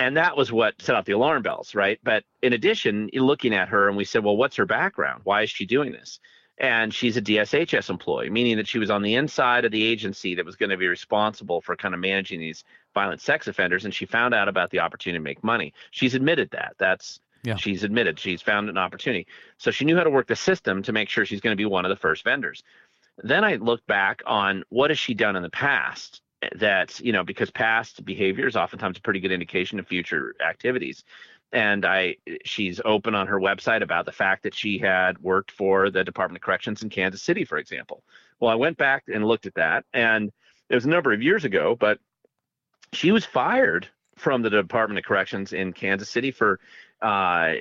and 0.00 0.16
that 0.16 0.36
was 0.36 0.52
what 0.52 0.80
set 0.80 0.94
off 0.94 1.04
the 1.04 1.12
alarm 1.12 1.42
bells, 1.42 1.74
right? 1.74 1.98
But 2.02 2.24
in 2.42 2.52
addition, 2.52 3.10
looking 3.12 3.54
at 3.54 3.68
her, 3.68 3.88
and 3.88 3.96
we 3.96 4.04
said, 4.04 4.24
well, 4.24 4.36
what's 4.36 4.56
her 4.56 4.66
background? 4.66 5.22
Why 5.24 5.42
is 5.42 5.50
she 5.50 5.66
doing 5.66 5.92
this? 5.92 6.20
And 6.60 6.92
she's 6.92 7.16
a 7.16 7.22
DSHS 7.22 7.88
employee, 7.88 8.30
meaning 8.30 8.56
that 8.56 8.66
she 8.66 8.78
was 8.78 8.90
on 8.90 9.02
the 9.02 9.14
inside 9.14 9.64
of 9.64 9.70
the 9.70 9.82
agency 9.82 10.34
that 10.34 10.44
was 10.44 10.56
going 10.56 10.70
to 10.70 10.76
be 10.76 10.88
responsible 10.88 11.60
for 11.60 11.76
kind 11.76 11.94
of 11.94 12.00
managing 12.00 12.40
these 12.40 12.64
violent 12.94 13.20
sex 13.20 13.46
offenders. 13.46 13.84
And 13.84 13.94
she 13.94 14.06
found 14.06 14.34
out 14.34 14.48
about 14.48 14.70
the 14.70 14.80
opportunity 14.80 15.18
to 15.18 15.24
make 15.24 15.44
money. 15.44 15.72
She's 15.92 16.14
admitted 16.14 16.50
that. 16.50 16.74
That's 16.78 17.20
yeah. 17.44 17.56
she's 17.56 17.84
admitted 17.84 18.18
she's 18.18 18.42
found 18.42 18.68
an 18.68 18.78
opportunity. 18.78 19.26
So 19.58 19.70
she 19.70 19.84
knew 19.84 19.96
how 19.96 20.02
to 20.02 20.10
work 20.10 20.26
the 20.26 20.36
system 20.36 20.82
to 20.82 20.92
make 20.92 21.08
sure 21.08 21.24
she's 21.24 21.40
going 21.40 21.52
to 21.52 21.60
be 21.60 21.64
one 21.64 21.84
of 21.84 21.90
the 21.90 21.96
first 21.96 22.24
vendors. 22.24 22.62
Then 23.18 23.44
I 23.44 23.56
looked 23.56 23.86
back 23.86 24.22
on 24.26 24.64
what 24.68 24.90
has 24.90 24.98
she 24.98 25.14
done 25.14 25.36
in 25.36 25.42
the 25.42 25.50
past 25.50 26.22
that 26.56 27.00
you 27.00 27.12
know 27.12 27.24
because 27.24 27.50
past 27.50 28.04
behavior 28.04 28.46
is 28.46 28.56
oftentimes 28.56 28.98
a 28.98 29.00
pretty 29.00 29.20
good 29.20 29.32
indication 29.32 29.78
of 29.78 29.86
future 29.86 30.34
activities. 30.46 31.04
And 31.52 31.84
i 31.84 32.16
she's 32.44 32.80
open 32.84 33.14
on 33.14 33.26
her 33.26 33.40
website 33.40 33.82
about 33.82 34.04
the 34.04 34.12
fact 34.12 34.42
that 34.42 34.54
she 34.54 34.78
had 34.78 35.18
worked 35.18 35.50
for 35.50 35.90
the 35.90 36.04
department 36.04 36.38
of 36.38 36.42
corrections 36.42 36.82
in 36.82 36.90
kansas 36.90 37.22
city 37.22 37.44
for 37.44 37.58
example. 37.58 38.04
Well 38.40 38.50
i 38.50 38.54
went 38.54 38.76
back 38.76 39.04
and 39.12 39.24
looked 39.24 39.46
at 39.46 39.54
that 39.54 39.84
and 39.92 40.30
it 40.68 40.74
was 40.74 40.84
a 40.84 40.90
number 40.90 41.12
of 41.12 41.22
years 41.22 41.44
ago 41.44 41.76
but 41.78 41.98
she 42.92 43.10
was 43.10 43.24
fired 43.24 43.88
from 44.16 44.42
the 44.42 44.50
department 44.50 44.98
of 44.98 45.04
corrections 45.04 45.52
in 45.52 45.72
kansas 45.72 46.10
city 46.10 46.30
for 46.30 46.60
uh, 47.00 47.54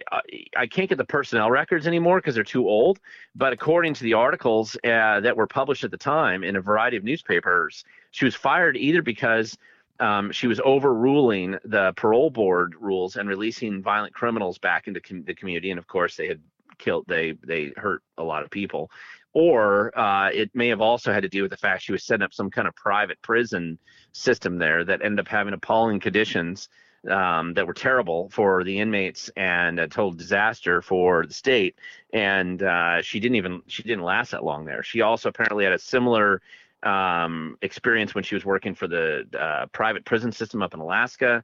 I 0.56 0.68
can't 0.70 0.90
get 0.90 0.98
the 0.98 1.06
personnel 1.06 1.52
records 1.52 1.86
anymore 1.86 2.18
because 2.20 2.36
they're 2.36 2.44
too 2.44 2.68
old. 2.68 3.00
But 3.36 3.54
according 3.54 3.94
to 3.96 4.04
the 4.04 4.14
articles 4.14 4.76
uh, 4.84 5.20
that 5.20 5.38
were 5.38 5.48
published 5.48 5.84
at 5.84 5.92
the 5.92 5.98
time 5.98 6.44
in 6.44 6.56
a 6.56 6.62
variety 6.62 6.98
of 6.98 7.04
newspapers, 7.04 7.84
she 8.12 8.26
was 8.26 8.36
fired 8.36 8.78
either 8.78 9.02
because 9.02 9.58
um, 10.00 10.32
she 10.32 10.48
was 10.48 10.60
overruling 10.64 11.58
the 11.66 11.94
parole 11.96 12.30
board 12.30 12.76
rules 12.80 13.16
and 13.16 13.30
releasing 13.30 13.82
violent 13.82 14.14
criminals 14.14 14.58
back 14.58 14.88
into 14.88 15.02
com- 15.02 15.24
the 15.24 15.34
community, 15.34 15.72
and 15.72 15.80
of 15.80 15.88
course 15.88 16.16
they 16.16 16.28
had 16.28 16.40
killed 16.78 17.06
they 17.08 17.34
they 17.44 17.74
hurt 17.76 18.04
a 18.18 18.24
lot 18.24 18.44
of 18.44 18.50
people, 18.50 18.92
or 19.34 19.98
uh, 19.98 20.30
it 20.30 20.52
may 20.54 20.68
have 20.68 20.82
also 20.82 21.12
had 21.12 21.24
to 21.24 21.30
do 21.30 21.42
with 21.42 21.52
the 21.52 21.58
fact 21.58 21.84
she 21.84 21.92
was 21.92 22.04
setting 22.04 22.24
up 22.24 22.34
some 22.34 22.52
kind 22.52 22.68
of 22.68 22.76
private 22.76 23.20
prison 23.22 23.78
system 24.12 24.58
there 24.58 24.84
that 24.84 25.02
ended 25.04 25.20
up 25.20 25.28
having 25.28 25.54
appalling 25.54 26.00
conditions 26.00 26.70
um, 27.10 27.54
that 27.54 27.68
were 27.68 27.74
terrible 27.74 28.30
for 28.30 28.64
the 28.64 28.80
inmates 28.80 29.30
and 29.36 29.80
a 29.80 29.88
total 29.88 30.12
disaster 30.12 30.82
for 30.82 31.26
the 31.26 31.34
state. 31.34 31.76
And 32.14 32.62
uh, 32.64 33.02
she 33.02 33.20
didn't 33.20 33.36
even 33.36 33.62
she 33.68 33.84
didn't 33.84 34.04
last 34.04 34.32
that 34.32 34.44
long 34.44 34.66
there. 34.66 34.84
She 34.84 35.02
also 35.02 35.30
apparently 35.30 35.64
had 35.64 35.74
a 35.74 35.80
similar 35.80 36.42
um, 36.84 37.58
experience 37.62 38.16
when 38.16 38.24
she 38.24 38.36
was 38.36 38.46
working 38.46 38.76
for 38.76 38.88
the 38.88 39.26
uh, 39.40 39.66
private 39.68 40.06
prison 40.06 40.32
system 40.32 40.62
up 40.62 40.74
in 40.74 40.80
Alaska. 40.80 41.44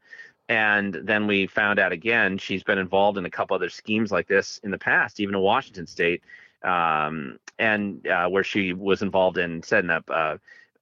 And 0.49 0.93
then 1.03 1.27
we 1.27 1.47
found 1.47 1.79
out 1.79 1.91
again 1.91 2.37
she's 2.37 2.63
been 2.63 2.77
involved 2.77 3.17
in 3.17 3.25
a 3.25 3.29
couple 3.29 3.55
other 3.55 3.69
schemes 3.69 4.11
like 4.11 4.27
this 4.27 4.59
in 4.63 4.71
the 4.71 4.77
past, 4.77 5.19
even 5.19 5.35
in 5.35 5.41
Washington 5.41 5.87
State, 5.87 6.21
um, 6.63 7.39
and 7.59 8.05
uh, 8.07 8.27
where 8.27 8.43
she 8.43 8.73
was 8.73 9.01
involved 9.01 9.37
in 9.37 9.63
setting 9.63 9.89
up 9.89 10.09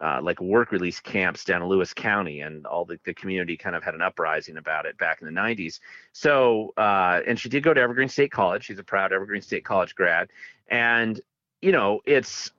uh, 0.02 0.20
like 0.22 0.42
work 0.42 0.72
release 0.72 1.00
camps 1.00 1.44
down 1.44 1.62
in 1.62 1.68
Lewis 1.68 1.94
County, 1.94 2.42
and 2.42 2.66
all 2.66 2.86
the, 2.86 3.00
the 3.06 3.14
community 3.14 3.56
kind 3.56 3.76
of 3.76 3.84
had 3.84 3.94
an 3.94 4.02
uprising 4.02 4.58
about 4.58 4.86
it 4.86 4.98
back 4.98 5.22
in 5.22 5.28
the 5.28 5.40
90s. 5.40 5.80
So, 6.12 6.74
uh, 6.76 7.22
and 7.28 7.40
she 7.40 7.50
did 7.50 7.64
go 7.64 7.74
to 7.74 7.80
Evergreen 7.80 8.10
State 8.10 8.32
College. 8.32 8.66
She's 8.66 8.80
a 8.80 8.84
proud 8.84 9.14
Evergreen 9.14 9.42
State 9.42 9.64
College 9.64 9.94
grad, 9.94 10.30
and 10.70 11.22
you 11.62 11.72
know, 11.72 12.02
it's 12.06 12.52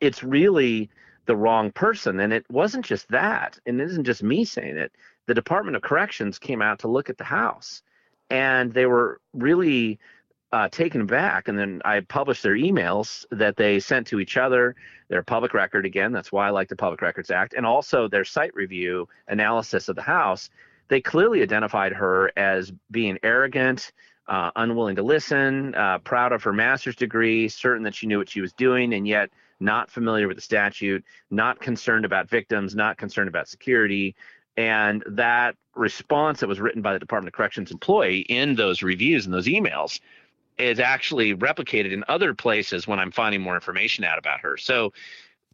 it's 0.00 0.22
really 0.22 0.88
the 1.26 1.36
wrong 1.36 1.72
person. 1.72 2.20
And 2.20 2.32
it 2.32 2.44
wasn't 2.50 2.84
just 2.84 3.08
that, 3.08 3.58
and 3.66 3.80
it 3.80 3.84
isn't 3.84 4.04
just 4.04 4.22
me 4.22 4.44
saying 4.44 4.76
it. 4.76 4.92
The 5.26 5.34
Department 5.34 5.76
of 5.76 5.82
Corrections 5.82 6.38
came 6.38 6.62
out 6.62 6.78
to 6.80 6.88
look 6.88 7.10
at 7.10 7.18
the 7.18 7.24
house, 7.24 7.82
and 8.30 8.72
they 8.72 8.86
were 8.86 9.20
really 9.32 9.98
uh, 10.54 10.68
taken 10.68 11.04
back. 11.04 11.48
And 11.48 11.58
then 11.58 11.82
I 11.84 11.98
published 11.98 12.44
their 12.44 12.54
emails 12.54 13.24
that 13.32 13.56
they 13.56 13.80
sent 13.80 14.06
to 14.06 14.20
each 14.20 14.36
other, 14.36 14.76
their 15.08 15.24
public 15.24 15.52
record 15.52 15.84
again. 15.84 16.12
That's 16.12 16.30
why 16.30 16.46
I 16.46 16.50
like 16.50 16.68
the 16.68 16.76
Public 16.76 17.02
Records 17.02 17.32
Act, 17.32 17.54
and 17.54 17.66
also 17.66 18.06
their 18.06 18.24
site 18.24 18.54
review 18.54 19.08
analysis 19.26 19.88
of 19.88 19.96
the 19.96 20.02
house. 20.02 20.50
They 20.86 21.00
clearly 21.00 21.42
identified 21.42 21.92
her 21.92 22.30
as 22.36 22.72
being 22.92 23.18
arrogant, 23.24 23.90
uh, 24.28 24.52
unwilling 24.54 24.94
to 24.94 25.02
listen, 25.02 25.74
uh, 25.74 25.98
proud 25.98 26.30
of 26.30 26.44
her 26.44 26.52
master's 26.52 26.94
degree, 26.94 27.48
certain 27.48 27.82
that 27.82 27.96
she 27.96 28.06
knew 28.06 28.18
what 28.18 28.28
she 28.28 28.40
was 28.40 28.52
doing, 28.52 28.94
and 28.94 29.08
yet 29.08 29.30
not 29.58 29.90
familiar 29.90 30.28
with 30.28 30.36
the 30.36 30.42
statute, 30.42 31.04
not 31.32 31.60
concerned 31.60 32.04
about 32.04 32.30
victims, 32.30 32.76
not 32.76 32.96
concerned 32.96 33.28
about 33.28 33.48
security. 33.48 34.14
And 34.56 35.02
that 35.08 35.56
response 35.74 36.38
that 36.38 36.48
was 36.48 36.60
written 36.60 36.80
by 36.80 36.92
the 36.92 37.00
Department 37.00 37.34
of 37.34 37.36
Corrections 37.36 37.72
employee 37.72 38.20
in 38.20 38.54
those 38.54 38.84
reviews 38.84 39.24
and 39.24 39.34
those 39.34 39.48
emails 39.48 39.98
is 40.58 40.80
actually 40.80 41.34
replicated 41.34 41.92
in 41.92 42.04
other 42.08 42.34
places 42.34 42.86
when 42.86 42.98
I'm 42.98 43.10
finding 43.10 43.40
more 43.40 43.54
information 43.54 44.04
out 44.04 44.18
about 44.18 44.40
her. 44.40 44.56
So 44.56 44.92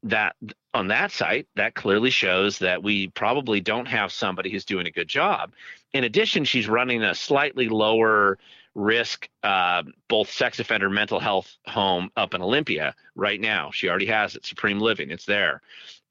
that 0.02 0.36
on 0.72 0.88
that 0.88 1.10
site, 1.10 1.46
that 1.56 1.74
clearly 1.74 2.10
shows 2.10 2.58
that 2.58 2.82
we 2.82 3.08
probably 3.08 3.60
don't 3.60 3.88
have 3.88 4.12
somebody 4.12 4.50
who's 4.50 4.64
doing 4.64 4.86
a 4.86 4.90
good 4.90 5.08
job. 5.08 5.52
In 5.92 6.04
addition, 6.04 6.44
she's 6.44 6.68
running 6.68 7.02
a 7.02 7.14
slightly 7.14 7.68
lower 7.68 8.38
risk 8.74 9.28
uh, 9.42 9.82
both 10.08 10.30
sex 10.30 10.60
offender 10.60 10.88
mental 10.88 11.18
health 11.18 11.56
home 11.66 12.10
up 12.16 12.34
in 12.34 12.42
Olympia 12.42 12.94
right 13.16 13.40
now. 13.40 13.70
She 13.72 13.88
already 13.88 14.06
has 14.06 14.36
it, 14.36 14.46
Supreme 14.46 14.78
Living. 14.78 15.10
It's 15.10 15.26
there, 15.26 15.60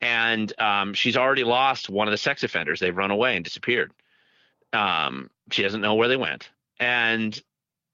and 0.02 0.52
um, 0.60 0.94
she's 0.94 1.18
already 1.18 1.44
lost 1.44 1.90
one 1.90 2.08
of 2.08 2.12
the 2.12 2.18
sex 2.18 2.44
offenders. 2.44 2.80
They've 2.80 2.96
run 2.96 3.12
away 3.12 3.36
and 3.36 3.46
disappeared. 3.46 3.94
Um, 4.74 5.30
she 5.52 5.64
doesn't 5.64 5.82
know 5.82 5.96
where 5.96 6.10
they 6.10 6.18
went, 6.18 6.50
and 6.80 7.42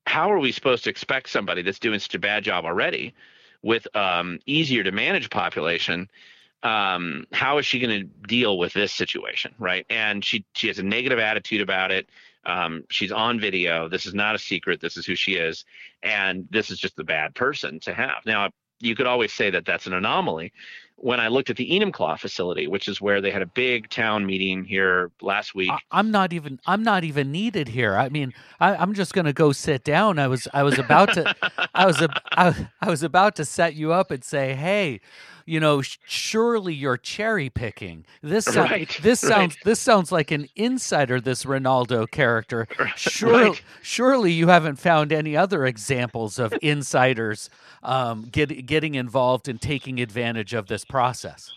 how 0.05 0.31
are 0.31 0.39
we 0.39 0.51
supposed 0.51 0.83
to 0.85 0.89
expect 0.89 1.29
somebody 1.29 1.61
that's 1.61 1.79
doing 1.79 1.99
such 1.99 2.15
a 2.15 2.19
bad 2.19 2.43
job 2.43 2.65
already, 2.65 3.13
with 3.61 3.87
um, 3.95 4.39
easier 4.45 4.83
to 4.83 4.91
manage 4.91 5.29
population? 5.29 6.09
Um, 6.63 7.25
how 7.31 7.57
is 7.57 7.65
she 7.65 7.79
going 7.79 8.01
to 8.01 8.27
deal 8.27 8.57
with 8.57 8.73
this 8.73 8.91
situation, 8.91 9.53
right? 9.59 9.85
And 9.89 10.23
she 10.23 10.45
she 10.53 10.67
has 10.67 10.79
a 10.79 10.83
negative 10.83 11.19
attitude 11.19 11.61
about 11.61 11.91
it. 11.91 12.09
Um, 12.45 12.83
she's 12.89 13.11
on 13.11 13.39
video. 13.39 13.89
This 13.89 14.05
is 14.05 14.13
not 14.13 14.35
a 14.35 14.39
secret. 14.39 14.79
This 14.79 14.97
is 14.97 15.05
who 15.05 15.15
she 15.15 15.33
is, 15.33 15.65
and 16.03 16.47
this 16.49 16.71
is 16.71 16.79
just 16.79 16.99
a 16.99 17.03
bad 17.03 17.35
person 17.35 17.79
to 17.81 17.93
have. 17.93 18.17
Now, 18.25 18.49
you 18.79 18.95
could 18.95 19.07
always 19.07 19.33
say 19.33 19.49
that 19.49 19.65
that's 19.65 19.87
an 19.87 19.93
anomaly. 19.93 20.53
When 20.97 21.19
I 21.19 21.27
looked 21.27 21.49
at 21.49 21.57
the 21.57 21.69
Enumclaw 21.69 22.19
facility, 22.19 22.67
which 22.67 22.87
is 22.87 23.01
where 23.01 23.21
they 23.21 23.29
had 23.29 23.41
a 23.41 23.45
big 23.47 23.89
town 23.89 24.25
meeting 24.25 24.63
here 24.63 25.11
last 25.21 25.53
week, 25.53 25.71
I, 25.91 25.99
am 25.99 26.09
not 26.09 26.33
even 26.33 26.59
I'm 26.65 26.83
not 26.83 27.03
even 27.03 27.31
needed 27.31 27.67
here. 27.67 27.95
I 27.95 28.09
mean, 28.09 28.33
I, 28.59 28.81
am 28.81 28.93
just 28.93 29.13
going 29.13 29.25
to 29.25 29.33
go 29.33 29.51
sit 29.51 29.83
down. 29.83 30.19
I 30.19 30.27
was 30.27 30.47
I 30.53 30.63
was 30.63 30.79
about 30.79 31.13
to 31.13 31.35
I 31.73 31.85
was 31.85 32.01
a, 32.01 32.09
I, 32.31 32.69
I 32.81 32.89
was 32.89 33.03
about 33.03 33.35
to 33.35 33.45
set 33.45 33.75
you 33.75 33.91
up 33.91 34.09
and 34.09 34.23
say, 34.23 34.55
hey 34.55 35.01
you 35.45 35.59
know, 35.59 35.81
surely 35.81 36.73
you're 36.73 36.97
cherry 36.97 37.49
picking. 37.49 38.05
This 38.21 38.45
so- 38.53 38.63
right, 38.63 38.89
this 39.01 39.23
right. 39.23 39.29
sounds 39.29 39.57
this 39.63 39.79
sounds 39.79 40.11
like 40.11 40.31
an 40.31 40.47
insider. 40.55 41.21
This 41.21 41.45
Rinaldo 41.45 42.05
character. 42.07 42.67
Surely, 42.95 43.43
right. 43.49 43.61
surely 43.81 44.31
you 44.31 44.47
haven't 44.47 44.77
found 44.77 45.11
any 45.11 45.37
other 45.37 45.65
examples 45.65 46.39
of 46.39 46.53
insiders 46.61 47.49
um, 47.83 48.27
get, 48.31 48.65
getting 48.65 48.95
involved 48.95 49.47
and 49.47 49.61
taking 49.61 49.99
advantage 49.99 50.53
of 50.53 50.67
this 50.67 50.83
process. 50.83 51.51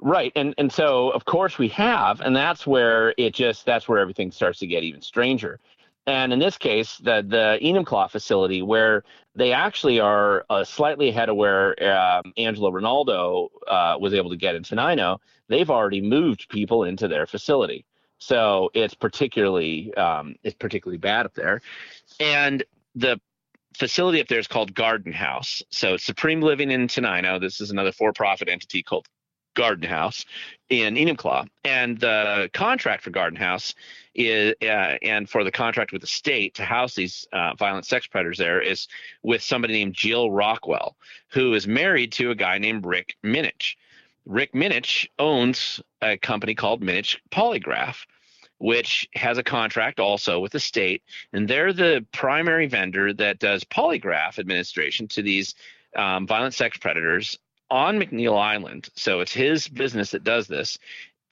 Right. 0.00 0.32
And 0.36 0.54
and 0.58 0.70
so 0.70 1.10
of 1.10 1.24
course 1.24 1.56
we 1.56 1.68
have, 1.68 2.20
and 2.20 2.36
that's 2.36 2.66
where 2.66 3.14
it 3.16 3.32
just 3.32 3.64
that's 3.64 3.88
where 3.88 3.98
everything 3.98 4.30
starts 4.30 4.58
to 4.58 4.66
get 4.66 4.82
even 4.82 5.00
stranger. 5.00 5.60
And 6.06 6.32
in 6.32 6.38
this 6.38 6.58
case, 6.58 6.98
the 6.98 7.24
the 7.26 7.58
Enumclaw 7.62 8.10
facility, 8.10 8.62
where 8.62 9.04
they 9.34 9.52
actually 9.52 10.00
are 10.00 10.44
uh, 10.50 10.64
slightly 10.64 11.08
ahead 11.08 11.28
of 11.28 11.36
where 11.36 11.82
um, 11.82 12.32
Angela 12.36 12.70
Rinaldo 12.70 13.50
uh, 13.66 13.96
was 13.98 14.12
able 14.12 14.30
to 14.30 14.36
get 14.36 14.54
in 14.54 14.62
Tenino, 14.62 15.18
they've 15.48 15.70
already 15.70 16.00
moved 16.00 16.48
people 16.48 16.84
into 16.84 17.08
their 17.08 17.26
facility. 17.26 17.84
So 18.18 18.70
it's 18.74 18.94
particularly 18.94 19.94
um, 19.94 20.36
it's 20.42 20.56
particularly 20.56 20.98
bad 20.98 21.26
up 21.26 21.34
there. 21.34 21.62
And 22.20 22.62
the 22.94 23.18
facility 23.76 24.20
up 24.20 24.28
there 24.28 24.38
is 24.38 24.46
called 24.46 24.74
Garden 24.74 25.12
House. 25.12 25.62
So 25.70 25.96
Supreme 25.96 26.40
Living 26.40 26.70
in 26.70 26.86
Tenino. 26.86 27.40
This 27.40 27.60
is 27.60 27.70
another 27.70 27.92
for-profit 27.92 28.48
entity 28.48 28.82
called 28.82 29.06
Garden 29.54 29.88
House 29.88 30.24
in 30.68 30.94
Enumclaw. 30.94 31.48
And 31.64 31.98
the 31.98 32.50
contract 32.52 33.04
for 33.04 33.10
Garden 33.10 33.38
House 33.38 33.74
is, 34.14 34.54
uh, 34.62 34.96
and 35.02 35.28
for 35.28 35.44
the 35.44 35.50
contract 35.50 35.92
with 35.92 36.00
the 36.00 36.06
state 36.06 36.54
to 36.54 36.64
house 36.64 36.94
these 36.94 37.26
uh, 37.32 37.54
violent 37.54 37.86
sex 37.86 38.06
predators 38.06 38.38
there 38.38 38.60
is 38.60 38.88
with 39.22 39.42
somebody 39.42 39.74
named 39.74 39.94
Jill 39.94 40.30
Rockwell, 40.30 40.96
who 41.28 41.54
is 41.54 41.66
married 41.66 42.12
to 42.12 42.30
a 42.30 42.34
guy 42.34 42.58
named 42.58 42.86
Rick 42.86 43.16
Minich. 43.24 43.76
Rick 44.26 44.52
Minich 44.52 45.06
owns 45.18 45.80
a 46.00 46.16
company 46.16 46.54
called 46.54 46.82
Minich 46.82 47.18
Polygraph, 47.30 48.06
which 48.58 49.08
has 49.14 49.36
a 49.36 49.42
contract 49.42 50.00
also 50.00 50.40
with 50.40 50.52
the 50.52 50.60
state, 50.60 51.02
and 51.32 51.48
they're 51.48 51.72
the 51.72 52.06
primary 52.12 52.66
vendor 52.66 53.12
that 53.12 53.38
does 53.38 53.64
polygraph 53.64 54.38
administration 54.38 55.08
to 55.08 55.22
these 55.22 55.54
um, 55.96 56.26
violent 56.26 56.54
sex 56.54 56.78
predators 56.78 57.38
on 57.70 57.98
McNeil 57.98 58.38
Island. 58.38 58.88
So 58.96 59.20
it's 59.20 59.32
his 59.32 59.68
business 59.68 60.10
that 60.12 60.24
does 60.24 60.46
this 60.46 60.78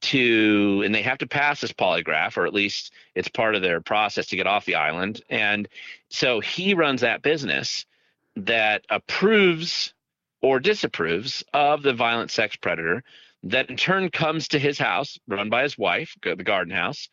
to 0.03 0.83
and 0.85 0.95
they 0.95 1.03
have 1.03 1.19
to 1.19 1.29
pass 1.29 1.61
this 1.61 1.73
polygraph 1.73 2.37
or 2.37 2.45
at 2.45 2.53
least 2.53 2.93
it's 3.15 3.29
part 3.29 3.55
of 3.55 3.63
their 3.63 3.81
process 3.81 4.27
to 4.27 4.37
get 4.37 4.47
off 4.47 4.65
the 4.65 4.75
island. 4.75 5.23
And 5.31 5.69
so 6.09 6.41
he 6.41 6.75
runs 6.75 7.03
that 7.03 7.23
business 7.23 7.87
that 8.35 8.85
approves 8.91 9.95
or 10.41 10.59
disapproves 10.59 11.45
of 11.53 11.83
the 11.83 11.93
violent 11.93 12.33
sex 12.33 12.57
predator 12.57 13.05
that 13.45 13.71
in 13.71 13.77
turn 13.77 14.11
comes 14.11 14.49
to 14.49 14.59
his 14.59 14.79
house 14.79 15.19
run 15.29 15.51
by 15.51 15.63
his 15.63 15.79
wife 15.79 16.17
the 16.23 16.35
garden 16.37 16.75
house 16.75 17.09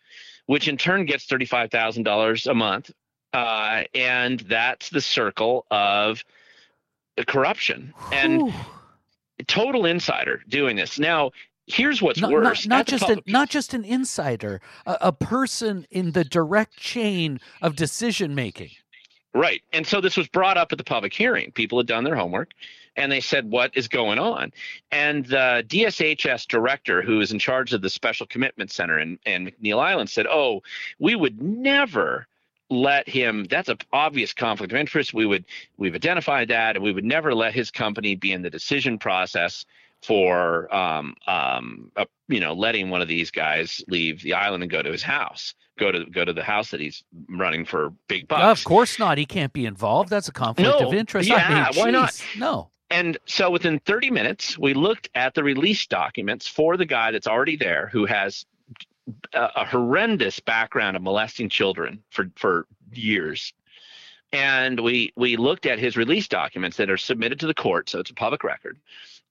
which 0.50 0.68
in 0.68 0.78
turn 0.78 1.06
gets 1.06 1.28
$35000 1.28 2.48
a 2.48 2.54
month. 2.56 2.90
Uh, 3.32 3.84
and 3.94 4.40
that's 4.40 4.90
the 4.90 5.00
circle 5.00 5.64
of 5.70 6.26
corruption. 7.28 7.94
And 8.12 8.52
total 9.48 9.86
insider 9.86 10.42
doing 10.48 10.76
this 10.76 11.00
now 11.00 11.32
here's 11.70 12.02
what's 12.02 12.20
not, 12.20 12.32
worse. 12.32 12.68
Not, 12.68 12.78
not 12.78 12.88
just 12.88 13.04
public... 13.04 13.28
a, 13.28 13.32
not 13.32 13.50
just 13.50 13.74
an 13.74 13.86
insider, 13.86 14.60
a, 14.86 14.98
a 15.02 15.12
person 15.12 15.86
in 15.92 16.12
the 16.12 16.24
direct 16.24 16.78
chain 16.78 17.40
of 17.62 17.76
decision 17.76 18.36
making. 18.36 18.72
Right. 19.34 19.62
And 19.72 19.86
so 19.86 20.02
this 20.02 20.18
was 20.18 20.28
brought 20.28 20.58
up 20.58 20.72
at 20.72 20.78
the 20.78 20.84
public 20.84 21.14
hearing. 21.14 21.52
People 21.52 21.78
had 21.78 21.88
done 21.88 22.04
their 22.04 22.16
homework 22.16 22.52
and 22.96 23.12
they 23.12 23.22
said, 23.22 23.50
What 23.50 23.72
is 23.78 23.88
going 23.88 24.18
on? 24.18 24.52
And 24.92 25.26
the 25.28 25.64
DSHS 25.68 26.48
director, 26.48 27.02
who 27.04 27.22
is 27.22 27.32
in 27.32 27.38
charge 27.38 27.72
of 27.74 27.82
the 27.82 27.90
Special 27.90 28.26
Commitment 28.26 28.72
Center 28.72 28.98
in, 28.98 29.20
in 29.26 29.46
McNeil 29.46 29.80
Island, 29.80 30.10
said, 30.10 30.26
Oh, 30.28 30.64
we 30.98 31.16
would 31.16 31.42
never 31.42 32.28
let 32.70 33.10
him 33.10 33.46
that's 33.50 33.70
an 33.70 33.78
obvious 33.92 34.34
conflict 34.34 34.72
of 34.72 34.80
interest. 34.80 35.14
We 35.14 35.26
would 35.26 35.46
we've 35.78 35.96
identified 35.96 36.50
that 36.50 36.76
and 36.76 36.84
we 36.84 36.92
would 36.92 37.06
never 37.06 37.34
let 37.34 37.54
his 37.54 37.72
company 37.72 38.16
be 38.16 38.32
in 38.32 38.42
the 38.42 38.50
decision 38.50 39.00
process 39.00 39.66
for 40.02 40.74
um, 40.74 41.16
um, 41.28 41.92
uh, 41.96 42.06
you 42.28 42.40
know 42.40 42.54
letting 42.54 42.90
one 42.90 43.02
of 43.02 43.08
these 43.08 43.32
guys 43.32 43.84
leave 43.88 44.22
the 44.22 44.34
island 44.34 44.64
and 44.64 44.72
go 44.72 44.82
to 44.82 44.92
his 44.92 45.04
house 45.04 45.56
go 45.80 45.92
to 45.92 46.06
go 46.06 46.24
to 46.24 46.34
the 46.34 46.44
house 46.44 46.72
that 46.72 46.80
he's 46.80 47.04
running 47.30 47.66
for 47.66 47.92
big 48.08 48.28
bucks. 48.28 48.62
of 48.62 48.66
course 48.66 49.00
not. 49.00 49.18
He 49.18 49.26
can't 49.26 49.54
be 49.54 49.66
involved. 49.66 50.10
That's 50.10 50.28
a 50.28 50.32
conflict 50.32 50.70
no, 50.70 50.88
of 50.88 50.94
interest. 50.94 51.30
Yeah, 51.30 51.38
I 51.38 51.72
mean, 51.72 51.84
why 51.84 51.92
not? 51.92 52.22
no. 52.38 52.70
And 52.92 53.18
so 53.26 53.52
within 53.52 53.80
30 53.80 54.12
minutes 54.12 54.58
we 54.58 54.74
looked 54.74 55.10
at 55.16 55.34
the 55.34 55.44
release 55.44 55.86
documents 55.88 56.48
for 56.48 56.78
the 56.78 56.86
guy 56.86 57.12
that's 57.12 57.28
already 57.28 57.56
there 57.56 57.88
who 57.92 58.06
has 58.06 58.46
a, 59.34 59.50
a 59.58 59.66
horrendous 59.66 60.40
background 60.40 60.96
of 60.98 61.04
molesting 61.04 61.50
children 61.50 62.02
for 62.12 62.30
for 62.36 62.68
years 62.94 63.54
and 64.34 64.80
we 64.80 65.12
we 65.16 65.38
looked 65.38 65.66
at 65.66 65.80
his 65.80 65.98
release 65.98 66.28
documents 66.28 66.78
that 66.78 66.90
are 66.90 66.98
submitted 66.98 67.40
to 67.40 67.48
the 67.48 67.54
court 67.54 67.90
so 67.90 68.00
it's 68.00 68.12
a 68.12 68.16
public 68.16 68.44
record 68.44 68.78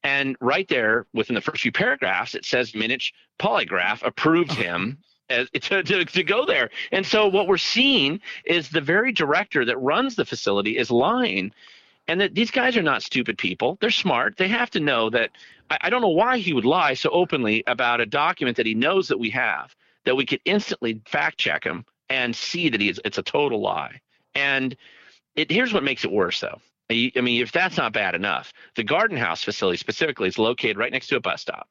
And 0.03 0.37
right 0.41 0.69
there, 0.69 1.07
within 1.13 1.35
the 1.35 1.41
first 1.41 1.63
few 1.63 1.73
paragraphs, 1.73 2.35
it 2.35 2.45
says 2.45 2.73
Minich 2.73 3.13
Polygraph 3.39 4.07
approved 4.07 4.53
uh-huh. 4.53 4.63
him 4.63 4.99
as, 5.31 5.51
to, 5.63 5.83
to, 5.83 6.05
to 6.05 6.23
go 6.25 6.47
there. 6.47 6.71
And 6.93 7.05
so 7.07 7.29
what 7.29 7.49
we're 7.49 7.59
seeing 7.59 8.21
is 8.45 8.69
the 8.71 8.81
very 8.81 9.13
director 9.13 9.65
that 9.65 9.79
runs 9.79 10.17
the 10.17 10.25
facility 10.25 10.79
is 10.79 10.91
lying. 10.91 11.53
And 12.09 12.21
that 12.21 12.35
these 12.35 12.51
guys 12.51 12.77
are 12.77 12.83
not 12.83 13.03
stupid 13.03 13.37
people. 13.39 13.77
They're 13.81 13.91
smart. 13.91 14.37
They 14.39 14.49
have 14.49 14.71
to 14.71 14.81
know 14.81 15.11
that. 15.11 15.31
I, 15.71 15.79
I 15.83 15.91
don't 15.91 16.03
know 16.03 16.09
why 16.09 16.39
he 16.39 16.53
would 16.53 16.65
lie 16.65 16.95
so 16.95 17.11
openly 17.11 17.65
about 17.67 18.01
a 18.01 18.07
document 18.07 18.57
that 18.57 18.67
he 18.67 18.75
knows 18.75 19.09
that 19.09 19.19
we 19.19 19.31
have, 19.31 19.75
that 20.05 20.17
we 20.17 20.27
could 20.27 20.41
instantly 20.45 21.01
fact 21.07 21.39
check 21.39 21.65
him 21.65 21.85
and 22.09 22.35
see 22.35 22.69
that 22.69 22.81
he's, 22.81 22.99
it's 23.05 23.19
a 23.19 23.23
total 23.23 23.61
lie. 23.61 24.01
And 24.35 24.77
it, 25.37 25.51
here's 25.51 25.73
what 25.73 25.85
makes 25.85 26.05
it 26.05 26.13
worse, 26.13 26.41
though. 26.41 26.61
I 26.91 27.21
mean, 27.21 27.43
if 27.43 27.53
that's 27.53 27.77
not 27.77 27.93
bad 27.93 28.15
enough, 28.15 28.51
the 28.75 28.83
Garden 28.83 29.19
House 29.19 29.45
facility 29.45 29.77
specifically 29.77 30.29
is 30.29 30.39
located 30.39 30.79
right 30.79 30.91
next 30.91 31.09
to 31.09 31.17
a 31.17 31.21
bus 31.21 31.43
stop. 31.43 31.69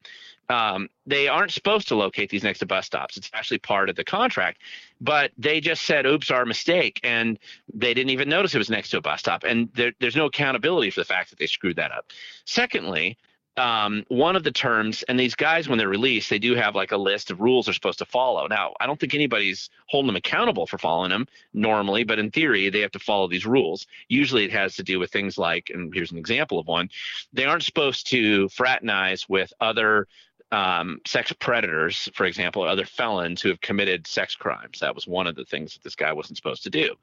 Um, 0.50 0.90
they 1.08 1.28
aren't 1.28 1.52
supposed 1.52 1.88
to 1.88 1.96
locate 1.96 2.30
these 2.30 2.44
next 2.44 2.60
to 2.60 2.68
bus 2.68 2.86
stops. 2.86 3.18
It's 3.18 3.32
actually 3.34 3.58
part 3.58 3.90
of 3.90 3.96
the 3.96 4.04
contract, 4.04 4.62
but 5.02 5.32
they 5.38 5.60
just 5.60 5.84
said, 5.84 6.06
"Oops, 6.06 6.30
our 6.32 6.46
mistake," 6.46 7.02
and 7.04 7.38
they 7.74 7.94
didn't 7.94 8.12
even 8.12 8.30
notice 8.30 8.56
it 8.56 8.60
was 8.60 8.70
next 8.70 8.92
to 8.92 8.98
a 8.98 9.02
bus 9.02 9.20
stop. 9.20 9.44
And 9.44 9.70
there, 9.74 9.92
there's 10.00 10.16
no 10.16 10.28
accountability 10.28 10.92
for 10.92 11.02
the 11.02 11.06
fact 11.06 11.32
that 11.32 11.40
they 11.40 11.48
screwed 11.48 11.76
that 11.78 11.92
up. 11.92 12.06
Secondly, 12.46 13.18
um, 13.58 14.06
one 14.10 14.36
of 14.36 14.44
the 14.44 14.52
terms, 14.52 15.04
and 15.04 15.20
these 15.20 15.36
guys, 15.36 15.68
when 15.68 15.78
they're 15.78 15.88
released, 15.88 16.30
they 16.30 16.40
do 16.40 16.56
have 16.56 16.76
like 16.76 16.92
a 16.92 16.98
list 16.98 17.32
of 17.32 17.42
rules 17.42 17.66
they're 17.66 17.74
supposed 17.74 18.00
to 18.00 18.06
follow. 18.06 18.48
Now, 18.48 18.74
I 18.80 18.86
don't 18.86 19.00
think 19.00 19.14
anybody's 19.14 19.70
holding 19.88 20.08
them 20.08 20.16
accountable 20.16 20.68
for 20.68 20.78
following 20.78 21.10
them 21.10 21.28
normally, 21.54 22.04
but 22.04 22.20
in 22.20 22.30
theory, 22.32 22.70
they 22.70 22.82
have 22.82 22.92
to 22.92 23.00
follow 23.00 23.28
these 23.28 23.46
rules. 23.46 23.88
Usually 24.10 24.46
it 24.46 24.52
has 24.52 24.76
to 24.76 24.84
do 24.84 25.00
with 25.00 25.12
things 25.12 25.38
like, 25.38 25.72
and 25.74 25.94
here's 25.94 26.12
an 26.12 26.18
example 26.18 26.60
of 26.60 26.68
one 26.68 26.90
they 27.34 27.46
aren't 27.46 27.64
supposed 27.64 28.08
to 28.12 28.48
fraternize 28.50 29.28
with 29.28 29.52
other 29.60 30.08
um, 30.52 31.02
sex 31.06 31.34
predators, 31.34 32.10
for 32.14 32.26
example, 32.26 32.64
or 32.64 32.68
other 32.68 32.86
felons 32.86 33.42
who 33.42 33.50
have 33.50 33.60
committed 33.62 34.08
sex 34.08 34.36
crimes. 34.36 34.80
That 34.80 34.96
was 34.96 35.08
one 35.08 35.28
of 35.28 35.36
the 35.36 35.46
things 35.46 35.74
that 35.74 35.84
this 35.84 35.96
guy 35.96 36.14
wasn't 36.14 36.38
supposed 36.38 36.64
to 36.64 36.70
do. 36.70 36.96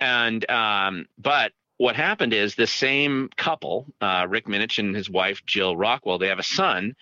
And, 0.00 0.48
um, 0.50 1.06
but 1.18 1.52
what 1.78 1.96
happened 1.96 2.32
is 2.32 2.54
this 2.54 2.72
same 2.72 3.30
couple, 3.36 3.86
uh, 4.00 4.26
Rick 4.28 4.46
Minich 4.46 4.78
and 4.78 4.94
his 4.94 5.10
wife 5.10 5.44
Jill 5.46 5.76
Rockwell, 5.76 6.18
they 6.18 6.28
have 6.28 6.38
a 6.38 6.44
son 6.44 6.96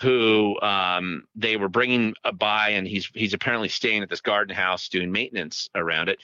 who 0.00 0.60
um, 0.60 1.26
they 1.34 1.56
were 1.56 1.68
bringing 1.68 2.14
by, 2.34 2.70
and 2.70 2.86
he's 2.86 3.10
he's 3.14 3.32
apparently 3.32 3.68
staying 3.68 4.02
at 4.02 4.10
this 4.10 4.20
garden 4.20 4.54
house 4.54 4.88
doing 4.88 5.10
maintenance 5.10 5.70
around 5.74 6.08
it. 6.08 6.18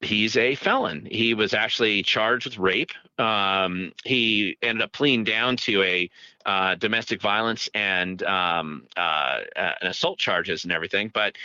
He's 0.00 0.36
a 0.36 0.56
felon. 0.56 1.06
He 1.10 1.34
was 1.34 1.54
actually 1.54 2.02
charged 2.02 2.46
with 2.46 2.58
rape. 2.58 2.90
Um, 3.18 3.92
he 4.04 4.56
ended 4.60 4.82
up 4.82 4.92
pleading 4.92 5.24
down 5.24 5.56
to 5.58 5.82
a 5.82 6.10
uh, 6.44 6.74
domestic 6.74 7.20
violence 7.20 7.68
and 7.72 8.20
um, 8.24 8.86
uh, 8.96 9.40
uh, 9.54 9.72
assault 9.82 10.18
charges 10.18 10.64
and 10.64 10.72
everything, 10.72 11.08
but 11.12 11.36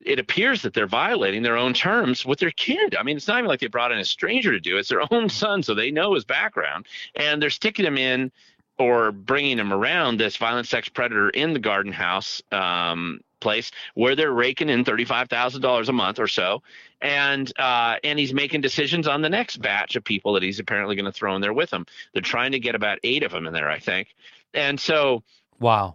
it 0.00 0.18
appears 0.18 0.62
that 0.62 0.74
they're 0.74 0.86
violating 0.86 1.42
their 1.42 1.56
own 1.56 1.74
terms 1.74 2.24
with 2.24 2.38
their 2.38 2.50
kid. 2.50 2.96
I 2.96 3.02
mean, 3.02 3.16
it's 3.16 3.28
not 3.28 3.38
even 3.38 3.48
like 3.48 3.60
they 3.60 3.66
brought 3.66 3.92
in 3.92 3.98
a 3.98 4.04
stranger 4.04 4.50
to 4.50 4.60
do 4.60 4.76
it. 4.76 4.80
It's 4.80 4.88
their 4.88 5.02
own 5.12 5.28
son, 5.28 5.62
so 5.62 5.74
they 5.74 5.90
know 5.90 6.14
his 6.14 6.24
background. 6.24 6.86
And 7.14 7.40
they're 7.40 7.50
sticking 7.50 7.84
him 7.84 7.98
in 7.98 8.32
or 8.78 9.12
bringing 9.12 9.58
him 9.58 9.72
around 9.72 10.18
this 10.18 10.38
violent 10.38 10.66
sex 10.66 10.88
predator 10.88 11.28
in 11.28 11.52
the 11.52 11.58
garden 11.58 11.92
house 11.92 12.40
um, 12.50 13.20
place 13.40 13.70
where 13.94 14.16
they're 14.16 14.32
raking 14.32 14.68
in 14.68 14.84
$35,000 14.84 15.88
a 15.88 15.92
month 15.92 16.18
or 16.18 16.28
so. 16.28 16.62
And 17.02 17.50
uh, 17.58 17.96
and 18.04 18.18
he's 18.18 18.34
making 18.34 18.60
decisions 18.60 19.08
on 19.08 19.22
the 19.22 19.28
next 19.30 19.56
batch 19.58 19.96
of 19.96 20.04
people 20.04 20.34
that 20.34 20.42
he's 20.42 20.58
apparently 20.58 20.96
going 20.96 21.06
to 21.06 21.12
throw 21.12 21.34
in 21.34 21.40
there 21.40 21.52
with 21.52 21.72
him. 21.72 21.86
They're 22.12 22.22
trying 22.22 22.52
to 22.52 22.58
get 22.58 22.74
about 22.74 22.98
eight 23.04 23.22
of 23.22 23.32
them 23.32 23.46
in 23.46 23.54
there, 23.54 23.70
I 23.70 23.78
think. 23.78 24.08
And 24.52 24.78
so, 24.78 25.22
wow, 25.58 25.94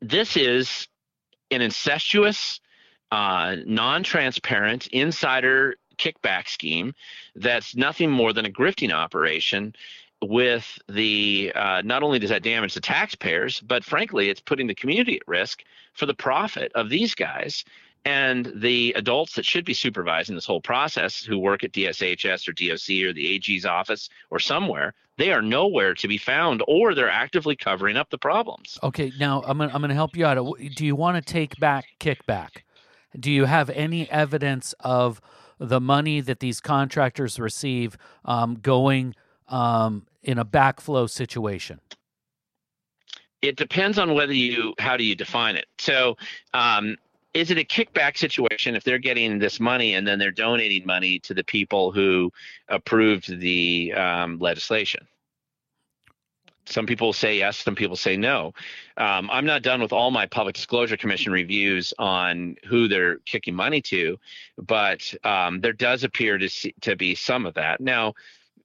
this 0.00 0.36
is 0.36 0.88
an 1.50 1.62
incestuous 1.62 2.60
uh, 3.12 3.56
non-transparent 3.66 4.86
insider 4.88 5.76
kickback 5.98 6.48
scheme 6.48 6.94
that's 7.36 7.76
nothing 7.76 8.10
more 8.10 8.32
than 8.32 8.46
a 8.46 8.50
grifting 8.50 8.90
operation 8.90 9.74
with 10.22 10.78
the 10.88 11.52
uh, 11.54 11.82
not 11.84 12.02
only 12.02 12.18
does 12.18 12.30
that 12.30 12.42
damage 12.42 12.72
the 12.72 12.80
taxpayers 12.80 13.60
but 13.60 13.84
frankly 13.84 14.30
it's 14.30 14.40
putting 14.40 14.66
the 14.66 14.74
community 14.74 15.16
at 15.16 15.28
risk 15.28 15.62
for 15.92 16.06
the 16.06 16.14
profit 16.14 16.72
of 16.74 16.88
these 16.88 17.14
guys 17.14 17.64
and 18.06 18.50
the 18.56 18.94
adults 18.96 19.34
that 19.34 19.44
should 19.44 19.66
be 19.66 19.74
supervising 19.74 20.34
this 20.34 20.46
whole 20.46 20.60
process 20.60 21.22
who 21.22 21.38
work 21.38 21.62
at 21.62 21.70
DSHS 21.70 22.48
or 22.48 22.52
DOC 22.52 23.08
or 23.08 23.12
the 23.12 23.34
AG's 23.34 23.64
office 23.64 24.08
or 24.30 24.40
somewhere. 24.40 24.92
They 25.18 25.30
are 25.30 25.40
nowhere 25.42 25.94
to 25.94 26.08
be 26.08 26.18
found 26.18 26.64
or 26.66 26.96
they're 26.96 27.08
actively 27.08 27.54
covering 27.54 27.96
up 27.96 28.10
the 28.10 28.18
problems. 28.18 28.78
Okay 28.82 29.12
now 29.20 29.42
i'm 29.46 29.58
gonna, 29.58 29.70
I'm 29.72 29.82
gonna 29.82 29.94
help 29.94 30.16
you 30.16 30.24
out. 30.24 30.36
Do 30.74 30.86
you 30.86 30.96
want 30.96 31.24
to 31.24 31.32
take 31.32 31.60
back 31.60 31.84
kickback 32.00 32.62
do 33.18 33.30
you 33.30 33.44
have 33.44 33.70
any 33.70 34.10
evidence 34.10 34.74
of 34.80 35.20
the 35.58 35.80
money 35.80 36.20
that 36.20 36.40
these 36.40 36.60
contractors 36.60 37.38
receive 37.38 37.96
um, 38.24 38.56
going 38.56 39.14
um, 39.48 40.06
in 40.22 40.38
a 40.38 40.44
backflow 40.44 41.08
situation? 41.08 41.80
It 43.42 43.56
depends 43.56 43.98
on 43.98 44.14
whether 44.14 44.32
you 44.32 44.74
how 44.78 44.96
do 44.96 45.04
you 45.04 45.14
define 45.14 45.56
it. 45.56 45.66
So, 45.78 46.16
um, 46.54 46.96
is 47.34 47.50
it 47.50 47.58
a 47.58 47.64
kickback 47.64 48.18
situation 48.18 48.76
if 48.76 48.84
they're 48.84 48.98
getting 48.98 49.38
this 49.38 49.58
money 49.58 49.94
and 49.94 50.06
then 50.06 50.18
they're 50.18 50.30
donating 50.30 50.86
money 50.86 51.18
to 51.20 51.32
the 51.32 51.42
people 51.42 51.90
who 51.90 52.30
approved 52.68 53.40
the 53.40 53.92
um, 53.94 54.38
legislation? 54.38 55.06
Some 56.64 56.86
people 56.86 57.12
say 57.12 57.38
yes, 57.38 57.58
some 57.58 57.74
people 57.74 57.96
say 57.96 58.16
no. 58.16 58.54
Um, 58.96 59.28
I'm 59.32 59.44
not 59.46 59.62
done 59.62 59.80
with 59.80 59.92
all 59.92 60.10
my 60.10 60.26
public 60.26 60.54
disclosure 60.54 60.96
commission 60.96 61.32
reviews 61.32 61.92
on 61.98 62.56
who 62.66 62.88
they're 62.88 63.18
kicking 63.18 63.54
money 63.54 63.80
to, 63.82 64.18
but 64.58 65.12
um, 65.24 65.60
there 65.60 65.72
does 65.72 66.04
appear 66.04 66.38
to 66.38 66.48
see, 66.48 66.74
to 66.82 66.94
be 66.94 67.14
some 67.14 67.46
of 67.46 67.54
that. 67.54 67.80
Now, 67.80 68.14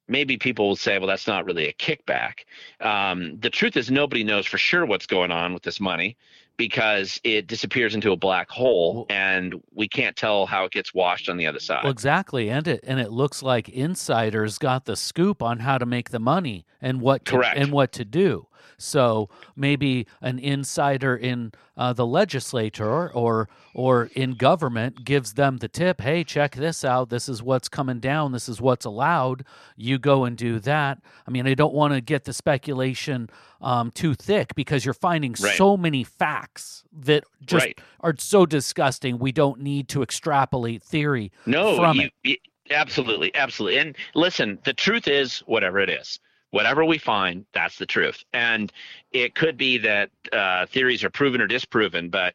maybe 0.07 0.37
people 0.37 0.67
will 0.67 0.75
say, 0.75 0.97
well, 0.99 1.07
that's 1.07 1.27
not 1.27 1.45
really 1.45 1.67
a 1.67 1.73
kickback. 1.73 2.45
Um, 2.79 3.39
the 3.39 3.49
truth 3.49 3.75
is, 3.77 3.89
nobody 3.89 4.23
knows 4.23 4.45
for 4.45 4.57
sure 4.57 4.85
what's 4.85 5.07
going 5.07 5.31
on 5.31 5.53
with 5.53 5.63
this 5.63 5.79
money 5.79 6.17
because 6.57 7.21
it 7.23 7.47
disappears 7.47 7.93
into 7.95 8.11
a 8.11 8.17
black 8.17 8.49
hole 8.49 9.05
and 9.09 9.61
we 9.73 9.87
can't 9.87 10.15
tell 10.15 10.45
how 10.45 10.65
it 10.65 10.71
gets 10.71 10.93
washed 10.93 11.29
on 11.29 11.37
the 11.37 11.45
other 11.45 11.59
side. 11.59 11.83
Well, 11.83 11.91
exactly. 11.91 12.49
And 12.49 12.67
it 12.67 12.79
and 12.83 12.99
it 12.99 13.11
looks 13.11 13.43
like 13.43 13.69
insiders 13.69 14.57
got 14.57 14.85
the 14.85 14.95
scoop 14.95 15.41
on 15.41 15.59
how 15.59 15.77
to 15.77 15.85
make 15.85 16.09
the 16.09 16.19
money 16.19 16.65
and 16.81 16.99
what 16.99 17.25
to, 17.25 17.33
Correct. 17.33 17.57
and 17.57 17.71
what 17.71 17.91
to 17.93 18.05
do. 18.05 18.47
So 18.77 19.29
maybe 19.55 20.05
an 20.21 20.37
insider 20.37 21.15
in 21.15 21.51
uh, 21.75 21.93
the 21.93 22.05
legislature 22.05 23.11
or 23.11 23.49
or 23.73 24.09
in 24.13 24.31
government 24.31 25.03
gives 25.03 25.33
them 25.33 25.57
the 25.57 25.67
tip. 25.67 26.01
Hey, 26.01 26.23
check 26.23 26.55
this 26.55 26.83
out. 26.83 27.09
This 27.09 27.27
is 27.27 27.41
what's 27.41 27.69
coming 27.69 27.99
down. 27.99 28.31
This 28.31 28.47
is 28.47 28.61
what's 28.61 28.85
allowed. 28.85 29.45
You 29.75 29.97
go 29.97 30.25
and 30.25 30.37
do 30.37 30.59
that. 30.59 30.99
I 31.27 31.31
mean, 31.31 31.47
I 31.47 31.53
don't 31.53 31.73
want 31.73 31.93
to 31.93 32.01
get 32.01 32.25
the 32.25 32.33
speculation 32.33 33.29
um, 33.61 33.91
too 33.91 34.13
thick 34.13 34.53
because 34.55 34.85
you're 34.85 34.93
finding 34.93 35.35
right. 35.39 35.57
so 35.57 35.75
many 35.77 36.03
facts 36.03 36.46
that 36.91 37.23
just 37.45 37.65
right. 37.65 37.79
are 38.01 38.15
so 38.17 38.45
disgusting. 38.45 39.19
We 39.19 39.31
don't 39.31 39.61
need 39.61 39.87
to 39.89 40.01
extrapolate 40.01 40.83
theory 40.83 41.31
no, 41.45 41.75
from 41.75 41.97
you, 41.97 42.05
it. 42.05 42.13
You, 42.23 42.35
absolutely, 42.71 43.33
absolutely. 43.35 43.79
And 43.79 43.95
listen, 44.15 44.59
the 44.63 44.73
truth 44.73 45.07
is 45.07 45.39
whatever 45.39 45.79
it 45.79 45.89
is 45.89 46.19
whatever 46.51 46.85
we 46.85 46.97
find, 46.97 47.45
that's 47.53 47.77
the 47.77 47.85
truth. 47.85 48.23
And 48.33 48.71
it 49.11 49.35
could 49.35 49.57
be 49.57 49.77
that 49.79 50.09
uh, 50.31 50.65
theories 50.65 51.03
are 51.03 51.09
proven 51.09 51.41
or 51.41 51.47
disproven, 51.47 52.09
but 52.09 52.33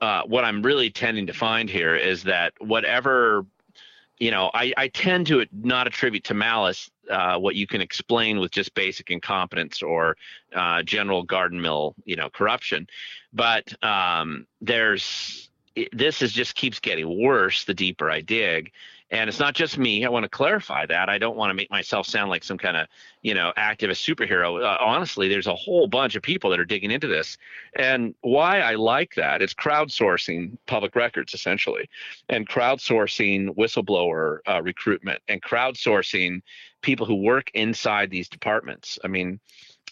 uh, 0.00 0.22
what 0.26 0.44
I'm 0.44 0.62
really 0.62 0.90
tending 0.90 1.26
to 1.26 1.32
find 1.32 1.70
here 1.70 1.96
is 1.96 2.22
that 2.24 2.52
whatever, 2.60 3.46
you 4.18 4.30
know, 4.30 4.50
I, 4.54 4.72
I 4.76 4.88
tend 4.88 5.26
to 5.28 5.44
not 5.52 5.86
attribute 5.86 6.24
to 6.24 6.34
malice 6.34 6.90
uh, 7.10 7.38
what 7.38 7.54
you 7.54 7.66
can 7.66 7.80
explain 7.80 8.40
with 8.40 8.50
just 8.50 8.74
basic 8.74 9.10
incompetence 9.10 9.82
or 9.82 10.16
uh, 10.54 10.82
general 10.82 11.22
garden 11.22 11.60
mill, 11.60 11.94
you 12.04 12.16
know, 12.16 12.30
corruption. 12.30 12.86
But 13.32 13.72
um, 13.84 14.46
there's 14.60 15.50
this 15.92 16.22
is 16.22 16.32
just 16.32 16.54
keeps 16.54 16.80
getting 16.80 17.22
worse 17.22 17.64
the 17.64 17.74
deeper 17.74 18.10
I 18.10 18.22
dig. 18.22 18.72
And 19.10 19.28
it's 19.28 19.38
not 19.38 19.54
just 19.54 19.78
me. 19.78 20.04
I 20.04 20.08
want 20.08 20.24
to 20.24 20.28
clarify 20.28 20.84
that. 20.86 21.08
I 21.08 21.18
don't 21.18 21.36
want 21.36 21.50
to 21.50 21.54
make 21.54 21.70
myself 21.70 22.06
sound 22.06 22.28
like 22.28 22.42
some 22.42 22.58
kind 22.58 22.76
of, 22.76 22.88
you 23.22 23.34
know, 23.34 23.52
activist 23.56 24.02
superhero. 24.02 24.60
Uh, 24.60 24.78
honestly, 24.80 25.28
there's 25.28 25.46
a 25.46 25.54
whole 25.54 25.86
bunch 25.86 26.16
of 26.16 26.22
people 26.22 26.50
that 26.50 26.58
are 26.58 26.64
digging 26.64 26.90
into 26.90 27.06
this. 27.06 27.38
And 27.76 28.16
why 28.22 28.60
I 28.60 28.74
like 28.74 29.14
that, 29.14 29.42
it's 29.42 29.54
crowdsourcing 29.54 30.58
public 30.66 30.96
records 30.96 31.34
essentially, 31.34 31.88
and 32.28 32.48
crowdsourcing 32.48 33.54
whistleblower 33.54 34.38
uh, 34.48 34.60
recruitment, 34.60 35.20
and 35.28 35.40
crowdsourcing 35.40 36.42
people 36.82 37.06
who 37.06 37.16
work 37.16 37.52
inside 37.54 38.10
these 38.10 38.28
departments. 38.28 38.98
I 39.04 39.08
mean, 39.08 39.38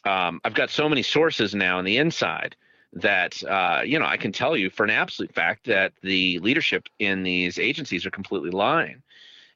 um, 0.05 0.41
I've 0.45 0.55
got 0.55 0.71
so 0.71 0.89
many 0.89 1.03
sources 1.03 1.55
now 1.55 1.79
on 1.79 1.85
the 1.85 1.99
inside 1.99 2.57
that 2.95 3.43
uh, 3.45 3.83
you 3.85 3.99
know 3.99 4.07
I 4.07 4.17
can 4.17 4.33
tell 4.33 4.57
you 4.57 4.71
for 4.71 4.85
an 4.85 4.91
absolute 4.91 5.35
fact 5.35 5.67
that 5.67 5.93
the 6.03 6.39
leadership 6.41 6.89
in 6.99 7.23
these 7.23 7.59
agencies 7.59 8.07
are 8.07 8.11
completely 8.11 8.51
lying. 8.51 9.03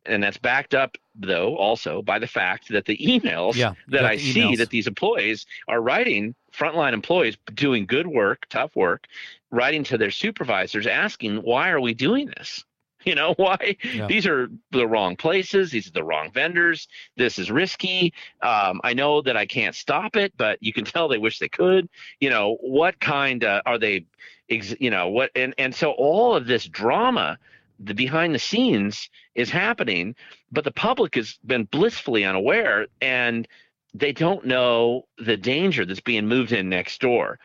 and 0.06 0.22
that's 0.22 0.38
backed 0.38 0.74
up 0.74 0.96
though 1.14 1.56
also 1.56 2.02
by 2.02 2.18
the 2.18 2.26
fact 2.26 2.68
that 2.70 2.86
the 2.86 2.96
emails 3.20 3.54
Yeah, 3.56 3.74
that 3.88 4.04
I 4.04 4.16
the 4.16 4.18
see 4.18 4.56
that 4.56 4.70
these 4.70 4.86
employees 4.86 5.46
are 5.68 5.80
writing, 5.80 6.34
frontline 6.52 6.92
employees 6.94 7.36
doing 7.54 7.86
good 7.86 8.06
work, 8.06 8.46
tough 8.50 8.74
work, 8.76 9.06
writing 9.50 9.84
to 9.84 9.98
their 9.98 10.10
supervisors 10.10 10.86
asking, 10.86 11.38
why 11.38 11.70
are 11.70 11.80
we 11.80 11.94
doing 11.94 12.26
this? 12.36 12.64
You 13.04 13.14
know, 13.14 13.32
why? 13.36 13.76
Yeah. 13.82 14.06
These 14.06 14.26
are 14.26 14.48
the 14.70 14.86
wrong 14.86 15.16
places. 15.16 15.70
These 15.70 15.86
are 15.88 15.92
the 15.92 16.04
wrong 16.04 16.30
vendors. 16.32 16.88
This 17.16 17.38
is 17.38 17.50
risky. 17.50 18.12
Um, 18.42 18.80
I 18.84 18.92
know 18.92 19.22
that 19.22 19.36
I 19.36 19.46
can't 19.46 19.74
stop 19.74 20.16
it, 20.16 20.32
but 20.36 20.58
you 20.60 20.72
can 20.72 20.84
tell 20.92 21.08
they 21.08 21.18
wish 21.18 21.38
they 21.38 21.48
could. 21.48 21.88
You 22.20 22.30
know, 22.30 22.58
what 22.60 22.98
kind 23.00 23.44
uh, 23.44 23.62
are 23.64 23.78
they? 23.78 24.04
Ex- 24.50 24.74
you 24.80 24.90
know, 24.90 25.08
what? 25.08 25.30
And 25.36 25.54
and 25.58 25.74
so 25.74 25.92
all 25.92 26.34
of 26.34 26.46
this 26.46 26.66
drama, 26.66 27.38
the 27.78 27.94
behind 27.94 28.34
the 28.34 28.38
scenes 28.38 29.08
is 29.34 29.48
happening, 29.48 30.14
but 30.50 30.64
the 30.64 30.72
public 30.72 31.14
has 31.14 31.38
been 31.46 31.64
blissfully 31.64 32.24
unaware, 32.24 32.88
and 33.00 33.46
they 33.94 34.12
don't 34.12 34.44
know 34.44 35.06
the 35.18 35.36
danger 35.36 35.84
that's 35.84 36.00
being 36.00 36.26
moved 36.26 36.52
in 36.52 36.68
next 36.68 37.00
door. 37.00 37.38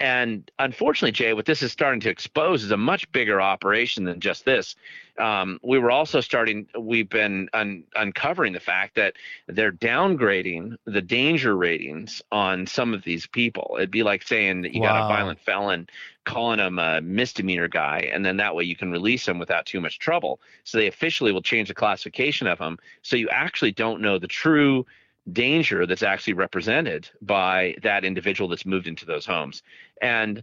And 0.00 0.48
unfortunately, 0.60 1.10
Jay, 1.10 1.32
what 1.32 1.44
this 1.44 1.60
is 1.60 1.72
starting 1.72 2.00
to 2.00 2.10
expose 2.10 2.62
is 2.62 2.70
a 2.70 2.76
much 2.76 3.10
bigger 3.10 3.40
operation 3.40 4.04
than 4.04 4.20
just 4.20 4.44
this. 4.44 4.76
Um, 5.18 5.58
we 5.64 5.80
were 5.80 5.90
also 5.90 6.20
starting, 6.20 6.68
we've 6.78 7.08
been 7.08 7.48
un- 7.52 7.82
uncovering 7.96 8.52
the 8.52 8.60
fact 8.60 8.94
that 8.94 9.14
they're 9.48 9.72
downgrading 9.72 10.76
the 10.84 11.02
danger 11.02 11.56
ratings 11.56 12.22
on 12.30 12.66
some 12.68 12.94
of 12.94 13.02
these 13.02 13.26
people. 13.26 13.74
It'd 13.78 13.90
be 13.90 14.04
like 14.04 14.22
saying 14.22 14.62
that 14.62 14.72
you 14.72 14.82
got 14.82 15.04
a 15.04 15.08
violent 15.08 15.40
felon, 15.40 15.88
calling 16.24 16.60
him 16.60 16.78
a 16.78 17.00
misdemeanor 17.00 17.66
guy, 17.66 18.08
and 18.12 18.24
then 18.24 18.36
that 18.36 18.54
way 18.54 18.62
you 18.62 18.76
can 18.76 18.92
release 18.92 19.26
him 19.26 19.40
without 19.40 19.66
too 19.66 19.80
much 19.80 19.98
trouble. 19.98 20.38
So 20.62 20.78
they 20.78 20.86
officially 20.86 21.32
will 21.32 21.42
change 21.42 21.66
the 21.66 21.74
classification 21.74 22.46
of 22.46 22.60
him. 22.60 22.78
So 23.02 23.16
you 23.16 23.28
actually 23.30 23.72
don't 23.72 24.00
know 24.00 24.20
the 24.20 24.28
true 24.28 24.86
danger 25.32 25.86
that's 25.86 26.02
actually 26.02 26.32
represented 26.32 27.08
by 27.20 27.74
that 27.82 28.04
individual 28.04 28.48
that's 28.48 28.66
moved 28.66 28.86
into 28.86 29.04
those 29.04 29.26
homes. 29.26 29.62
And 30.00 30.42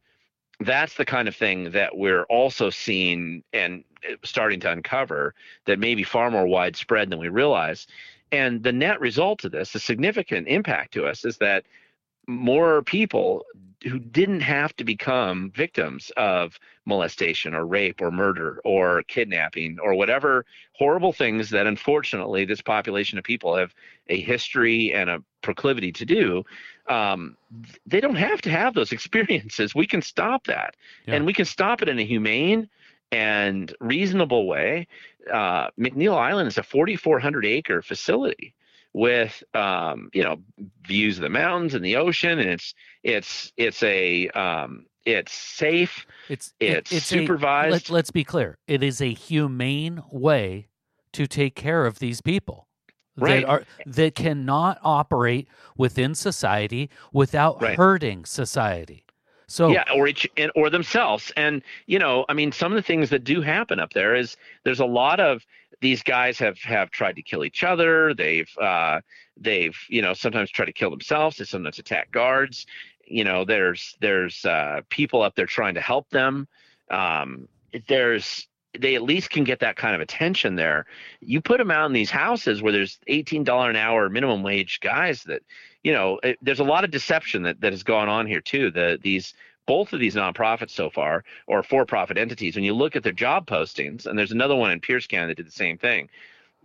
that's 0.59 0.95
the 0.95 1.05
kind 1.05 1.27
of 1.27 1.35
thing 1.35 1.71
that 1.71 1.97
we're 1.97 2.23
also 2.23 2.69
seeing 2.69 3.43
and 3.53 3.83
uh, 4.09 4.15
starting 4.23 4.59
to 4.61 4.71
uncover 4.71 5.33
that 5.65 5.79
may 5.79 5.95
be 5.95 6.03
far 6.03 6.31
more 6.31 6.47
widespread 6.47 7.09
than 7.09 7.19
we 7.19 7.29
realize. 7.29 7.87
And 8.31 8.63
the 8.63 8.71
net 8.71 8.99
result 8.99 9.43
of 9.43 9.51
this, 9.51 9.73
the 9.73 9.79
significant 9.79 10.47
impact 10.47 10.93
to 10.93 11.05
us, 11.05 11.25
is 11.25 11.37
that 11.37 11.65
more 12.27 12.81
people 12.81 13.45
who 13.85 13.99
didn't 13.99 14.41
have 14.41 14.75
to 14.75 14.83
become 14.83 15.51
victims 15.55 16.11
of 16.17 16.59
molestation 16.85 17.53
or 17.53 17.65
rape 17.65 18.01
or 18.01 18.11
murder 18.11 18.59
or 18.65 19.03
kidnapping 19.03 19.77
or 19.81 19.93
whatever 19.93 20.45
horrible 20.73 21.13
things 21.13 21.49
that 21.51 21.67
unfortunately 21.67 22.45
this 22.45 22.61
population 22.61 23.17
of 23.17 23.23
people 23.23 23.55
have 23.55 23.73
a 24.07 24.19
history 24.19 24.91
and 24.93 25.09
a 25.09 25.23
proclivity 25.41 25.91
to 25.91 26.05
do 26.05 26.43
um, 26.87 27.37
they 27.85 27.99
don't 27.99 28.15
have 28.15 28.41
to 28.41 28.49
have 28.49 28.73
those 28.73 28.91
experiences. 28.97 29.73
We 29.73 29.87
can 29.87 30.01
stop 30.01 30.45
that. 30.47 30.75
Yeah. 31.07 31.15
and 31.15 31.25
we 31.25 31.33
can 31.33 31.45
stop 31.45 31.81
it 31.81 31.89
in 31.89 31.99
a 31.99 32.05
humane 32.05 32.69
and 33.11 33.73
reasonable 33.79 34.47
way. 34.47 34.87
Uh, 35.31 35.69
mcneil 35.79 36.17
island 36.17 36.47
is 36.47 36.57
a 36.57 36.63
4400 36.63 37.45
acre 37.45 37.81
facility 37.81 38.53
with 38.95 39.43
um, 39.53 40.09
you 40.13 40.23
know 40.23 40.37
views 40.87 41.17
of 41.17 41.21
the 41.23 41.29
mountains 41.29 41.73
and 41.73 41.83
the 41.83 41.97
ocean 41.97 42.39
and 42.39 42.49
it's 42.49 42.73
it's 43.03 43.51
it's 43.57 43.83
a 43.83 44.29
um, 44.29 44.85
it's 45.05 45.33
safe 45.33 46.05
It's 46.29 46.53
it- 46.61 46.77
it's, 46.77 46.91
it's 46.93 47.05
a- 47.11 47.13
supervised 47.19 47.71
let, 47.73 47.89
let's 47.89 48.11
be 48.11 48.23
clear. 48.23 48.57
It 48.67 48.81
is 48.81 49.01
a 49.01 49.13
humane 49.13 50.01
way 50.11 50.69
to 51.11 51.27
take 51.27 51.55
care 51.55 51.85
of 51.85 51.99
these 51.99 52.21
people 52.21 52.67
Right. 53.17 53.41
that 53.41 53.49
are 53.49 53.63
that 53.85 54.15
cannot 54.15 54.79
operate 54.81 55.47
within 55.77 56.15
society 56.15 56.89
without 57.11 57.61
Right. 57.61 57.77
hurting 57.77 58.23
society. 58.25 59.01
So 59.47 59.67
yeah 59.69 59.83
or 59.93 60.07
each 60.07 60.27
and, 60.37 60.51
or 60.55 60.69
themselves 60.71 61.31
and 61.37 61.61
you 61.85 61.99
know 61.99 62.25
i 62.29 62.33
mean 62.33 62.51
some 62.51 62.71
of 62.71 62.77
the 62.77 62.81
things 62.81 63.11
that 63.11 63.23
do 63.23 63.41
happen 63.41 63.79
up 63.79 63.93
there 63.93 64.15
is 64.15 64.37
there's 64.63 64.79
a 64.79 64.85
lot 64.87 65.19
of 65.19 65.45
these 65.85 66.01
guys 66.01 66.39
have 66.39 66.57
have 66.63 66.89
tried 66.89 67.15
to 67.15 67.21
kill 67.21 67.45
each 67.45 67.63
other. 67.63 68.15
They've 68.15 68.49
uh 68.57 69.01
they've 69.37 69.77
you 69.87 70.01
know 70.01 70.15
sometimes 70.15 70.49
tried 70.49 70.65
to 70.65 70.73
kill 70.73 70.89
themselves. 70.89 71.37
They 71.37 71.45
sometimes 71.45 71.77
attack 71.77 72.09
guards. 72.09 72.65
You 73.05 73.23
know 73.23 73.45
there's 73.45 73.95
there's 74.01 74.43
uh 74.45 74.81
people 74.89 75.21
up 75.21 75.35
there 75.35 75.45
trying 75.45 75.75
to 75.75 75.81
help 75.81 76.09
them. 76.09 76.47
Um 76.89 77.47
there's 77.87 78.47
they 78.79 78.95
at 78.95 79.03
least 79.03 79.29
can 79.29 79.43
get 79.43 79.59
that 79.59 79.75
kind 79.75 79.93
of 79.93 80.01
attention 80.01 80.55
there. 80.55 80.87
You 81.21 81.39
put 81.39 81.59
them 81.59 81.69
out 81.69 81.85
in 81.85 81.93
these 81.93 82.09
houses 82.09 82.63
where 82.63 82.73
there's 82.73 82.97
$18 83.07 83.69
an 83.69 83.75
hour 83.75 84.09
minimum 84.09 84.41
wage 84.41 84.79
guys 84.81 85.21
that 85.25 85.43
you 85.83 85.93
know 85.93 86.19
it, 86.23 86.39
there's 86.41 86.59
a 86.61 86.71
lot 86.73 86.83
of 86.83 86.89
deception 86.89 87.43
that, 87.43 87.61
that 87.61 87.73
has 87.73 87.83
gone 87.83 88.09
on 88.09 88.25
here 88.25 88.41
too. 88.41 88.71
The 88.71 88.97
these 88.99 89.35
both 89.65 89.93
of 89.93 89.99
these 89.99 90.15
nonprofits 90.15 90.71
so 90.71 90.89
far 90.89 91.23
or 91.47 91.63
for-profit 91.63 92.17
entities 92.17 92.55
when 92.55 92.63
you 92.63 92.73
look 92.73 92.95
at 92.95 93.03
their 93.03 93.11
job 93.11 93.47
postings 93.47 94.05
and 94.05 94.17
there's 94.17 94.31
another 94.31 94.55
one 94.55 94.71
in 94.71 94.79
pierce 94.79 95.07
county 95.07 95.27
that 95.27 95.37
did 95.37 95.47
the 95.47 95.51
same 95.51 95.77
thing 95.77 96.09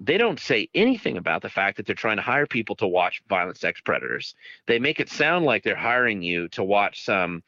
they 0.03 0.17
don't 0.17 0.41
say 0.41 0.67
anything 0.75 1.19
about 1.19 1.43
the 1.43 1.51
fact 1.51 1.77
that 1.77 1.85
they're 1.85 1.95
trying 1.95 2.17
to 2.17 2.23
hire 2.23 2.47
people 2.47 2.75
to 2.75 2.87
watch 2.87 3.23
violent 3.29 3.59
sex 3.59 3.83
predators. 3.83 4.35
They 4.67 4.79
make 4.79 4.99
it 4.99 5.11
sound 5.11 5.45
like 5.45 5.63
they're 5.63 5.77
hiring 5.77 6.23
you 6.23 6.49
to 6.49 6.65
watch 6.65 7.05
some 7.05 7.43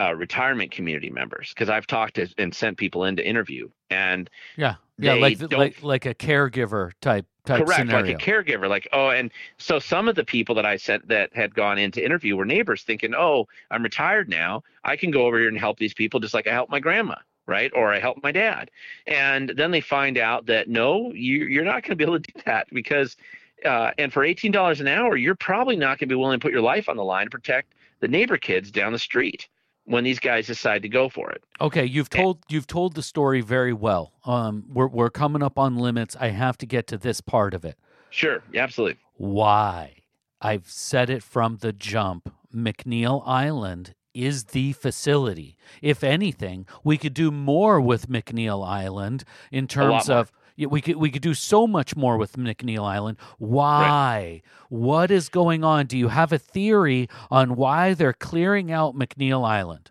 uh, 0.00 0.14
retirement 0.14 0.70
community 0.70 1.10
members 1.10 1.48
because 1.48 1.68
i've 1.68 1.86
talked 1.86 2.14
to, 2.14 2.28
and 2.38 2.54
sent 2.54 2.76
people 2.76 3.04
in 3.04 3.16
to 3.16 3.26
interview 3.26 3.68
and 3.90 4.30
yeah, 4.56 4.76
yeah, 4.98 5.14
like 5.14 5.40
like 5.52 5.82
like 5.82 6.06
a 6.06 6.14
caregiver 6.14 6.92
type 7.00 7.26
type 7.44 7.64
correct 7.64 7.80
scenario. 7.80 8.06
like 8.06 8.22
a 8.22 8.24
caregiver 8.24 8.68
like 8.68 8.88
oh 8.92 9.10
and 9.10 9.30
so 9.56 9.78
some 9.78 10.08
of 10.08 10.16
the 10.16 10.24
people 10.24 10.54
that 10.54 10.66
i 10.66 10.76
sent 10.76 11.06
that 11.08 11.34
had 11.34 11.54
gone 11.54 11.78
in 11.78 11.90
to 11.90 12.04
interview 12.04 12.36
were 12.36 12.44
neighbors 12.44 12.82
thinking 12.82 13.14
oh 13.14 13.46
i'm 13.70 13.82
retired 13.82 14.28
now. 14.28 14.62
I 14.84 14.96
can 14.96 15.10
go 15.10 15.26
over 15.26 15.38
here 15.38 15.48
and 15.48 15.58
help 15.58 15.78
these 15.78 15.94
people 15.94 16.20
just 16.20 16.34
like 16.34 16.46
i 16.46 16.52
helped 16.52 16.70
my 16.70 16.80
grandma 16.80 17.16
right? 17.46 17.72
Or 17.74 17.92
i 17.92 17.98
helped 17.98 18.22
my 18.22 18.30
dad. 18.30 18.70
And 19.06 19.50
then 19.56 19.70
they 19.70 19.80
find 19.80 20.18
out 20.18 20.46
that 20.46 20.68
no 20.68 21.12
you, 21.12 21.46
you're 21.46 21.64
not 21.64 21.82
going 21.82 21.90
to 21.90 21.96
be 21.96 22.04
able 22.04 22.20
to 22.20 22.32
do 22.32 22.40
that 22.44 22.68
because 22.72 23.16
uh, 23.64 23.90
and 23.98 24.12
for 24.12 24.22
$18 24.24 24.80
an 24.80 24.86
hour 24.86 25.16
you're 25.16 25.34
probably 25.34 25.74
not 25.74 25.98
going 25.98 26.08
to 26.08 26.14
be 26.14 26.14
willing 26.14 26.38
to 26.38 26.42
put 26.42 26.52
your 26.52 26.60
life 26.60 26.88
on 26.88 26.96
the 26.96 27.04
line 27.04 27.26
to 27.26 27.30
protect 27.30 27.74
the 28.00 28.08
neighbor 28.08 28.36
kids 28.36 28.70
down 28.70 28.92
the 28.92 28.98
street 28.98 29.48
when 29.88 30.04
these 30.04 30.20
guys 30.20 30.46
decide 30.46 30.82
to 30.82 30.88
go 30.88 31.08
for 31.08 31.30
it 31.30 31.42
Okay, 31.60 31.84
you've 31.84 32.08
told 32.08 32.38
you've 32.48 32.66
told 32.66 32.94
the 32.94 33.02
story 33.02 33.40
very 33.40 33.72
well. 33.72 34.12
Um, 34.24 34.64
we're 34.72 34.86
we're 34.86 35.10
coming 35.10 35.42
up 35.42 35.58
on 35.58 35.76
limits. 35.76 36.16
I 36.20 36.28
have 36.28 36.56
to 36.58 36.66
get 36.66 36.86
to 36.88 36.96
this 36.96 37.20
part 37.20 37.52
of 37.54 37.64
it. 37.64 37.76
sure 38.10 38.42
absolutely 38.54 38.98
Why? 39.16 39.94
I've 40.40 40.68
said 40.68 41.10
it 41.10 41.22
from 41.22 41.56
the 41.56 41.72
jump. 41.72 42.32
McNeil 42.54 43.22
Island 43.26 43.94
is 44.14 44.44
the 44.44 44.72
facility. 44.72 45.56
If 45.82 46.04
anything, 46.04 46.66
we 46.84 46.96
could 46.96 47.14
do 47.14 47.30
more 47.30 47.80
with 47.80 48.08
McNeil 48.08 48.66
Island 48.66 49.24
in 49.50 49.66
terms 49.66 50.08
of 50.08 50.32
we 50.66 50.80
could 50.80 50.96
we 50.96 51.10
could 51.10 51.22
do 51.22 51.34
so 51.34 51.66
much 51.66 51.96
more 51.96 52.16
with 52.16 52.32
McNeil 52.32 52.84
Island. 52.84 53.18
Why? 53.38 54.42
What 54.68 55.10
is 55.10 55.28
going 55.28 55.64
on? 55.64 55.86
Do 55.86 55.96
you 55.96 56.08
have 56.08 56.32
a 56.32 56.38
theory 56.38 57.08
on 57.30 57.56
why 57.56 57.94
they're 57.94 58.12
clearing 58.12 58.72
out 58.72 58.94
McNeil 58.94 59.46
Island? 59.46 59.90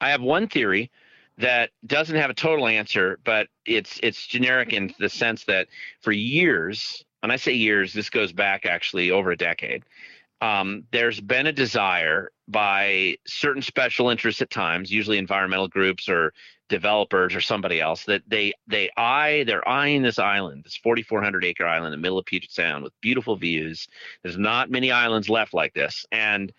I 0.00 0.10
have 0.10 0.22
one 0.22 0.48
theory 0.48 0.90
that 1.38 1.70
doesn't 1.86 2.16
have 2.16 2.30
a 2.30 2.34
total 2.34 2.66
answer, 2.66 3.18
but 3.24 3.48
it's 3.66 4.00
it's 4.02 4.26
generic 4.26 4.72
in 4.72 4.92
the 4.98 5.08
sense 5.08 5.44
that 5.44 5.68
for 6.00 6.12
years, 6.12 7.04
when 7.20 7.30
I 7.30 7.36
say 7.36 7.52
years, 7.52 7.92
this 7.92 8.10
goes 8.10 8.32
back 8.32 8.66
actually 8.66 9.10
over 9.10 9.30
a 9.30 9.36
decade. 9.36 9.84
Um, 10.42 10.84
there's 10.90 11.20
been 11.20 11.46
a 11.46 11.52
desire 11.52 12.32
by 12.50 13.16
certain 13.26 13.62
special 13.62 14.10
interests 14.10 14.42
at 14.42 14.50
times, 14.50 14.90
usually 14.90 15.18
environmental 15.18 15.68
groups 15.68 16.08
or 16.08 16.32
developers 16.68 17.34
or 17.34 17.40
somebody 17.40 17.80
else, 17.80 18.04
that 18.04 18.22
they 18.26 18.52
they 18.66 18.90
eye 18.96 19.44
they're 19.46 19.66
eyeing 19.68 20.02
this 20.02 20.18
island, 20.18 20.64
this 20.64 20.76
4,400 20.76 21.44
acre 21.44 21.66
island 21.66 21.86
in 21.86 21.92
the 21.92 22.02
middle 22.02 22.18
of 22.18 22.26
Puget 22.26 22.50
Sound 22.50 22.84
with 22.84 23.00
beautiful 23.00 23.36
views. 23.36 23.88
There's 24.22 24.38
not 24.38 24.70
many 24.70 24.90
islands 24.90 25.28
left 25.28 25.54
like 25.54 25.74
this, 25.74 26.04
and 26.12 26.52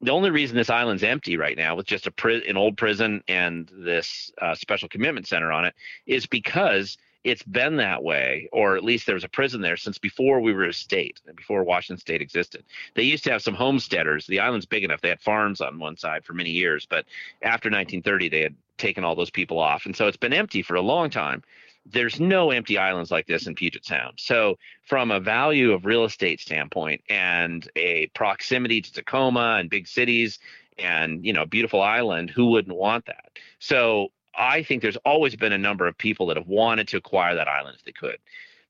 the 0.00 0.12
only 0.12 0.30
reason 0.30 0.56
this 0.56 0.70
island's 0.70 1.02
empty 1.02 1.36
right 1.36 1.56
now 1.56 1.74
with 1.74 1.86
just 1.86 2.06
a 2.06 2.12
pri- 2.12 2.44
an 2.48 2.56
old 2.56 2.76
prison 2.76 3.22
and 3.26 3.70
this 3.72 4.30
uh, 4.40 4.54
special 4.54 4.88
commitment 4.88 5.26
center 5.26 5.50
on 5.50 5.64
it 5.64 5.74
is 6.06 6.26
because 6.26 6.96
it's 7.24 7.42
been 7.42 7.76
that 7.76 8.02
way 8.02 8.48
or 8.52 8.76
at 8.76 8.84
least 8.84 9.06
there 9.06 9.14
was 9.14 9.24
a 9.24 9.28
prison 9.28 9.60
there 9.60 9.76
since 9.76 9.98
before 9.98 10.40
we 10.40 10.52
were 10.52 10.64
a 10.64 10.72
state 10.72 11.20
before 11.36 11.64
washington 11.64 12.00
state 12.00 12.22
existed. 12.22 12.64
They 12.94 13.02
used 13.02 13.24
to 13.24 13.32
have 13.32 13.42
some 13.42 13.54
homesteaders. 13.54 14.26
The 14.26 14.40
island's 14.40 14.66
big 14.66 14.84
enough. 14.84 15.00
They 15.00 15.08
had 15.08 15.20
farms 15.20 15.60
on 15.60 15.78
one 15.78 15.96
side 15.96 16.24
for 16.24 16.32
many 16.32 16.50
years 16.50 16.86
but 16.88 17.04
after 17.42 17.68
1930 17.68 18.28
they 18.28 18.42
had 18.42 18.54
taken 18.78 19.04
all 19.04 19.14
those 19.14 19.30
people 19.30 19.58
off. 19.58 19.84
And 19.84 19.94
so 19.94 20.06
it's 20.06 20.16
been 20.16 20.32
empty 20.32 20.62
for 20.62 20.76
a 20.76 20.80
long 20.80 21.10
time. 21.10 21.42
There's 21.84 22.20
no 22.20 22.50
empty 22.50 22.78
islands 22.78 23.10
like 23.10 23.26
this 23.26 23.46
in 23.46 23.54
Puget 23.54 23.84
Sound. 23.84 24.14
So, 24.18 24.58
from 24.84 25.10
a 25.10 25.20
value 25.20 25.72
of 25.72 25.86
real 25.86 26.04
estate 26.04 26.40
standpoint 26.40 27.02
and 27.08 27.68
a 27.76 28.08
proximity 28.08 28.82
to 28.82 28.92
Tacoma 28.92 29.56
and 29.58 29.70
big 29.70 29.86
cities 29.86 30.38
and, 30.78 31.24
you 31.24 31.32
know, 31.32 31.46
beautiful 31.46 31.80
island, 31.80 32.30
who 32.30 32.46
wouldn't 32.46 32.76
want 32.76 33.06
that? 33.06 33.30
So, 33.58 34.12
I 34.38 34.62
think 34.62 34.82
there's 34.82 34.96
always 34.98 35.34
been 35.36 35.52
a 35.52 35.58
number 35.58 35.86
of 35.86 35.98
people 35.98 36.26
that 36.28 36.36
have 36.36 36.46
wanted 36.46 36.88
to 36.88 36.96
acquire 36.96 37.34
that 37.34 37.48
island 37.48 37.76
if 37.78 37.84
they 37.84 37.92
could. 37.92 38.18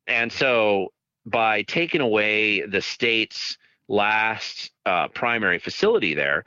and 0.06 0.32
so 0.32 0.92
by 1.26 1.62
taking 1.62 2.00
away 2.00 2.64
the 2.64 2.80
state's 2.80 3.58
last 3.88 4.70
uh, 4.86 5.08
primary 5.08 5.58
facility 5.58 6.14
there, 6.14 6.44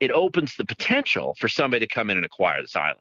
it 0.00 0.10
opens 0.10 0.56
the 0.56 0.64
potential 0.64 1.34
for 1.38 1.48
somebody 1.48 1.86
to 1.86 1.94
come 1.94 2.10
in 2.10 2.16
and 2.16 2.26
acquire 2.26 2.60
this 2.60 2.76
island. 2.76 3.00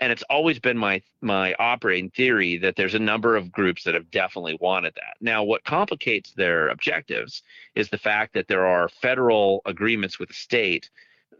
And 0.00 0.10
it's 0.10 0.24
always 0.28 0.58
been 0.58 0.76
my 0.76 1.00
my 1.20 1.54
operating 1.58 2.10
theory 2.10 2.56
that 2.58 2.74
there's 2.74 2.94
a 2.94 2.98
number 2.98 3.36
of 3.36 3.52
groups 3.52 3.84
that 3.84 3.94
have 3.94 4.10
definitely 4.10 4.58
wanted 4.60 4.94
that. 4.96 5.14
Now, 5.20 5.44
what 5.44 5.62
complicates 5.64 6.32
their 6.32 6.68
objectives 6.68 7.42
is 7.76 7.88
the 7.88 7.98
fact 7.98 8.34
that 8.34 8.48
there 8.48 8.66
are 8.66 8.88
federal 8.88 9.62
agreements 9.66 10.18
with 10.18 10.28
the 10.28 10.34
state 10.34 10.90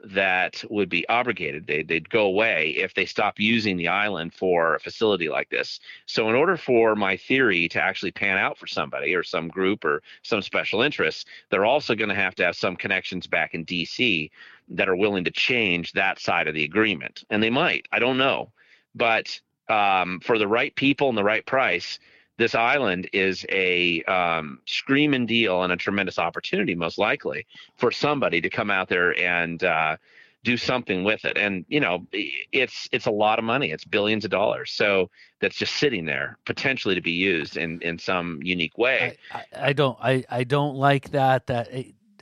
that 0.05 0.65
would 0.71 0.89
be 0.89 1.09
obligated. 1.09 1.67
They, 1.67 1.83
they'd 1.83 2.09
go 2.09 2.27
away 2.27 2.71
if 2.77 2.95
they 2.95 3.07
stop 3.07 3.39
using 3.39 3.77
the 3.77 3.89
island 3.89 4.35
for 4.35 4.75
a 4.75 4.81
facility 4.81 5.29
like 5.29 5.51
this. 5.51 5.81
So, 6.07 6.29
in 6.29 6.35
order 6.35 6.57
for 6.57 6.97
my 6.97 7.17
theory 7.17 7.69
to 7.69 7.83
actually 7.83 8.13
pan 8.13 8.39
out 8.39 8.59
for 8.59 8.67
somebody 8.67 9.15
or 9.15 9.23
some 9.23 9.49
group 9.49 9.85
or 9.85 10.03
some 10.23 10.43
special 10.43 10.83
interests, 10.83 11.25
they're 11.51 11.65
also 11.65 11.95
going 11.95 12.09
to 12.09 12.15
have 12.15 12.35
to 12.37 12.45
have 12.45 12.57
some 12.57 12.77
connections 12.77 13.27
back 13.27 13.55
in 13.55 13.65
DC 13.65 14.31
that 14.69 14.89
are 14.89 14.97
willing 14.97 15.25
to 15.25 15.31
change 15.31 15.93
that 15.93 16.19
side 16.19 16.49
of 16.49 16.55
the 16.55 16.65
agreement. 16.65 17.25
And 17.31 17.43
they 17.43 17.51
might, 17.51 17.87
I 17.93 17.99
don't 17.99 18.19
know. 18.19 18.53
But 18.95 19.41
um, 19.69 20.21
for 20.21 20.39
the 20.39 20.49
right 20.49 20.75
people 20.75 21.09
and 21.09 21.19
the 21.19 21.25
right 21.25 21.45
price, 21.45 21.99
this 22.41 22.55
island 22.55 23.07
is 23.13 23.45
a 23.51 24.03
um, 24.05 24.61
screaming 24.65 25.27
deal 25.27 25.63
and 25.63 25.75
a 25.75 25.77
tremendous 25.77 26.19
opportunity, 26.19 26.75
most 26.75 26.97
likely, 26.97 27.47
for 27.77 27.91
somebody 27.91 28.41
to 28.41 28.49
come 28.49 28.71
out 28.71 28.89
there 28.89 29.17
and 29.21 29.63
uh, 29.63 29.99
do 30.43 30.57
something 30.57 31.05
with 31.05 31.23
it. 31.27 31.37
And 31.37 31.67
you 31.69 31.81
know, 31.81 32.07
it's 32.13 32.89
it's 32.93 33.05
a 33.05 33.11
lot 33.11 33.39
of 33.39 33.45
money. 33.45 33.73
It's 33.73 33.85
billions 33.85 34.25
of 34.25 34.31
dollars. 34.31 34.73
So 34.73 35.11
that's 35.43 35.55
just 35.55 35.77
sitting 35.77 36.07
there, 36.07 36.39
potentially 36.47 36.95
to 36.95 37.03
be 37.03 37.13
used 37.13 37.59
in 37.59 37.83
in 37.83 37.99
some 37.99 38.41
unique 38.43 38.79
way. 38.79 39.19
I, 39.33 39.39
I, 39.39 39.69
I 39.69 39.73
don't 39.75 39.99
I, 40.01 40.25
I 40.31 40.45
don't 40.45 40.77
like 40.77 41.11
that. 41.11 41.47
That 41.49 41.69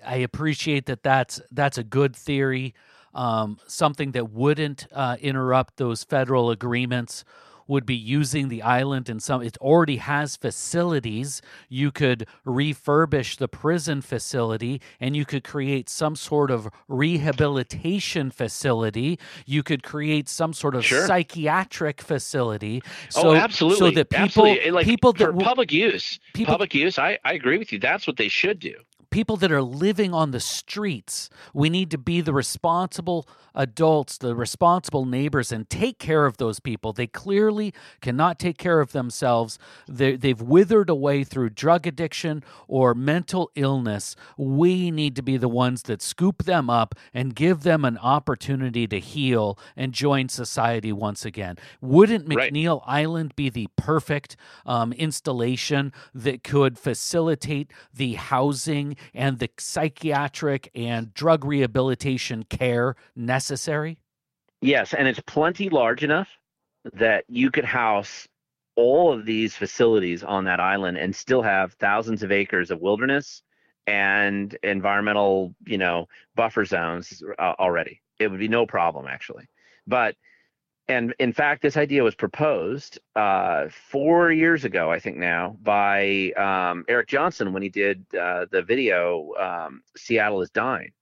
I 0.05 0.17
appreciate 0.17 0.87
that. 0.87 1.05
That's 1.05 1.41
that's 1.53 1.79
a 1.79 1.85
good 1.85 2.17
theory. 2.17 2.75
Um, 3.15 3.59
something 3.69 4.11
that 4.13 4.31
wouldn't 4.31 4.89
uh, 4.93 5.17
interrupt 5.21 5.77
those 5.77 6.03
federal 6.03 6.51
agreements 6.51 7.25
would 7.69 7.87
be 7.87 7.95
using 7.95 8.49
the 8.49 8.63
island 8.63 9.09
in 9.09 9.21
some 9.21 9.43
it 9.43 9.57
already 9.59 9.99
has 9.99 10.35
facilities. 10.35 11.41
You 11.69 11.93
could 11.93 12.27
refurbish 12.45 13.37
the 13.37 13.47
prison 13.47 14.01
facility 14.01 14.81
and 14.99 15.15
you 15.15 15.25
could 15.25 15.45
create 15.45 15.89
some 15.89 16.17
sort 16.17 16.51
of 16.51 16.69
rehabilitation 16.89 18.31
facility. 18.31 19.19
You 19.47 19.63
could 19.63 19.83
create 19.83 20.29
some 20.29 20.53
sort 20.53 20.75
of 20.75 20.85
sure. 20.85 21.07
psychiatric 21.07 22.01
facility. 22.01 22.83
Oh, 22.85 22.89
so, 23.11 23.29
oh 23.29 23.35
absolutely 23.35 23.91
so 23.91 23.95
that 23.95 24.11
people 24.11 24.25
absolutely. 24.25 24.71
Like, 24.71 24.87
people 24.87 25.13
that 25.13 25.27
for 25.27 25.33
public 25.35 25.71
use 25.71 26.19
people, 26.33 26.53
public 26.53 26.75
use 26.75 26.99
I, 26.99 27.19
I 27.25 27.35
agree 27.35 27.59
with 27.59 27.73
you. 27.73 27.79
That's 27.79 28.07
what 28.07 28.17
they 28.17 28.29
should 28.29 28.59
do 28.59 28.75
people 29.11 29.37
that 29.37 29.53
are 29.53 29.63
living 29.63 30.13
on 30.13 30.31
the 30.31 30.41
streets. 30.41 31.31
We 31.55 31.71
need 31.71 31.91
to 31.93 31.99
be 31.99 32.21
the 32.21 32.33
responsible 32.33 33.27
adults, 33.55 34.19
the 34.19 34.35
responsible 34.35 35.05
neighbors, 35.05 35.51
and 35.51 35.69
take 35.69 35.99
care 35.99 36.27
of 36.27 36.37
those 36.37 36.61
people. 36.61 36.93
They 36.93 37.07
clearly 37.07 37.75
cannot 38.01 38.39
take 38.39 38.59
care 38.59 38.81
of 38.81 38.93
themselves. 38.93 39.59
they 39.89 40.17
have 40.23 40.43
withered 40.43 40.89
away 40.89 41.25
through 41.25 41.51
drug 41.51 41.87
addiction 41.87 42.45
or 42.69 42.95
mental 42.95 43.51
illness. 43.55 44.15
We 44.37 44.91
need 44.91 45.17
to 45.17 45.23
be 45.23 45.37
the 45.37 45.49
ones 45.49 45.83
that 45.85 46.03
scoop 46.03 46.45
them 46.45 46.71
up 46.71 46.95
and 47.13 47.35
give 47.35 47.63
them 47.63 47.85
an 47.85 47.99
opportunity 47.99 48.87
to 48.87 49.01
heal 49.01 49.59
and 49.77 49.93
join 49.93 50.29
society 50.29 50.93
once 50.93 51.25
again. 51.25 51.57
Wouldn't 51.81 52.29
McNeil 52.29 52.81
right. 52.81 53.01
Island 53.01 53.35
be 53.35 53.49
the 53.49 53.69
perfect 53.77 54.37
um, 54.67 54.93
installation 54.93 55.93
that 56.15 56.45
could 56.45 56.79
facilitate 56.79 57.73
the 57.93 58.15
housing 58.15 58.97
and 59.15 59.39
the 59.39 59.49
psychiatric 59.59 60.71
and 60.75 61.13
drug 61.15 61.45
rehabilitation 61.45 62.45
care 62.45 62.97
necessary? 63.17 63.99
Yes, 64.61 64.95
and 64.95 65.07
it's 65.07 65.21
plenty 65.21 65.69
large 65.69 66.03
enough 66.03 66.29
that 66.93 67.25
you 67.29 67.51
could 67.51 67.65
house 67.65 68.27
all 68.77 69.13
of 69.13 69.25
these 69.25 69.57
facilities 69.57 70.23
on 70.23 70.45
that 70.45 70.61
island 70.61 70.97
and 70.97 71.15
still 71.15 71.43
have 71.43 71.73
thousands 71.75 72.23
of 72.23 72.31
acres 72.31 72.71
of 72.71 72.81
wilderness 72.81 73.43
and 73.87 74.57
environmental, 74.63 75.55
you 75.67 75.79
know, 75.79 76.07
buffer 76.37 76.65
zones 76.65 77.23
uh, 77.39 77.55
already. 77.59 78.01
It 78.19 78.31
would 78.31 78.39
be 78.39 78.49
no 78.49 78.67
problem 78.67 79.07
actually. 79.07 79.49
But 79.87 80.15
and 80.89 81.15
in 81.19 81.33
fact, 81.33 81.61
this 81.63 81.77
idea 81.77 82.03
was 82.03 82.15
proposed 82.15 82.99
uh, 83.15 83.69
four 83.69 84.33
years 84.33 84.65
ago, 84.65 84.91
I 84.91 84.99
think 84.99 85.19
now, 85.19 85.57
by 85.63 86.33
um, 86.33 86.85
Eric 86.89 87.09
Johnson 87.09 87.53
when 87.53 87.63
he 87.63 87.69
did 87.69 88.05
uh, 88.19 88.47
the 88.51 88.63
video 88.63 89.35
um, 89.39 89.83
"Seattle 89.97 90.41
is 90.41 90.51
Dying," 90.51 90.93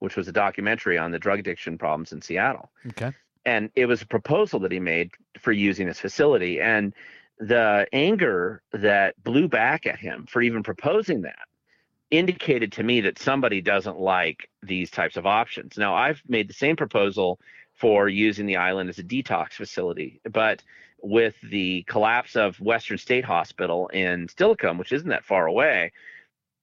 which 0.00 0.16
was 0.16 0.26
a 0.26 0.32
documentary 0.32 0.98
on 0.98 1.12
the 1.12 1.18
drug 1.18 1.38
addiction 1.38 1.78
problems 1.78 2.12
in 2.12 2.20
Seattle. 2.20 2.70
Okay. 2.88 3.12
And 3.44 3.70
it 3.76 3.86
was 3.86 4.02
a 4.02 4.06
proposal 4.06 4.58
that 4.60 4.72
he 4.72 4.80
made 4.80 5.12
for 5.38 5.52
using 5.52 5.86
this 5.86 6.00
facility, 6.00 6.60
and 6.60 6.92
the 7.38 7.86
anger 7.92 8.62
that 8.72 9.22
blew 9.22 9.46
back 9.46 9.86
at 9.86 9.98
him 9.98 10.26
for 10.26 10.42
even 10.42 10.62
proposing 10.62 11.22
that 11.22 11.46
indicated 12.10 12.72
to 12.72 12.82
me 12.82 13.00
that 13.00 13.18
somebody 13.18 13.60
doesn't 13.60 13.98
like 13.98 14.48
these 14.62 14.90
types 14.90 15.16
of 15.16 15.26
options. 15.26 15.76
Now, 15.76 15.94
I've 15.94 16.22
made 16.28 16.48
the 16.48 16.54
same 16.54 16.76
proposal 16.76 17.40
for 17.76 18.08
using 18.08 18.46
the 18.46 18.56
island 18.56 18.88
as 18.88 18.98
a 18.98 19.04
detox 19.04 19.52
facility. 19.52 20.20
But 20.30 20.62
with 21.02 21.36
the 21.42 21.82
collapse 21.84 22.36
of 22.36 22.58
Western 22.60 22.98
State 22.98 23.24
Hospital 23.24 23.88
in 23.88 24.26
Steilacoom, 24.28 24.78
which 24.78 24.92
isn't 24.92 25.10
that 25.10 25.24
far 25.24 25.46
away, 25.46 25.92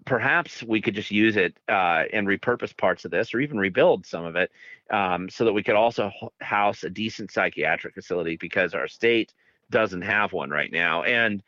perhaps 0.06 0.64
we 0.64 0.82
could 0.82 0.96
just 0.96 1.12
use 1.12 1.38
it 1.38 1.58
uh, 1.70 2.04
and 2.12 2.28
repurpose 2.28 2.76
parts 2.76 3.06
of 3.06 3.12
this 3.12 3.34
or 3.34 3.40
even 3.40 3.58
rebuild 3.58 4.06
some 4.06 4.26
of 4.26 4.36
it 4.36 4.52
um, 4.90 5.30
so 5.30 5.46
that 5.46 5.54
we 5.54 5.64
could 5.64 5.76
also 5.76 6.12
house 6.42 6.84
a 6.84 6.90
decent 6.90 7.32
psychiatric 7.32 7.94
facility 7.94 8.36
because 8.38 8.74
our 8.74 8.88
state 8.88 9.34
doesn't 9.70 10.02
have 10.02 10.34
one 10.34 10.50
right 10.50 10.72
now 10.72 11.04
and 11.04 11.42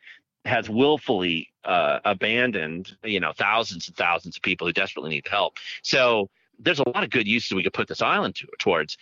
has 0.44 0.70
willfully 0.70 1.48
uh, 1.64 1.98
abandoned 2.04 2.96
you 3.04 3.20
know 3.20 3.32
thousands 3.32 3.88
and 3.88 3.96
thousands 3.96 4.36
of 4.36 4.42
people 4.42 4.66
who 4.66 4.72
desperately 4.72 5.10
need 5.10 5.26
help 5.28 5.58
so 5.82 6.30
there's 6.58 6.78
a 6.78 6.88
lot 6.88 7.04
of 7.04 7.10
good 7.10 7.26
uses 7.26 7.52
we 7.52 7.62
could 7.62 7.74
put 7.74 7.88
this 7.88 8.00
island 8.00 8.34
to, 8.34 8.46
towards 8.58 8.96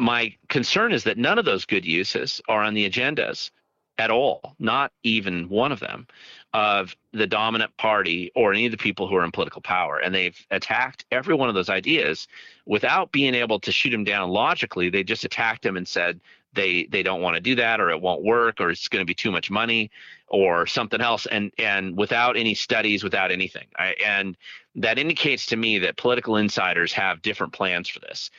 my 0.00 0.34
concern 0.48 0.92
is 0.92 1.04
that 1.04 1.18
none 1.18 1.38
of 1.38 1.44
those 1.44 1.64
good 1.64 1.84
uses 1.84 2.40
are 2.48 2.62
on 2.62 2.74
the 2.74 2.88
agendas 2.88 3.50
at 3.98 4.10
all, 4.10 4.56
not 4.58 4.92
even 5.02 5.48
one 5.50 5.72
of 5.72 5.80
them, 5.80 6.06
of 6.54 6.96
the 7.12 7.26
dominant 7.26 7.76
party 7.76 8.32
or 8.34 8.52
any 8.52 8.64
of 8.64 8.72
the 8.72 8.78
people 8.78 9.06
who 9.06 9.14
are 9.14 9.24
in 9.24 9.30
political 9.30 9.60
power. 9.60 9.98
And 9.98 10.14
they've 10.14 10.38
attacked 10.50 11.04
every 11.10 11.34
one 11.34 11.50
of 11.50 11.54
those 11.54 11.68
ideas 11.68 12.26
without 12.64 13.12
being 13.12 13.34
able 13.34 13.60
to 13.60 13.70
shoot 13.70 13.90
them 13.90 14.04
down 14.04 14.30
logically. 14.30 14.88
They 14.88 15.04
just 15.04 15.24
attacked 15.24 15.62
them 15.62 15.76
and 15.76 15.86
said 15.86 16.18
they 16.52 16.84
they 16.90 17.02
don't 17.02 17.20
want 17.20 17.36
to 17.36 17.40
do 17.40 17.54
that 17.54 17.80
or 17.80 17.90
it 17.90 18.00
won't 18.00 18.24
work 18.24 18.60
or 18.60 18.70
it's 18.70 18.88
going 18.88 19.02
to 19.02 19.06
be 19.06 19.14
too 19.14 19.30
much 19.30 19.50
money 19.50 19.90
or 20.28 20.66
something 20.66 21.00
else 21.00 21.26
and 21.26 21.52
and 21.58 21.96
without 21.96 22.36
any 22.36 22.54
studies 22.54 23.04
without 23.04 23.30
anything 23.30 23.66
I, 23.76 23.94
and 24.04 24.36
that 24.74 24.98
indicates 24.98 25.46
to 25.46 25.56
me 25.56 25.78
that 25.80 25.96
political 25.96 26.36
insiders 26.36 26.92
have 26.92 27.22
different 27.22 27.52
plans 27.52 27.88
for 27.88 28.00
this 28.00 28.30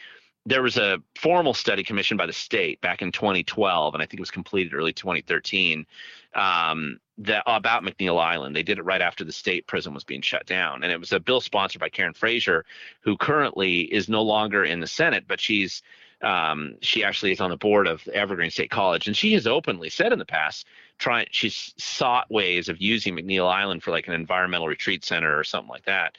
there 0.45 0.63
was 0.63 0.77
a 0.77 0.97
formal 1.15 1.53
study 1.53 1.83
commissioned 1.83 2.17
by 2.17 2.25
the 2.25 2.33
state 2.33 2.81
back 2.81 3.01
in 3.01 3.11
2012, 3.11 3.93
and 3.93 4.01
I 4.01 4.05
think 4.05 4.19
it 4.19 4.21
was 4.21 4.31
completed 4.31 4.73
early 4.73 4.93
2013, 4.93 5.85
um, 6.33 6.99
that 7.19 7.43
about 7.45 7.83
McNeil 7.83 8.19
Island. 8.19 8.55
They 8.55 8.63
did 8.63 8.79
it 8.79 8.85
right 8.85 9.01
after 9.01 9.23
the 9.23 9.31
state 9.31 9.67
prison 9.67 9.93
was 9.93 10.03
being 10.03 10.21
shut 10.21 10.47
down, 10.47 10.83
and 10.83 10.91
it 10.91 10.99
was 10.99 11.11
a 11.11 11.19
bill 11.19 11.41
sponsored 11.41 11.79
by 11.79 11.89
Karen 11.89 12.13
Fraser, 12.13 12.65
who 13.01 13.17
currently 13.17 13.81
is 13.81 14.09
no 14.09 14.23
longer 14.23 14.63
in 14.63 14.79
the 14.79 14.87
Senate, 14.87 15.25
but 15.27 15.39
she's 15.39 15.83
um, 16.23 16.75
she 16.81 17.03
actually 17.03 17.31
is 17.31 17.41
on 17.41 17.49
the 17.49 17.57
board 17.57 17.87
of 17.87 18.07
Evergreen 18.09 18.51
State 18.51 18.69
College, 18.69 19.07
and 19.07 19.17
she 19.17 19.33
has 19.33 19.47
openly 19.47 19.89
said 19.89 20.13
in 20.13 20.19
the 20.19 20.25
past, 20.25 20.67
trying 20.99 21.27
she's 21.31 21.73
sought 21.77 22.29
ways 22.29 22.69
of 22.69 22.79
using 22.79 23.15
McNeil 23.15 23.51
Island 23.51 23.81
for 23.81 23.91
like 23.91 24.07
an 24.07 24.13
environmental 24.13 24.67
retreat 24.67 25.03
center 25.03 25.37
or 25.37 25.43
something 25.43 25.69
like 25.69 25.85
that. 25.85 26.17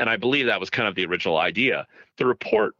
And 0.00 0.10
I 0.10 0.16
believe 0.16 0.46
that 0.46 0.58
was 0.58 0.70
kind 0.70 0.88
of 0.88 0.96
the 0.96 1.06
original 1.06 1.38
idea. 1.38 1.86
The 2.16 2.26
report 2.26 2.74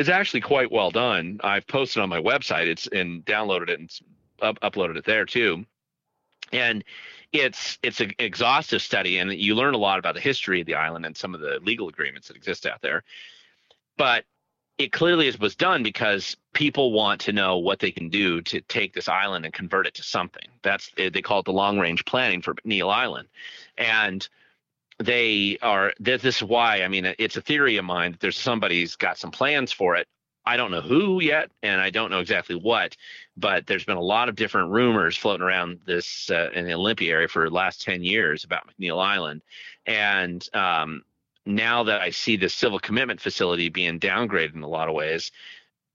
is 0.00 0.08
actually 0.08 0.40
quite 0.40 0.72
well 0.72 0.90
done. 0.90 1.38
I've 1.44 1.66
posted 1.66 2.02
on 2.02 2.08
my 2.08 2.20
website. 2.20 2.66
It's 2.66 2.86
and 2.86 3.22
downloaded 3.26 3.68
it 3.68 3.80
and 3.80 4.00
up, 4.40 4.58
uploaded 4.60 4.96
it 4.96 5.04
there 5.04 5.26
too. 5.26 5.66
And 6.52 6.82
it's 7.32 7.78
it's 7.82 8.00
an 8.00 8.12
exhaustive 8.18 8.80
study, 8.80 9.18
and 9.18 9.30
you 9.32 9.54
learn 9.54 9.74
a 9.74 9.78
lot 9.78 9.98
about 9.98 10.14
the 10.14 10.20
history 10.20 10.60
of 10.60 10.66
the 10.66 10.74
island 10.74 11.04
and 11.04 11.16
some 11.16 11.34
of 11.34 11.40
the 11.40 11.60
legal 11.62 11.88
agreements 11.88 12.28
that 12.28 12.36
exist 12.36 12.64
out 12.66 12.80
there. 12.80 13.04
But 13.98 14.24
it 14.78 14.90
clearly 14.90 15.30
was 15.38 15.54
done 15.54 15.82
because 15.82 16.34
people 16.54 16.92
want 16.92 17.20
to 17.20 17.32
know 17.32 17.58
what 17.58 17.78
they 17.78 17.90
can 17.90 18.08
do 18.08 18.40
to 18.40 18.62
take 18.62 18.94
this 18.94 19.06
island 19.06 19.44
and 19.44 19.52
convert 19.52 19.86
it 19.86 19.92
to 19.94 20.02
something. 20.02 20.48
That's 20.62 20.90
they 20.96 21.10
call 21.10 21.40
it 21.40 21.44
the 21.44 21.52
long 21.52 21.78
range 21.78 22.06
planning 22.06 22.40
for 22.40 22.54
Neil 22.64 22.88
Island, 22.88 23.28
and 23.76 24.26
they 25.00 25.58
are 25.62 25.92
this 25.98 26.24
is 26.24 26.42
why 26.42 26.82
i 26.82 26.88
mean 26.88 27.12
it's 27.18 27.36
a 27.36 27.40
theory 27.40 27.76
of 27.76 27.84
mine 27.84 28.12
that 28.12 28.20
there's 28.20 28.38
somebody's 28.38 28.96
got 28.96 29.18
some 29.18 29.30
plans 29.30 29.72
for 29.72 29.96
it 29.96 30.06
I 30.44 30.56
don't 30.56 30.70
know 30.70 30.80
who 30.80 31.20
yet, 31.20 31.50
and 31.62 31.80
I 31.80 31.90
don't 31.90 32.10
know 32.10 32.20
exactly 32.20 32.56
what, 32.56 32.96
but 33.36 33.66
there's 33.66 33.84
been 33.84 33.98
a 33.98 34.02
lot 34.02 34.28
of 34.28 34.36
different 34.36 34.70
rumors 34.70 35.16
floating 35.16 35.46
around 35.46 35.80
this 35.86 36.30
uh, 36.30 36.50
in 36.54 36.64
the 36.64 36.72
Olympia 36.72 37.12
area 37.12 37.28
for 37.28 37.48
the 37.48 37.54
last 37.54 37.82
10 37.82 38.02
years 38.02 38.44
about 38.44 38.66
McNeil 38.66 39.02
Island. 39.02 39.42
And 39.86 40.46
um, 40.54 41.02
now 41.44 41.84
that 41.84 42.00
I 42.00 42.10
see 42.10 42.36
the 42.36 42.48
civil 42.48 42.78
commitment 42.78 43.20
facility 43.20 43.68
being 43.68 44.00
downgraded 44.00 44.54
in 44.54 44.62
a 44.62 44.68
lot 44.68 44.88
of 44.88 44.94
ways, 44.94 45.30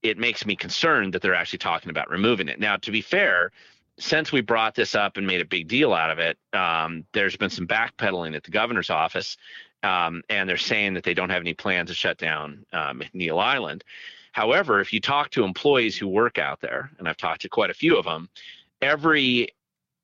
it 0.02 0.16
makes 0.16 0.46
me 0.46 0.54
concerned 0.54 1.12
that 1.12 1.22
they're 1.22 1.34
actually 1.34 1.58
talking 1.58 1.90
about 1.90 2.08
removing 2.08 2.48
it. 2.48 2.60
Now, 2.60 2.76
to 2.76 2.90
be 2.92 3.00
fair, 3.00 3.50
since 3.98 4.32
we 4.32 4.40
brought 4.40 4.74
this 4.74 4.94
up 4.94 5.16
and 5.16 5.26
made 5.26 5.40
a 5.40 5.46
big 5.46 5.68
deal 5.68 5.92
out 5.92 6.10
of 6.10 6.18
it, 6.18 6.38
um, 6.52 7.04
there's 7.12 7.36
been 7.36 7.50
some 7.50 7.66
backpedaling 7.66 8.36
at 8.36 8.44
the 8.44 8.50
governor's 8.50 8.90
office, 8.90 9.36
um, 9.82 10.22
and 10.28 10.48
they're 10.48 10.56
saying 10.56 10.94
that 10.94 11.04
they 11.04 11.14
don't 11.14 11.30
have 11.30 11.40
any 11.40 11.54
plans 11.54 11.88
to 11.88 11.94
shut 11.94 12.18
down 12.18 12.64
um, 12.72 13.00
McNeil 13.00 13.42
Island. 13.42 13.84
However, 14.32 14.80
if 14.80 14.92
you 14.92 15.00
talk 15.00 15.30
to 15.30 15.44
employees 15.44 15.96
who 15.96 16.08
work 16.08 16.38
out 16.38 16.60
there, 16.60 16.90
and 16.98 17.08
I've 17.08 17.16
talked 17.16 17.42
to 17.42 17.48
quite 17.48 17.70
a 17.70 17.74
few 17.74 17.96
of 17.96 18.04
them, 18.04 18.28
every 18.82 19.48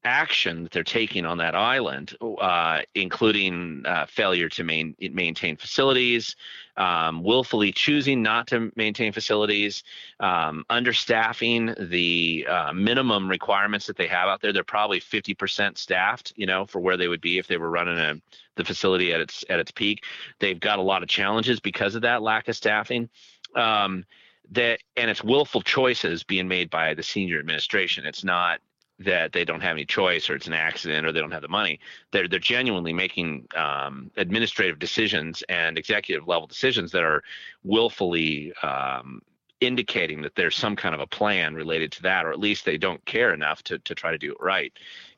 action 0.05 0.65
that 0.65 0.73
they're 0.73 0.83
taking 0.83 1.25
on 1.25 1.39
that 1.39 1.55
island, 1.55 2.17
uh, 2.21 2.81
including 2.95 3.83
uh, 3.87 4.07
failure 4.07 4.49
to 4.49 4.65
main, 4.65 4.97
maintain 5.13 5.57
facilities, 5.57 6.35
um, 6.77 7.23
willfully 7.23 7.73
choosing 7.73 8.23
not 8.23 8.47
to 8.49 8.73
maintain 8.75 9.13
facilities, 9.13 9.83
um, 10.21 10.65
understaffing 10.71 11.89
the 11.91 12.47
uh, 12.49 12.73
minimum 12.73 13.29
requirements 13.29 13.87
that 13.87 13.97
they 13.97 14.07
have 14.07 14.29
out 14.29 14.41
there. 14.41 14.53
They're 14.53 14.65
probably 14.65 15.01
50% 15.01 15.79
staffed, 15.79 16.33
you 16.37 16.47
know, 16.47 16.67
for 16.67 16.81
where 16.81 16.97
they 16.97 17.09
would 17.09 17.21
be 17.21 17.39
if 17.39 17.47
they 17.47 17.57
were 17.57 17.71
running 17.71 17.99
a, 17.99 18.15
the 18.57 18.65
facility 18.65 19.13
at 19.13 19.21
its 19.21 19.45
at 19.49 19.61
its 19.61 19.71
peak. 19.71 20.05
They've 20.41 20.59
got 20.59 20.79
a 20.79 20.83
lot 20.83 21.03
of 21.03 21.09
challenges 21.09 21.61
because 21.61 21.95
of 21.95 22.03
that 22.03 22.23
lack 22.23 22.49
of 22.49 22.57
staffing. 22.57 23.09
Um, 23.55 24.05
that 24.51 24.81
and 24.97 25.11
it's 25.11 25.25
willful 25.25 25.63
choices 25.63 26.25
being 26.25 26.49
made 26.49 26.71
by 26.71 26.95
the 26.95 27.03
senior 27.03 27.39
administration. 27.39 28.05
It's 28.05 28.25
not 28.25 28.61
that 29.03 29.33
they 29.33 29.45
don't 29.45 29.61
have 29.61 29.73
any 29.73 29.85
choice 29.85 30.29
or 30.29 30.35
it's 30.35 30.47
an 30.47 30.53
accident 30.53 31.07
or 31.07 31.13
they 31.13 31.21
don't 31.21 31.33
have 31.33 31.43
the 31.43 31.49
money. 31.49 31.81
They're 32.11 32.29
they're 32.29 32.39
genuinely 32.39 32.93
making 32.93 33.47
um, 33.57 34.11
administrative 34.17 34.79
decisions 34.79 35.43
and 35.49 35.79
executive 35.79 36.27
level 36.27 36.47
decisions 36.47 36.93
that 36.93 37.03
are 37.03 37.23
willfully 37.65 38.53
um, 38.63 39.23
indicating 39.61 40.23
that 40.23 40.35
there's 40.35 40.57
some 40.57 40.75
kind 40.75 40.95
of 40.95 41.01
a 41.01 41.07
plan 41.07 41.55
related 41.55 41.93
to 41.93 42.03
that, 42.03 42.25
or 42.27 42.33
at 42.33 42.41
least 42.41 42.65
they 42.65 42.77
don't 42.79 43.05
care 43.05 43.33
enough 43.33 43.63
to 43.65 43.79
to 43.81 43.95
try 43.95 44.11
to 44.11 44.19
do 44.19 44.33
it 44.33 44.41
right. 44.41 44.73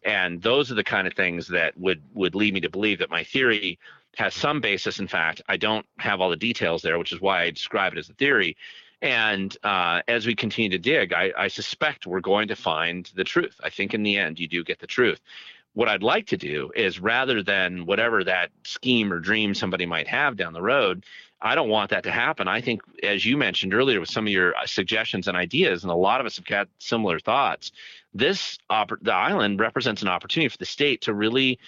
And 0.04 0.42
those 0.42 0.70
are 0.70 0.74
the 0.74 0.84
kind 0.84 1.06
of 1.06 1.14
things 1.14 1.48
that 1.48 1.76
would 1.78 2.02
would 2.14 2.34
lead 2.34 2.54
me 2.54 2.60
to 2.60 2.70
believe 2.70 2.98
that 2.98 3.10
my 3.10 3.24
theory 3.24 3.78
has 4.16 4.34
some 4.34 4.60
basis. 4.60 5.00
In 5.00 5.08
fact, 5.08 5.42
I 5.48 5.56
don't 5.56 5.86
have 5.98 6.20
all 6.20 6.30
the 6.30 6.36
details 6.36 6.82
there, 6.82 6.98
which 6.98 7.12
is 7.12 7.20
why 7.20 7.42
I 7.42 7.50
describe 7.50 7.92
it 7.92 7.98
as 7.98 8.08
a 8.08 8.14
theory. 8.14 8.56
And 9.02 9.56
uh, 9.62 10.02
as 10.08 10.26
we 10.26 10.34
continue 10.34 10.70
to 10.70 10.78
dig, 10.78 11.12
I, 11.12 11.32
I 11.36 11.48
suspect 11.48 12.06
we're 12.06 12.20
going 12.20 12.48
to 12.48 12.56
find 12.56 13.10
the 13.14 13.24
truth. 13.24 13.60
I 13.62 13.70
think 13.70 13.94
in 13.94 14.02
the 14.02 14.16
end, 14.16 14.40
you 14.40 14.48
do 14.48 14.64
get 14.64 14.78
the 14.78 14.86
truth 14.86 15.20
what 15.74 15.88
I'd 15.88 16.02
like 16.02 16.26
to 16.28 16.36
do 16.36 16.70
is 16.74 17.00
rather 17.00 17.42
than 17.42 17.84
whatever 17.84 18.24
that 18.24 18.50
scheme 18.64 19.12
or 19.12 19.18
dream 19.18 19.54
somebody 19.54 19.86
might 19.86 20.06
have 20.08 20.36
down 20.36 20.52
the 20.52 20.62
road, 20.62 21.04
I 21.42 21.54
don't 21.54 21.68
want 21.68 21.90
that 21.90 22.04
to 22.04 22.10
happen. 22.10 22.48
I 22.48 22.60
think, 22.60 22.80
as 23.02 23.26
you 23.26 23.36
mentioned 23.36 23.74
earlier, 23.74 24.00
with 24.00 24.08
some 24.08 24.26
of 24.26 24.32
your 24.32 24.56
uh, 24.56 24.66
suggestions 24.66 25.28
and 25.28 25.36
ideas, 25.36 25.82
and 25.82 25.90
a 25.90 25.96
lot 25.96 26.20
of 26.20 26.26
us 26.26 26.36
have 26.36 26.46
got 26.46 26.68
similar 26.78 27.18
thoughts. 27.18 27.72
This 28.14 28.56
the 28.70 29.12
island 29.12 29.60
represents 29.60 30.00
an 30.00 30.08
opportunity 30.08 30.48
for 30.48 30.56
the 30.56 30.64
state 30.64 31.02
to 31.02 31.12
really 31.12 31.58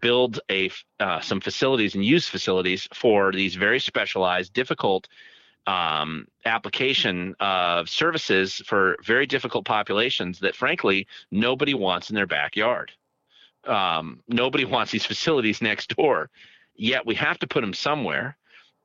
build 0.00 0.38
a 0.50 0.70
uh, 1.00 1.20
some 1.20 1.40
facilities 1.40 1.94
and 1.94 2.04
use 2.04 2.28
facilities 2.28 2.88
for 2.92 3.32
these 3.32 3.54
very 3.56 3.80
specialized, 3.80 4.52
difficult 4.52 5.08
um, 5.66 6.28
application 6.44 7.34
of 7.40 7.88
services 7.88 8.62
for 8.66 8.96
very 9.04 9.26
difficult 9.26 9.64
populations 9.64 10.38
that, 10.40 10.54
frankly, 10.54 11.06
nobody 11.30 11.74
wants 11.74 12.10
in 12.10 12.16
their 12.16 12.26
backyard. 12.26 12.92
Um, 13.66 14.22
nobody 14.28 14.64
wants 14.64 14.92
these 14.92 15.04
facilities 15.04 15.60
next 15.60 15.96
door, 15.96 16.30
yet 16.76 17.04
we 17.04 17.16
have 17.16 17.38
to 17.40 17.46
put 17.46 17.62
them 17.62 17.74
somewhere. 17.74 18.36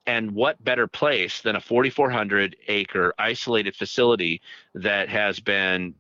And 0.07 0.31
what 0.31 0.63
better 0.63 0.87
place 0.87 1.41
than 1.41 1.55
a 1.55 1.61
4,400 1.61 2.55
acre 2.67 3.13
isolated 3.19 3.75
facility 3.75 4.41
that 4.73 5.09
has 5.09 5.39
been 5.39 5.93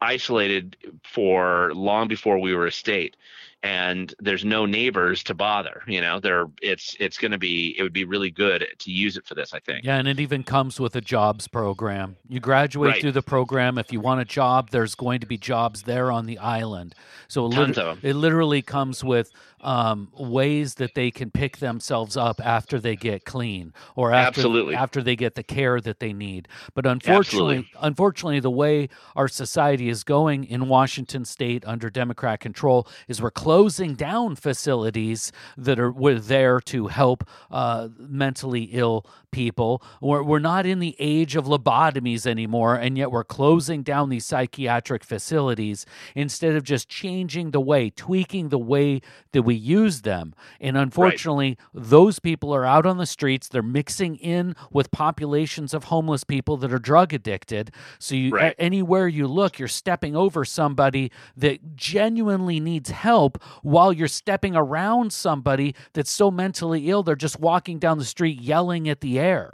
isolated 0.00 0.76
for 1.04 1.72
long 1.72 2.08
before 2.08 2.40
we 2.40 2.54
were 2.54 2.66
a 2.66 2.72
state? 2.72 3.16
And 3.62 4.14
there's 4.20 4.44
no 4.44 4.66
neighbors 4.66 5.22
to 5.22 5.34
bother 5.34 5.82
you 5.86 6.00
know 6.00 6.20
there 6.20 6.46
it's 6.62 6.94
it's 7.00 7.18
going 7.18 7.30
to 7.30 7.38
be 7.38 7.74
it 7.78 7.82
would 7.82 7.92
be 7.92 8.04
really 8.04 8.30
good 8.30 8.66
to 8.78 8.90
use 8.90 9.16
it 9.16 9.26
for 9.26 9.34
this 9.34 9.54
i 9.54 9.58
think 9.58 9.84
yeah 9.84 9.96
and 9.96 10.06
it 10.06 10.20
even 10.20 10.42
comes 10.42 10.78
with 10.78 10.94
a 10.94 11.00
jobs 11.00 11.48
program 11.48 12.16
you 12.28 12.38
graduate 12.38 12.92
right. 12.92 13.00
through 13.00 13.12
the 13.12 13.22
program 13.22 13.78
if 13.78 13.90
you 13.92 14.00
want 14.00 14.20
a 14.20 14.24
job 14.24 14.70
there's 14.70 14.94
going 14.94 15.20
to 15.20 15.26
be 15.26 15.38
jobs 15.38 15.82
there 15.82 16.12
on 16.12 16.26
the 16.26 16.38
island 16.38 16.94
so 17.28 17.50
it, 17.50 17.78
it 18.02 18.14
literally 18.14 18.62
comes 18.62 19.02
with 19.02 19.32
um, 19.66 20.10
ways 20.16 20.74
that 20.74 20.94
they 20.94 21.10
can 21.10 21.30
pick 21.30 21.58
themselves 21.58 22.16
up 22.16 22.40
after 22.44 22.78
they 22.78 22.94
get 22.94 23.24
clean 23.24 23.72
or 23.96 24.12
after 24.12 24.40
Absolutely. 24.40 24.74
after 24.74 25.02
they 25.02 25.16
get 25.16 25.34
the 25.34 25.42
care 25.42 25.80
that 25.80 25.98
they 25.98 26.12
need. 26.12 26.46
But 26.74 26.86
unfortunately, 26.86 27.58
Absolutely. 27.58 27.88
unfortunately, 27.88 28.40
the 28.40 28.50
way 28.50 28.88
our 29.16 29.28
society 29.28 29.88
is 29.88 30.04
going 30.04 30.44
in 30.44 30.68
Washington 30.68 31.24
State 31.24 31.64
under 31.66 31.90
Democrat 31.90 32.40
control 32.40 32.86
is 33.08 33.20
we're 33.20 33.30
closing 33.46 33.94
down 33.94 34.34
facilities 34.34 35.30
that 35.56 35.78
are 35.78 35.92
were 35.92 36.18
there 36.18 36.58
to 36.58 36.88
help 36.88 37.22
uh, 37.48 37.86
mentally 37.96 38.64
ill 38.72 39.06
people. 39.30 39.82
We're, 40.00 40.22
we're 40.22 40.38
not 40.38 40.64
in 40.64 40.80
the 40.80 40.96
age 40.98 41.36
of 41.36 41.44
lobotomies 41.44 42.26
anymore, 42.26 42.74
and 42.74 42.96
yet 42.96 43.12
we're 43.12 43.22
closing 43.22 43.82
down 43.82 44.08
these 44.08 44.24
psychiatric 44.24 45.04
facilities 45.04 45.84
instead 46.14 46.56
of 46.56 46.64
just 46.64 46.88
changing 46.88 47.50
the 47.50 47.60
way, 47.60 47.90
tweaking 47.90 48.48
the 48.48 48.58
way 48.58 49.00
that 49.32 49.42
we 49.42 49.54
use 49.54 50.00
them. 50.00 50.34
And 50.58 50.76
unfortunately, 50.76 51.58
right. 51.72 51.84
those 51.84 52.18
people 52.18 52.52
are 52.52 52.64
out 52.64 52.86
on 52.86 52.96
the 52.96 53.06
streets. 53.06 53.46
They're 53.46 53.62
mixing 53.62 54.16
in 54.16 54.56
with 54.72 54.90
populations 54.90 55.74
of 55.74 55.84
homeless 55.84 56.24
people 56.24 56.56
that 56.56 56.72
are 56.72 56.78
drug 56.78 57.12
addicted. 57.12 57.70
So 57.98 58.14
you, 58.14 58.30
right. 58.30 58.54
anywhere 58.58 59.06
you 59.06 59.28
look, 59.28 59.58
you're 59.58 59.68
stepping 59.68 60.16
over 60.16 60.44
somebody 60.46 61.12
that 61.36 61.76
genuinely 61.76 62.58
needs 62.58 62.88
help 62.88 63.35
while 63.62 63.92
you're 63.92 64.08
stepping 64.08 64.56
around 64.56 65.12
somebody 65.12 65.74
that's 65.92 66.10
so 66.10 66.30
mentally 66.30 66.90
ill 66.90 67.02
they're 67.02 67.14
just 67.14 67.40
walking 67.40 67.78
down 67.78 67.98
the 67.98 68.04
street 68.04 68.40
yelling 68.40 68.88
at 68.88 69.00
the 69.00 69.18
air 69.18 69.36
there. 69.36 69.52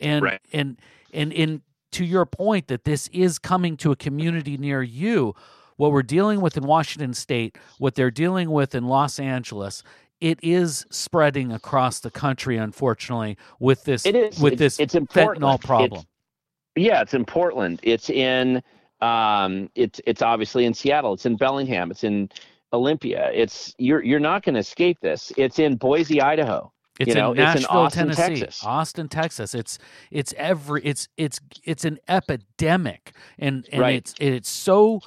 And 0.00 0.22
right. 0.22 0.40
and 0.52 0.78
and 1.12 1.32
in 1.32 1.62
to 1.92 2.04
your 2.04 2.26
point 2.26 2.68
that 2.68 2.84
this 2.84 3.08
is 3.08 3.38
coming 3.38 3.76
to 3.78 3.92
a 3.92 3.96
community 3.96 4.56
near 4.56 4.82
you, 4.82 5.34
what 5.76 5.92
we're 5.92 6.02
dealing 6.02 6.40
with 6.40 6.56
in 6.56 6.64
Washington 6.64 7.12
state, 7.12 7.58
what 7.78 7.94
they're 7.94 8.10
dealing 8.10 8.50
with 8.50 8.74
in 8.74 8.86
Los 8.86 9.18
Angeles, 9.18 9.82
it 10.20 10.38
is 10.42 10.86
spreading 10.90 11.52
across 11.52 12.00
the 12.00 12.10
country 12.10 12.56
unfortunately 12.56 13.36
with 13.58 13.84
this 13.84 14.06
it 14.06 14.16
is. 14.16 14.40
with 14.40 14.54
it's, 14.54 14.78
this 14.78 14.80
it's 14.80 14.94
fentanyl 14.94 15.60
problem. 15.60 16.00
It's, 16.00 16.06
yeah, 16.86 17.02
it's 17.02 17.14
in 17.14 17.24
Portland. 17.24 17.80
It's 17.82 18.08
in 18.08 18.62
um, 19.00 19.68
it's 19.74 20.00
it's 20.06 20.22
obviously 20.22 20.64
in 20.64 20.74
Seattle. 20.74 21.12
It's 21.12 21.26
in 21.26 21.36
Bellingham. 21.36 21.90
It's 21.90 22.04
in 22.04 22.30
Olympia. 22.72 23.30
It's 23.32 23.74
you're 23.78 24.02
you're 24.02 24.20
not 24.20 24.44
going 24.44 24.54
to 24.54 24.60
escape 24.60 24.98
this. 25.00 25.32
It's 25.36 25.58
in 25.58 25.76
Boise, 25.76 26.20
Idaho. 26.20 26.72
It's 26.98 27.08
you 27.08 27.14
know, 27.14 27.32
in 27.32 27.38
Nashville, 27.38 27.86
it's 27.86 27.96
in 27.96 28.08
Austin, 28.08 28.16
Tennessee, 28.16 28.40
Texas. 28.40 28.64
Austin, 28.64 29.08
Texas. 29.08 29.54
It's 29.54 29.78
it's 30.10 30.34
every 30.36 30.82
it's 30.84 31.08
it's 31.16 31.40
it's 31.64 31.84
an 31.84 31.98
epidemic, 32.08 33.12
and 33.38 33.66
and 33.72 33.80
right. 33.80 33.94
it's 33.94 34.14
it's 34.20 34.50
so 34.50 35.00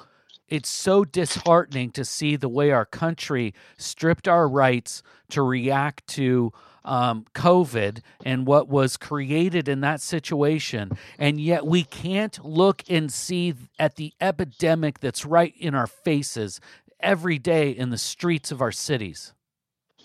it's 0.47 0.69
so 0.69 1.05
disheartening 1.05 1.91
to 1.91 2.05
see 2.05 2.35
the 2.35 2.49
way 2.49 2.71
our 2.71 2.85
country 2.85 3.53
stripped 3.77 4.27
our 4.27 4.47
rights 4.47 5.03
to 5.29 5.41
react 5.41 6.07
to 6.07 6.51
um, 6.83 7.25
COVID 7.33 8.01
and 8.23 8.45
what 8.45 8.67
was 8.67 8.95
created 8.95 9.67
in 9.67 9.81
that 9.81 10.01
situation. 10.01 10.91
And 11.17 11.41
yet 11.41 11.65
we 11.65 11.83
can't 11.83 12.43
look 12.45 12.83
and 12.87 13.11
see 13.11 13.55
at 13.79 13.95
the 13.95 14.13
epidemic 14.21 14.99
that's 14.99 15.25
right 15.25 15.53
in 15.57 15.73
our 15.73 15.87
faces 15.87 16.61
every 17.05 17.39
day 17.39 17.69
in 17.71 17.89
the 17.89 17.97
streets 17.97 18.51
of 18.51 18.61
our 18.61 18.71
cities. 18.71 19.33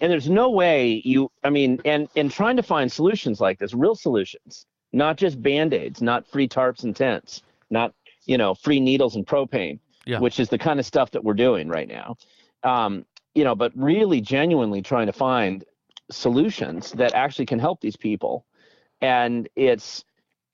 And 0.00 0.10
there's 0.10 0.30
no 0.30 0.50
way 0.50 1.02
you 1.04 1.30
i 1.44 1.50
mean 1.50 1.80
and 1.84 2.08
and 2.16 2.30
trying 2.30 2.56
to 2.56 2.62
find 2.62 2.90
solutions 2.90 3.38
like 3.38 3.58
this 3.58 3.74
real 3.74 3.94
solutions 3.94 4.64
not 4.92 5.18
just 5.18 5.42
band-aids 5.42 6.00
not 6.00 6.26
free 6.26 6.48
tarps 6.48 6.84
and 6.84 6.96
tents 6.96 7.42
not 7.68 7.92
you 8.24 8.38
know 8.38 8.54
free 8.54 8.80
needles 8.80 9.14
and 9.16 9.26
propane 9.26 9.78
yeah. 10.06 10.18
which 10.18 10.40
is 10.40 10.48
the 10.48 10.56
kind 10.56 10.80
of 10.80 10.86
stuff 10.86 11.10
that 11.10 11.22
we're 11.22 11.34
doing 11.34 11.68
right 11.68 11.88
now. 11.88 12.16
Um, 12.62 13.04
you 13.34 13.44
know 13.44 13.54
but 13.54 13.72
really 13.74 14.20
genuinely 14.20 14.82
trying 14.82 15.06
to 15.06 15.12
find 15.12 15.64
solutions 16.10 16.92
that 16.92 17.14
actually 17.14 17.46
can 17.46 17.58
help 17.58 17.80
these 17.80 17.96
people. 17.96 18.44
And 19.00 19.48
it's 19.56 20.04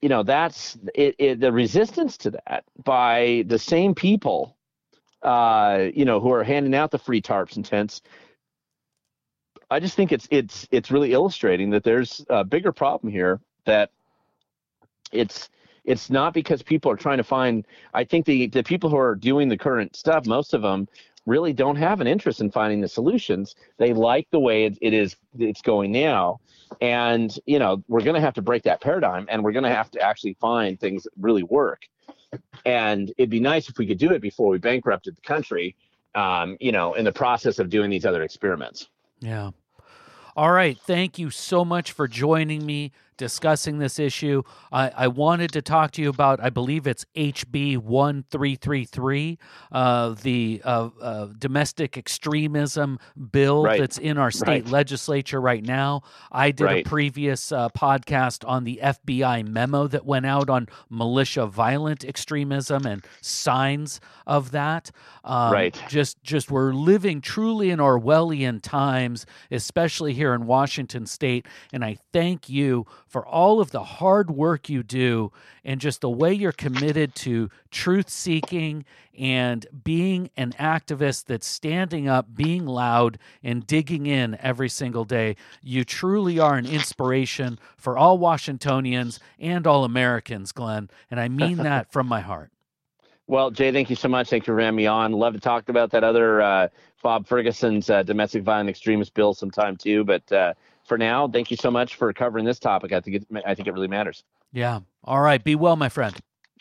you 0.02 0.08
know 0.08 0.22
that's 0.22 0.76
it, 0.94 1.14
it 1.18 1.40
the 1.40 1.52
resistance 1.52 2.16
to 2.18 2.30
that 2.32 2.64
by 2.84 3.44
the 3.46 3.58
same 3.58 3.94
people 3.94 4.55
uh, 5.26 5.90
you 5.94 6.04
know 6.04 6.20
who 6.20 6.32
are 6.32 6.44
handing 6.44 6.74
out 6.74 6.90
the 6.90 6.98
free 6.98 7.20
tarps 7.20 7.56
and 7.56 7.64
tents 7.64 8.00
I 9.70 9.80
just 9.80 9.96
think 9.96 10.12
it's 10.12 10.28
it's 10.30 10.68
it's 10.70 10.90
really 10.90 11.12
illustrating 11.12 11.70
that 11.70 11.82
there's 11.82 12.24
a 12.28 12.44
bigger 12.44 12.72
problem 12.72 13.12
here 13.12 13.40
that 13.64 13.90
it's 15.12 15.48
it's 15.84 16.10
not 16.10 16.34
because 16.34 16.62
people 16.62 16.90
are 16.90 16.96
trying 16.96 17.18
to 17.18 17.24
find. 17.24 17.66
I 17.92 18.04
think 18.04 18.26
the 18.26 18.46
the 18.46 18.62
people 18.62 18.90
who 18.90 18.96
are 18.96 19.14
doing 19.14 19.48
the 19.48 19.58
current 19.58 19.96
stuff, 19.96 20.26
most 20.26 20.54
of 20.54 20.62
them 20.62 20.88
really 21.26 21.52
don't 21.52 21.76
have 21.76 22.00
an 22.00 22.06
interest 22.06 22.40
in 22.40 22.50
finding 22.50 22.80
the 22.80 22.88
solutions. 22.88 23.56
They 23.78 23.92
like 23.92 24.28
the 24.30 24.38
way 24.38 24.66
it, 24.66 24.78
it 24.80 24.92
is 24.92 25.16
it's 25.36 25.62
going 25.62 25.90
now, 25.90 26.40
and 26.80 27.36
you 27.46 27.58
know 27.58 27.82
we're 27.88 28.02
going 28.02 28.14
to 28.14 28.20
have 28.20 28.34
to 28.34 28.42
break 28.42 28.62
that 28.64 28.80
paradigm, 28.80 29.26
and 29.28 29.42
we're 29.42 29.52
going 29.52 29.64
to 29.64 29.74
have 29.74 29.90
to 29.92 30.00
actually 30.00 30.34
find 30.40 30.78
things 30.78 31.04
that 31.04 31.12
really 31.18 31.42
work. 31.42 31.88
And 32.64 33.12
it'd 33.18 33.30
be 33.30 33.40
nice 33.40 33.68
if 33.68 33.78
we 33.78 33.86
could 33.86 33.98
do 33.98 34.12
it 34.12 34.20
before 34.20 34.48
we 34.48 34.58
bankrupted 34.58 35.16
the 35.16 35.22
country. 35.22 35.76
Um, 36.14 36.56
you 36.60 36.72
know, 36.72 36.94
in 36.94 37.04
the 37.04 37.12
process 37.12 37.58
of 37.58 37.68
doing 37.68 37.90
these 37.90 38.06
other 38.06 38.22
experiments. 38.22 38.88
Yeah. 39.20 39.50
All 40.34 40.50
right. 40.50 40.78
Thank 40.78 41.18
you 41.18 41.30
so 41.30 41.64
much 41.64 41.92
for 41.92 42.08
joining 42.08 42.64
me 42.64 42.92
discussing 43.16 43.78
this 43.78 43.98
issue. 43.98 44.42
I, 44.72 44.90
I 44.96 45.08
wanted 45.08 45.52
to 45.52 45.62
talk 45.62 45.90
to 45.92 46.02
you 46.02 46.08
about, 46.10 46.40
I 46.42 46.50
believe 46.50 46.86
it's 46.86 47.04
HB 47.16 47.78
1333, 47.78 49.38
uh, 49.72 50.14
the 50.22 50.60
uh, 50.64 50.90
uh, 51.00 51.28
domestic 51.38 51.96
extremism 51.96 52.98
bill 53.30 53.64
Right. 53.64 53.80
that's 53.80 53.98
in 53.98 54.18
our 54.18 54.30
state 54.30 54.46
Right. 54.64 54.68
legislature 54.68 55.40
right 55.40 55.64
now. 55.64 56.02
I 56.30 56.50
did 56.50 56.64
Right. 56.64 56.86
a 56.86 56.88
previous 56.88 57.52
uh, 57.52 57.68
podcast 57.70 58.46
on 58.48 58.64
the 58.64 58.80
FBI 58.82 59.42
memo 59.42 59.86
that 59.88 60.04
went 60.04 60.26
out 60.26 60.50
on 60.50 60.68
militia 60.90 61.46
violent 61.46 62.04
extremism 62.04 62.86
and 62.86 63.04
signs 63.20 64.00
of 64.26 64.50
that. 64.52 64.90
Um, 65.24 65.52
Right. 65.52 65.80
Just, 65.88 66.22
just 66.22 66.50
we're 66.50 66.72
living 66.72 67.20
truly 67.20 67.70
in 67.70 67.78
Orwellian 67.78 68.60
times, 68.62 69.26
especially 69.50 70.12
here 70.12 70.34
in 70.34 70.46
Washington 70.46 71.06
State. 71.06 71.46
And 71.72 71.84
I 71.84 71.96
thank 72.12 72.48
you 72.48 72.86
for 73.06 73.26
all 73.26 73.60
of 73.60 73.70
the 73.70 73.82
hard 73.82 74.30
work 74.30 74.68
you 74.68 74.82
do 74.82 75.32
and 75.64 75.80
just 75.80 76.00
the 76.00 76.10
way 76.10 76.32
you're 76.32 76.52
committed 76.52 77.14
to 77.14 77.48
truth 77.70 78.10
seeking 78.10 78.84
and 79.18 79.66
being 79.84 80.30
an 80.36 80.52
activist 80.58 81.24
that's 81.26 81.46
standing 81.46 82.08
up, 82.08 82.34
being 82.34 82.66
loud, 82.66 83.18
and 83.42 83.66
digging 83.66 84.06
in 84.06 84.36
every 84.40 84.68
single 84.68 85.04
day. 85.04 85.36
You 85.62 85.84
truly 85.84 86.38
are 86.38 86.56
an 86.56 86.66
inspiration 86.66 87.58
for 87.76 87.96
all 87.96 88.18
Washingtonians 88.18 89.20
and 89.38 89.66
all 89.66 89.84
Americans, 89.84 90.52
Glenn. 90.52 90.90
And 91.10 91.18
I 91.18 91.28
mean 91.28 91.58
that 91.58 91.92
from 91.92 92.06
my 92.06 92.20
heart. 92.20 92.50
Well, 93.28 93.50
Jay, 93.50 93.72
thank 93.72 93.90
you 93.90 93.96
so 93.96 94.08
much. 94.08 94.28
Thank 94.30 94.46
you 94.46 94.54
for 94.54 94.60
having 94.60 94.76
me 94.76 94.86
on. 94.86 95.12
Love 95.12 95.34
to 95.34 95.40
talk 95.40 95.68
about 95.68 95.90
that 95.90 96.04
other 96.04 96.40
uh, 96.40 96.68
Bob 97.02 97.26
Ferguson's 97.26 97.90
uh, 97.90 98.02
domestic 98.04 98.44
violent 98.44 98.68
extremist 98.68 99.14
bill 99.14 99.34
sometime 99.34 99.76
too. 99.76 100.04
But 100.04 100.30
uh, 100.30 100.54
for 100.86 100.96
now, 100.96 101.28
thank 101.28 101.50
you 101.50 101.56
so 101.56 101.70
much 101.70 101.96
for 101.96 102.12
covering 102.12 102.44
this 102.44 102.58
topic. 102.58 102.92
I 102.92 103.00
think 103.00 103.16
it, 103.16 103.26
I 103.44 103.54
think 103.54 103.68
it 103.68 103.72
really 103.72 103.88
matters. 103.88 104.24
Yeah. 104.52 104.80
All 105.04 105.20
right. 105.20 105.42
Be 105.42 105.54
well, 105.54 105.76
my 105.76 105.88
friend. 105.88 106.16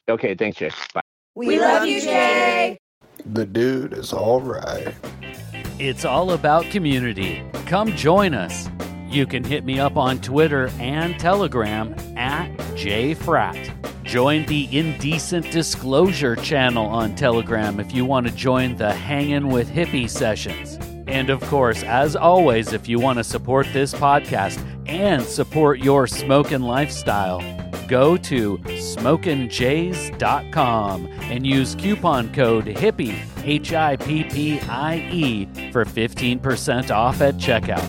Okay, 0.10 0.36
thanks, 0.36 0.58
Jay. 0.58 0.72
Bye. 0.94 1.02
We 1.36 1.60
love 1.60 1.86
you, 1.86 2.02
Jay. 2.02 2.78
The 3.26 3.46
dude 3.46 3.94
is 3.94 4.14
all 4.14 4.42
right. 4.42 4.94
It's 5.80 6.06
all 6.06 6.32
about 6.32 6.66
community. 6.66 7.44
Come 7.66 7.96
join 7.96 8.34
us. 8.34 8.70
You 9.08 9.26
can 9.26 9.44
hit 9.44 9.66
me 9.66 9.80
up 9.80 9.98
on 9.98 10.20
Twitter 10.22 10.70
and 10.80 11.20
Telegram 11.20 11.94
at 12.18 12.56
JFrat. 12.76 14.04
Join 14.04 14.46
the 14.46 14.78
Indecent 14.78 15.52
Disclosure 15.52 16.36
channel 16.36 16.86
on 16.86 17.16
Telegram 17.16 17.80
if 17.80 17.94
you 17.94 18.06
want 18.06 18.28
to 18.28 18.34
join 18.34 18.76
the 18.76 18.94
Hangin' 18.94 19.50
with 19.50 19.70
Hippie 19.70 20.10
sessions. 20.10 20.78
And 21.08 21.30
of 21.30 21.40
course, 21.42 21.84
as 21.84 22.16
always, 22.16 22.74
if 22.74 22.88
you 22.88 23.00
want 23.00 23.20
to 23.20 23.24
support 23.24 23.68
this 23.74 23.94
podcast 23.94 24.60
and 24.88 25.22
support 25.24 25.78
your 25.80 26.08
smoking 26.08 26.62
lifestyle, 26.62 27.44
go 27.88 28.18
to 28.18 28.58
smokinjays.com 28.58 31.08
and 31.22 31.46
use 31.46 31.76
coupon 31.76 32.34
code 32.34 32.66
HIPPIE, 32.66 33.16
H 33.44 33.74
I 33.74 33.98
P 33.98 34.24
P 34.24 34.60
I 34.62 35.08
E, 35.12 35.46
for 35.72 35.86
15% 35.86 36.90
off 36.90 37.22
at 37.22 37.36
checkout. 37.36 37.86